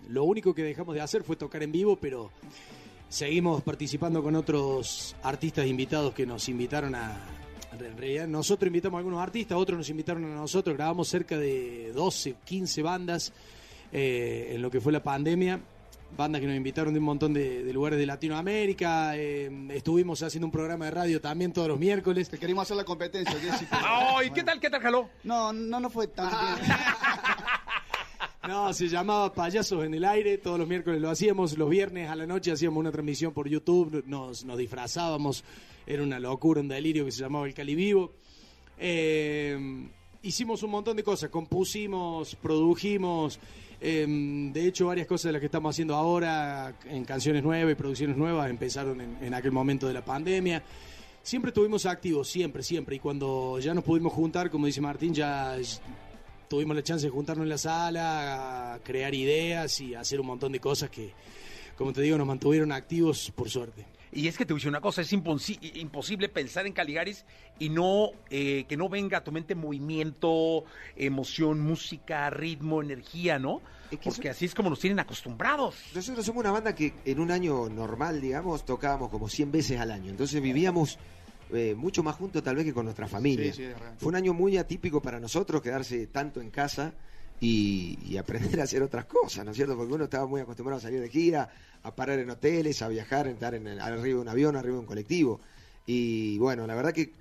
lo 0.08 0.24
único 0.24 0.52
que 0.52 0.64
dejamos 0.64 0.96
de 0.96 1.00
hacer 1.00 1.22
fue 1.22 1.36
tocar 1.36 1.62
en 1.62 1.70
vivo, 1.70 1.96
pero 1.96 2.32
seguimos 3.08 3.62
participando 3.62 4.20
con 4.20 4.34
otros 4.34 5.14
artistas 5.22 5.66
invitados 5.66 6.12
que 6.12 6.26
nos 6.26 6.48
invitaron 6.48 6.96
a... 6.96 7.16
En 7.72 7.96
realidad 7.96 8.26
nosotros 8.26 8.66
invitamos 8.66 8.96
a 8.96 8.98
algunos 8.98 9.20
artistas, 9.20 9.56
otros 9.56 9.78
nos 9.78 9.88
invitaron 9.90 10.24
a 10.24 10.34
nosotros, 10.34 10.76
grabamos 10.76 11.06
cerca 11.06 11.38
de 11.38 11.92
12, 11.94 12.34
15 12.44 12.82
bandas 12.82 13.32
eh, 13.92 14.52
en 14.54 14.62
lo 14.62 14.70
que 14.72 14.80
fue 14.80 14.90
la 14.90 15.02
pandemia. 15.04 15.60
Bandas 16.16 16.40
que 16.40 16.46
nos 16.48 16.56
invitaron 16.56 16.92
de 16.94 16.98
un 16.98 17.04
montón 17.06 17.32
de, 17.32 17.62
de 17.62 17.72
lugares 17.72 17.98
de 17.98 18.06
Latinoamérica. 18.06 19.16
eh, 19.16 19.50
estuvimos 19.70 20.22
haciendo 20.22 20.46
un 20.46 20.50
programa 20.52 20.86
de 20.86 20.90
radio 20.90 21.20
también 21.20 21.52
todos 21.52 21.68
los 21.68 21.78
miércoles. 21.78 22.28
Te 22.28 22.38
queríamos 22.38 22.62
hacer 22.62 22.76
la 22.76 22.84
competencia. 22.84 23.34
Jessy, 23.40 23.66
pero- 23.70 23.82
¡Ay! 23.86 24.30
¿Qué 24.30 24.42
tal? 24.42 24.58
¿Qué 24.58 24.68
tal, 24.70 24.80
Jaló? 24.80 25.08
No, 25.24 25.52
no, 25.52 25.78
no 25.78 25.90
fue 25.90 26.08
tan 26.08 26.28
bien. 26.60 26.68
No, 28.48 28.72
se 28.72 28.88
llamaba 28.88 29.32
Payasos 29.34 29.84
en 29.84 29.92
el 29.94 30.04
Aire, 30.04 30.38
todos 30.38 30.58
los 30.58 30.66
miércoles 30.66 31.00
lo 31.02 31.10
hacíamos, 31.10 31.58
los 31.58 31.68
viernes 31.68 32.08
a 32.08 32.16
la 32.16 32.26
noche 32.26 32.50
hacíamos 32.50 32.80
una 32.80 32.90
transmisión 32.90 33.32
por 33.34 33.46
YouTube, 33.46 34.02
nos, 34.06 34.44
nos 34.46 34.56
disfrazábamos, 34.56 35.44
era 35.86 36.02
una 36.02 36.18
locura, 36.18 36.60
un 36.62 36.68
delirio 36.68 37.04
que 37.04 37.12
se 37.12 37.20
llamaba 37.20 37.46
El 37.46 37.52
Cali 37.52 37.74
Vivo. 37.74 38.14
Eh, 38.78 39.86
hicimos 40.22 40.62
un 40.62 40.70
montón 40.70 40.96
de 40.96 41.02
cosas, 41.02 41.28
compusimos, 41.28 42.36
produjimos, 42.36 43.38
eh, 43.80 44.06
de 44.52 44.66
hecho 44.66 44.86
varias 44.86 45.06
cosas 45.06 45.24
de 45.24 45.32
las 45.32 45.40
que 45.40 45.46
estamos 45.46 45.74
haciendo 45.74 45.94
ahora 45.94 46.74
en 46.86 47.04
canciones 47.04 47.42
nuevas 47.42 47.72
y 47.72 47.74
producciones 47.74 48.16
nuevas 48.16 48.50
empezaron 48.50 49.00
en, 49.00 49.18
en 49.20 49.34
aquel 49.34 49.52
momento 49.52 49.86
de 49.86 49.94
la 49.94 50.04
pandemia. 50.04 50.62
Siempre 51.22 51.50
estuvimos 51.50 51.84
activos, 51.86 52.28
siempre, 52.28 52.62
siempre, 52.62 52.96
y 52.96 52.98
cuando 52.98 53.58
ya 53.60 53.74
nos 53.74 53.84
pudimos 53.84 54.12
juntar, 54.12 54.50
como 54.50 54.66
dice 54.66 54.80
Martín, 54.80 55.12
ya 55.12 55.56
tuvimos 56.48 56.74
la 56.74 56.82
chance 56.82 57.06
de 57.06 57.10
juntarnos 57.10 57.44
en 57.44 57.50
la 57.50 57.58
sala, 57.58 58.74
a 58.74 58.78
crear 58.78 59.14
ideas 59.14 59.80
y 59.80 59.94
hacer 59.94 60.20
un 60.20 60.26
montón 60.26 60.52
de 60.52 60.60
cosas 60.60 60.88
que, 60.90 61.12
como 61.76 61.92
te 61.92 62.00
digo, 62.00 62.16
nos 62.16 62.26
mantuvieron 62.26 62.72
activos 62.72 63.30
por 63.34 63.50
suerte. 63.50 63.84
Y 64.12 64.28
es 64.28 64.36
que 64.38 64.44
te 64.46 64.52
voy 64.52 64.58
a 64.58 64.60
decir 64.60 64.68
una 64.70 64.80
cosa, 64.80 65.02
es 65.02 65.12
imposi- 65.12 65.58
imposible 65.76 66.28
pensar 66.28 66.66
en 66.66 66.72
Caligaris 66.72 67.24
y 67.58 67.68
no 67.68 68.10
eh, 68.30 68.64
que 68.68 68.76
no 68.76 68.88
venga 68.88 69.18
a 69.18 69.24
tu 69.24 69.32
mente 69.32 69.54
movimiento, 69.54 70.64
emoción, 70.96 71.60
música, 71.60 72.30
ritmo, 72.30 72.82
energía, 72.82 73.38
¿no? 73.38 73.62
Porque 74.04 74.28
así 74.30 74.44
es 74.44 74.54
como 74.54 74.70
nos 74.70 74.80
tienen 74.80 74.98
acostumbrados. 75.00 75.74
Nosotros 75.94 76.24
somos 76.24 76.40
una 76.40 76.50
banda 76.52 76.74
que 76.74 76.92
en 77.04 77.20
un 77.20 77.30
año 77.30 77.68
normal, 77.68 78.20
digamos, 78.20 78.64
tocábamos 78.64 79.08
como 79.10 79.28
100 79.28 79.50
veces 79.50 79.80
al 79.80 79.90
año. 79.90 80.10
Entonces 80.10 80.40
vivíamos 80.42 80.98
eh, 81.52 81.74
mucho 81.74 82.02
más 82.02 82.16
juntos 82.16 82.42
tal 82.42 82.56
vez 82.56 82.64
que 82.66 82.74
con 82.74 82.84
nuestra 82.84 83.08
familia. 83.08 83.52
Sí, 83.54 83.64
sí. 83.64 83.72
Fue 83.98 84.08
un 84.10 84.16
año 84.16 84.34
muy 84.34 84.56
atípico 84.58 85.00
para 85.00 85.18
nosotros 85.20 85.62
quedarse 85.62 86.06
tanto 86.06 86.40
en 86.42 86.50
casa 86.50 86.94
y, 87.40 87.98
y 88.04 88.16
aprender 88.16 88.60
a 88.60 88.64
hacer 88.64 88.82
otras 88.82 89.04
cosas, 89.06 89.44
¿no 89.44 89.50
es 89.52 89.56
cierto? 89.56 89.76
Porque 89.76 89.92
uno 89.94 90.04
estaba 90.04 90.26
muy 90.26 90.40
acostumbrado 90.40 90.78
a 90.78 90.82
salir 90.82 91.00
de 91.00 91.08
gira, 91.08 91.50
a 91.82 91.94
parar 91.94 92.18
en 92.18 92.30
hoteles, 92.30 92.82
a 92.82 92.88
viajar, 92.88 93.26
a 93.26 93.30
estar 93.30 93.54
en 93.54 93.66
el- 93.66 93.80
arriba 93.80 94.02
de 94.02 94.14
un 94.16 94.28
avión, 94.28 94.56
arriba 94.56 94.74
de 94.74 94.80
un 94.80 94.86
colectivo. 94.86 95.40
Y 95.86 96.36
bueno, 96.38 96.66
la 96.66 96.74
verdad 96.74 96.92
que 96.92 97.12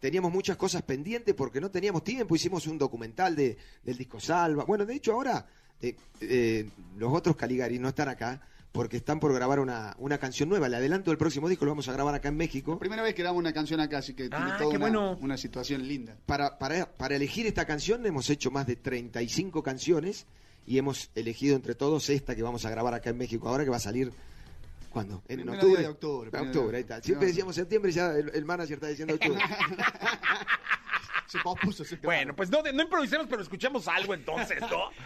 teníamos 0.00 0.32
muchas 0.32 0.56
cosas 0.56 0.82
pendientes 0.82 1.34
porque 1.34 1.60
no 1.60 1.70
teníamos 1.70 2.02
tiempo. 2.04 2.34
Hicimos 2.34 2.66
un 2.66 2.78
documental 2.78 3.36
de, 3.36 3.56
del 3.84 3.96
disco 3.96 4.18
Salva. 4.20 4.64
Bueno, 4.64 4.84
de 4.86 4.94
hecho 4.94 5.12
ahora 5.12 5.46
eh, 5.80 5.94
eh, 6.20 6.68
los 6.96 7.12
otros 7.12 7.36
Caligari 7.36 7.78
no 7.78 7.88
están 7.88 8.08
acá 8.08 8.40
porque 8.76 8.96
están 8.98 9.18
por 9.18 9.32
grabar 9.34 9.58
una, 9.60 9.94
una 9.98 10.18
canción 10.18 10.48
nueva. 10.48 10.68
Le 10.68 10.76
adelanto 10.76 11.10
del 11.10 11.18
próximo 11.18 11.48
disco, 11.48 11.64
lo 11.64 11.72
vamos 11.72 11.88
a 11.88 11.92
grabar 11.92 12.14
acá 12.14 12.28
en 12.28 12.36
México. 12.36 12.78
Primera 12.78 13.02
vez 13.02 13.14
que 13.14 13.22
grabamos 13.22 13.40
una 13.40 13.52
canción 13.52 13.80
acá, 13.80 13.98
así 13.98 14.14
que 14.14 14.28
tiene 14.28 14.36
Ah, 14.52 14.56
toda 14.58 14.70
una, 14.70 14.78
bueno. 14.78 15.18
una 15.20 15.36
situación 15.36 15.86
linda. 15.88 16.16
Para, 16.26 16.58
para, 16.58 16.86
para 16.96 17.16
elegir 17.16 17.46
esta 17.46 17.64
canción 17.64 18.04
hemos 18.06 18.30
hecho 18.30 18.50
más 18.50 18.66
de 18.66 18.76
35 18.76 19.62
canciones 19.62 20.26
y 20.66 20.78
hemos 20.78 21.10
elegido 21.14 21.56
entre 21.56 21.74
todos 21.74 22.08
esta 22.10 22.36
que 22.36 22.42
vamos 22.42 22.64
a 22.66 22.70
grabar 22.70 22.94
acá 22.94 23.10
en 23.10 23.18
México 23.18 23.48
ahora 23.48 23.64
que 23.64 23.70
va 23.70 23.76
a 23.76 23.80
salir 23.80 24.12
¿cuándo? 24.90 25.22
En 25.28 25.36
Primero 25.40 25.52
octubre. 25.58 25.82
de 25.82 25.88
octubre, 25.88 26.30
primero 26.30 26.50
Octubre, 26.50 26.68
día. 26.68 26.76
ahí 26.78 26.82
está. 26.82 27.02
Siempre 27.02 27.28
decíamos 27.28 27.54
septiembre 27.54 27.90
y 27.90 27.94
ya 27.94 28.12
el, 28.12 28.30
el 28.34 28.44
manager 28.44 28.74
está 28.74 28.86
diciendo 28.88 29.14
octubre. 29.14 29.40
Se 31.26 31.38
pospuso, 31.40 31.84
se 31.84 31.96
Bueno, 31.96 32.36
pues 32.36 32.50
no, 32.50 32.62
no 32.62 32.82
improvisemos, 32.82 33.26
pero 33.28 33.42
escuchamos 33.42 33.88
algo 33.88 34.14
entonces, 34.14 34.60
¿no? 34.60 34.90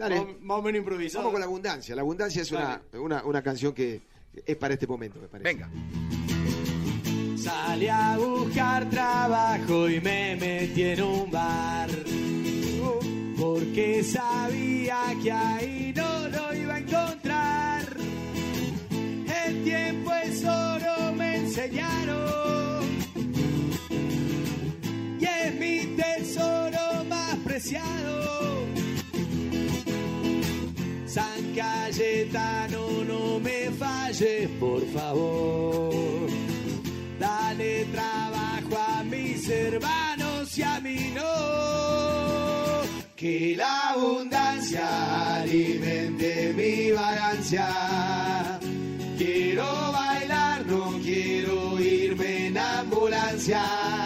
Dale. 0.00 0.38
Más 0.40 0.58
o 0.58 0.62
menos 0.62 0.78
improvisado. 0.78 1.24
Vamos 1.24 1.32
con 1.32 1.40
la 1.40 1.46
abundancia. 1.46 1.94
La 1.94 2.00
abundancia 2.00 2.40
es 2.40 2.50
una, 2.50 2.80
una, 2.94 3.22
una 3.22 3.42
canción 3.42 3.74
que 3.74 4.00
es 4.46 4.56
para 4.56 4.72
este 4.72 4.86
momento, 4.86 5.20
me 5.20 5.28
parece. 5.28 5.52
Venga. 5.52 5.68
Salí 7.36 7.86
a 7.88 8.16
buscar 8.16 8.88
trabajo 8.88 9.90
y 9.90 10.00
me 10.00 10.36
metí 10.36 10.84
en 10.84 11.02
un 11.02 11.30
bar. 11.30 11.90
Porque 13.38 14.02
sabía 14.02 15.02
que 15.22 15.32
ahí 15.32 15.92
no 15.94 16.28
lo 16.28 16.54
iba 16.54 16.74
a 16.74 16.78
encontrar. 16.78 17.84
El 19.44 19.64
tiempo 19.64 20.12
es 20.14 20.44
oro 20.44 21.00
enseñaron. 21.50 22.84
Y 25.18 25.24
es 25.24 25.54
mi 25.60 25.96
tesoro 25.96 27.04
más 27.06 27.36
preciado. 27.44 28.69
San 31.12 31.54
Cayetano, 31.56 33.02
no 33.02 33.40
me 33.40 33.68
falles, 33.72 34.48
por 34.60 34.80
favor. 34.92 36.28
Dale 37.18 37.84
trabajo 37.86 38.78
a 38.78 39.02
mis 39.02 39.48
hermanos 39.48 40.56
y 40.56 40.62
a 40.62 40.78
mí 40.78 41.12
no. 41.12 42.82
Que 43.16 43.56
la 43.56 43.90
abundancia 43.90 44.86
alimente 45.40 46.52
mi 46.54 46.92
vagancia. 46.92 47.66
Quiero 49.18 49.66
bailar, 49.90 50.64
no 50.64 50.96
quiero 51.02 51.80
irme 51.80 52.46
en 52.46 52.56
ambulancia. 52.56 53.99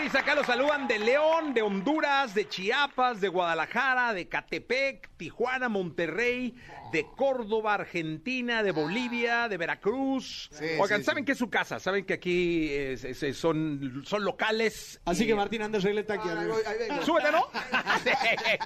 Caligaris 0.00 0.14
acá 0.22 0.34
los 0.34 0.46
saludan 0.46 0.88
de 0.88 0.98
León, 0.98 1.52
de 1.52 1.60
Honduras, 1.60 2.34
de 2.34 2.48
Chiapas, 2.48 3.20
de 3.20 3.28
Guadalajara, 3.28 4.14
de 4.14 4.28
Catepec, 4.28 5.10
Tijuana, 5.18 5.68
Monterrey, 5.68 6.54
de 6.90 7.04
Córdoba, 7.14 7.74
Argentina, 7.74 8.62
de 8.62 8.72
Bolivia, 8.72 9.46
de 9.48 9.58
Veracruz. 9.58 10.48
Oigan, 10.80 11.00
sí, 11.00 11.04
saben 11.04 11.26
que 11.26 11.32
es 11.32 11.38
su 11.38 11.50
casa, 11.50 11.78
saben 11.78 12.06
que 12.06 12.14
aquí 12.14 12.70
es- 12.72 13.04
es- 13.04 13.36
son, 13.36 14.02
son 14.06 14.24
locales. 14.24 14.98
Así 15.04 15.24
y- 15.24 15.26
que 15.26 15.34
Martín 15.34 15.60
Andrés 15.60 15.84
regleta 15.84 16.14
aquí. 16.14 16.28
Súbete, 17.04 17.30
¿no? 17.30 17.46
Sí, 18.02 18.10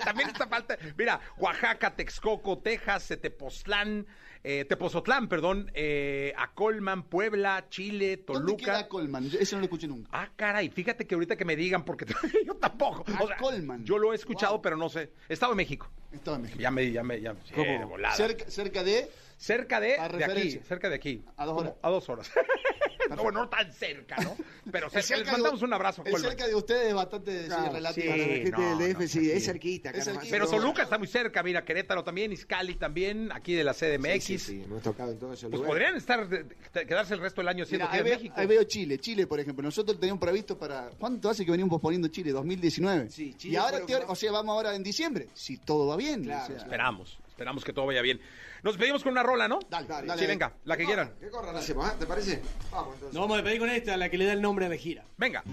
También 0.04 0.28
esta 0.28 0.46
falta. 0.46 0.76
Mira, 0.96 1.18
Oaxaca, 1.38 1.96
Texcoco, 1.96 2.58
Texas, 2.58 3.08
Tepoztlán, 3.20 4.06
eh, 4.44 4.66
Tepozotlán, 4.66 5.28
perdón, 5.28 5.70
eh, 5.74 6.34
Acolman, 6.36 7.04
Puebla, 7.04 7.66
Chile, 7.70 8.22
¿Dónde 8.26 8.42
Toluca. 8.52 8.64
queda 8.64 8.88
Colman? 8.88 9.30
Eso 9.40 9.56
no 9.56 9.60
lo 9.60 9.64
escuché 9.64 9.88
nunca. 9.88 10.10
Ah, 10.12 10.28
caray, 10.36 10.68
fíjate 10.68 11.06
que 11.06 11.14
ahorita 11.14 11.34
que 11.36 11.44
me 11.46 11.56
digan, 11.56 11.84
porque 11.84 12.04
yo 12.46 12.54
tampoco. 12.56 13.04
O 13.20 13.26
sea, 13.26 13.36
Colman. 13.38 13.84
Yo 13.84 13.98
lo 13.98 14.12
he 14.12 14.16
escuchado, 14.16 14.60
pero 14.60 14.76
no 14.76 14.88
sé. 14.90 15.10
Estado 15.28 15.52
de 15.52 15.56
México. 15.56 15.90
Estado 16.12 16.36
de 16.36 16.42
México. 16.44 16.60
Ya 16.60 16.70
me, 16.70 16.92
ya 16.92 17.02
me, 17.02 17.20
ya. 17.20 17.34
sí, 17.44 17.54
¿Cómo? 17.54 17.70
de 17.72 17.84
volada. 17.84 18.14
Cerca, 18.14 18.48
cerca 18.50 18.84
de. 18.84 19.10
Cerca 19.36 19.80
de, 19.80 19.98
A 19.98 20.08
de 20.08 20.24
aquí, 20.24 20.50
cerca 20.66 20.88
de 20.88 20.94
aquí. 20.94 21.24
A 21.36 21.44
dos 21.46 21.60
horas. 21.60 21.74
A 21.82 21.90
dos 21.90 22.08
horas. 22.08 22.30
no, 23.10 23.22
bueno, 23.22 23.40
no 23.40 23.48
tan 23.48 23.72
cerca, 23.72 24.16
¿no? 24.22 24.36
Pero 24.70 24.88
cerca, 24.90 25.02
cerca 25.06 25.18
les 25.22 25.26
de- 25.26 25.32
mandamos 25.32 25.62
un 25.62 25.72
abrazo. 25.72 26.02
El 26.04 26.16
cerca 26.16 26.46
de 26.46 26.54
ustedes 26.54 26.88
es 26.88 26.94
bastante 26.94 27.42
sí, 27.42 27.46
Claro, 27.48 27.72
relativo. 27.72 28.04
sí, 28.04 28.08
Para 28.10 28.16
la 28.18 28.34
gente 28.34 28.50
no, 28.50 28.78
del 28.78 28.92
DF, 28.94 29.00
no, 29.02 29.08
sí, 29.08 29.30
es 29.30 29.44
cerquita. 29.44 29.90
Es 29.90 29.98
cara, 29.98 30.04
cerquita. 30.04 30.30
Pero 30.30 30.46
Toluca 30.48 30.82
está 30.82 30.98
muy 30.98 31.06
cerca, 31.08 31.42
mira, 31.42 31.64
Querétaro 31.64 32.02
también, 32.04 32.32
Izcali 32.32 32.74
también, 32.76 33.30
aquí 33.32 33.54
de 33.54 33.64
la 33.64 33.74
CDMX. 33.74 34.24
Sí, 34.24 34.38
sí, 34.38 34.38
sí, 34.38 34.62
hemos 34.64 34.82
tocado 34.82 35.12
en 35.12 35.18
todos 35.18 35.38
esos 35.38 35.50
Pues 35.50 35.62
podrían 35.62 35.96
estar, 35.96 36.26
quedarse 36.72 37.14
el 37.14 37.20
resto 37.20 37.40
del 37.40 37.48
año 37.48 37.64
siendo 37.64 37.86
Mira, 37.86 37.96
ahí, 37.98 38.02
veo, 38.02 38.14
México. 38.16 38.34
ahí 38.36 38.46
veo 38.46 38.64
Chile. 38.64 38.98
Chile, 38.98 39.26
por 39.26 39.40
ejemplo. 39.40 39.62
Nosotros 39.62 39.98
teníamos 39.98 40.20
previsto 40.20 40.58
para. 40.58 40.90
¿Cuánto 40.98 41.28
hace 41.30 41.44
que 41.44 41.50
venimos 41.50 41.70
posponiendo 41.70 42.08
Chile? 42.08 42.32
2019. 42.32 43.10
Sí, 43.10 43.34
Chile 43.34 43.54
y 43.54 43.56
ahora, 43.56 43.80
o 44.08 44.14
sea, 44.16 44.32
vamos 44.32 44.52
ahora 44.54 44.74
en 44.74 44.82
diciembre. 44.82 45.28
Si 45.34 45.58
todo 45.58 45.86
va 45.86 45.96
bien. 45.96 46.24
Claro, 46.24 46.42
o 46.42 46.46
sea, 46.46 46.54
claro. 46.54 46.62
Esperamos, 46.64 47.18
esperamos 47.28 47.64
que 47.64 47.72
todo 47.72 47.86
vaya 47.86 48.02
bien. 48.02 48.20
Nos 48.64 48.76
pedimos 48.78 49.02
con 49.02 49.12
una 49.12 49.22
rola, 49.22 49.46
¿no? 49.46 49.58
Dale, 49.68 49.86
dale. 49.86 50.16
Sí, 50.18 50.26
venga, 50.26 50.54
la 50.64 50.74
que 50.78 50.86
quieran. 50.86 51.12
¿Qué 51.20 51.28
corran 51.28 51.54
hacemos? 51.54 51.86
ah? 51.86 51.94
¿Te 51.98 52.06
parece? 52.06 52.40
Vamos 52.72 52.94
entonces. 52.94 53.14
Nos 53.14 53.20
vamos 53.22 53.34
a 53.34 53.36
despedir 53.42 53.60
con 53.60 53.68
esta, 53.68 53.96
la 53.98 54.08
que 54.08 54.16
le 54.16 54.24
da 54.24 54.32
el 54.32 54.40
nombre 54.40 54.64
a 54.64 54.70
la 54.70 54.76
gira. 54.76 55.04
Venga. 55.18 55.44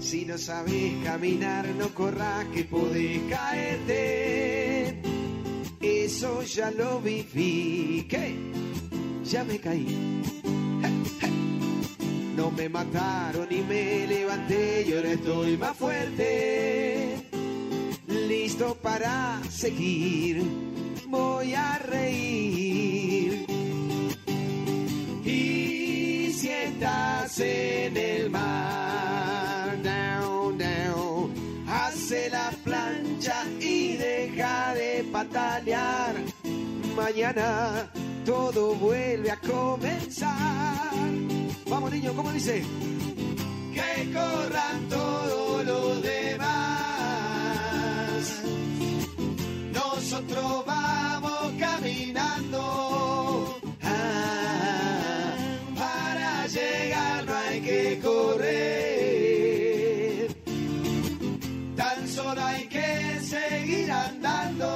Si 0.00 0.24
no 0.24 0.38
sabes 0.38 1.04
caminar, 1.04 1.66
no 1.78 1.94
corras 1.94 2.46
que 2.54 2.64
podés 2.64 3.20
caerte. 3.28 5.02
Eso 5.82 6.42
ya 6.42 6.70
lo 6.70 7.02
viví. 7.02 8.06
¿Qué? 8.08 8.34
Ya 9.24 9.44
me 9.44 9.60
caí. 9.60 10.22
No 12.34 12.50
me 12.50 12.68
mataron 12.70 13.46
y 13.50 13.60
me 13.60 14.06
levanté 14.06 14.86
y 14.88 14.94
ahora 14.94 15.12
estoy 15.12 15.58
más 15.58 15.76
fuerte. 15.76 17.28
Listo 18.28 18.74
para 18.82 19.40
seguir. 19.48 20.42
Voy 21.06 21.54
a 21.54 21.78
reír. 21.78 23.46
Y 25.24 26.32
si 26.32 26.48
estás 26.48 27.38
en 27.38 27.96
el 27.96 28.30
mar, 28.30 29.80
down, 29.80 30.58
down, 30.58 31.34
hace 31.68 32.28
la 32.30 32.50
plancha 32.64 33.44
y 33.60 33.96
deja 33.96 34.74
de 34.74 35.04
patalear. 35.12 36.16
Mañana 36.96 37.88
todo 38.24 38.74
vuelve 38.74 39.30
a 39.30 39.38
comenzar. 39.38 40.90
Vamos 41.68 41.92
niños, 41.92 42.12
¿cómo 42.16 42.32
dice? 42.32 42.64
Que 43.72 44.12
corran 44.12 44.88
todos 44.88 45.64
los 45.64 46.02
demás. 46.02 46.65
Nosotros 50.16 50.64
vamos 50.64 51.52
caminando. 51.60 53.60
Ah, 53.82 55.34
para 55.76 56.46
llegar 56.46 57.26
no 57.26 57.36
hay 57.36 57.60
que 57.60 58.00
correr. 58.02 58.68
Tan 61.76 62.08
solo 62.08 62.42
hay 62.42 62.66
que 62.66 63.20
seguir 63.20 63.92
andando. 63.92 64.66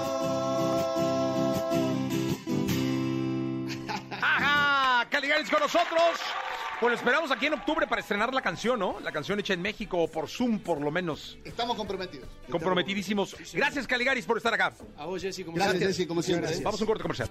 ¡Ajá! 4.21 5.09
Caligaris 5.09 5.49
con 5.49 5.61
nosotros. 5.61 6.21
Bueno, 6.81 6.97
esperamos 6.97 7.31
aquí 7.31 7.47
en 7.47 7.53
octubre 7.53 7.87
para 7.87 8.01
estrenar 8.01 8.33
la 8.33 8.41
canción, 8.41 8.79
¿no? 8.79 9.01
La 9.01 9.13
canción 9.13 9.39
hecha 9.39 9.53
en 9.53 9.61
México, 9.61 9.99
o 9.99 10.09
por 10.09 10.29
Zoom 10.29 10.61
por 10.61 10.81
lo 10.81 10.91
menos. 10.91 11.39
Estamos 11.45 11.77
comprometidos. 11.77 12.29
Comprometidísimos. 12.51 13.37
Gracias, 13.53 13.87
Caligaris, 13.87 14.25
por 14.25 14.39
estar 14.39 14.55
acá. 14.55 14.73
A 14.97 15.05
vos, 15.05 15.21
Jessy, 15.21 15.45
como 15.45 15.57
Gracias. 15.57 15.79
Ceci, 15.79 16.07
como 16.07 16.23
siempre. 16.23 16.51
Vamos 16.63 16.81
a 16.81 16.85
un 16.85 16.89
corte 16.89 17.03
comercial. 17.03 17.31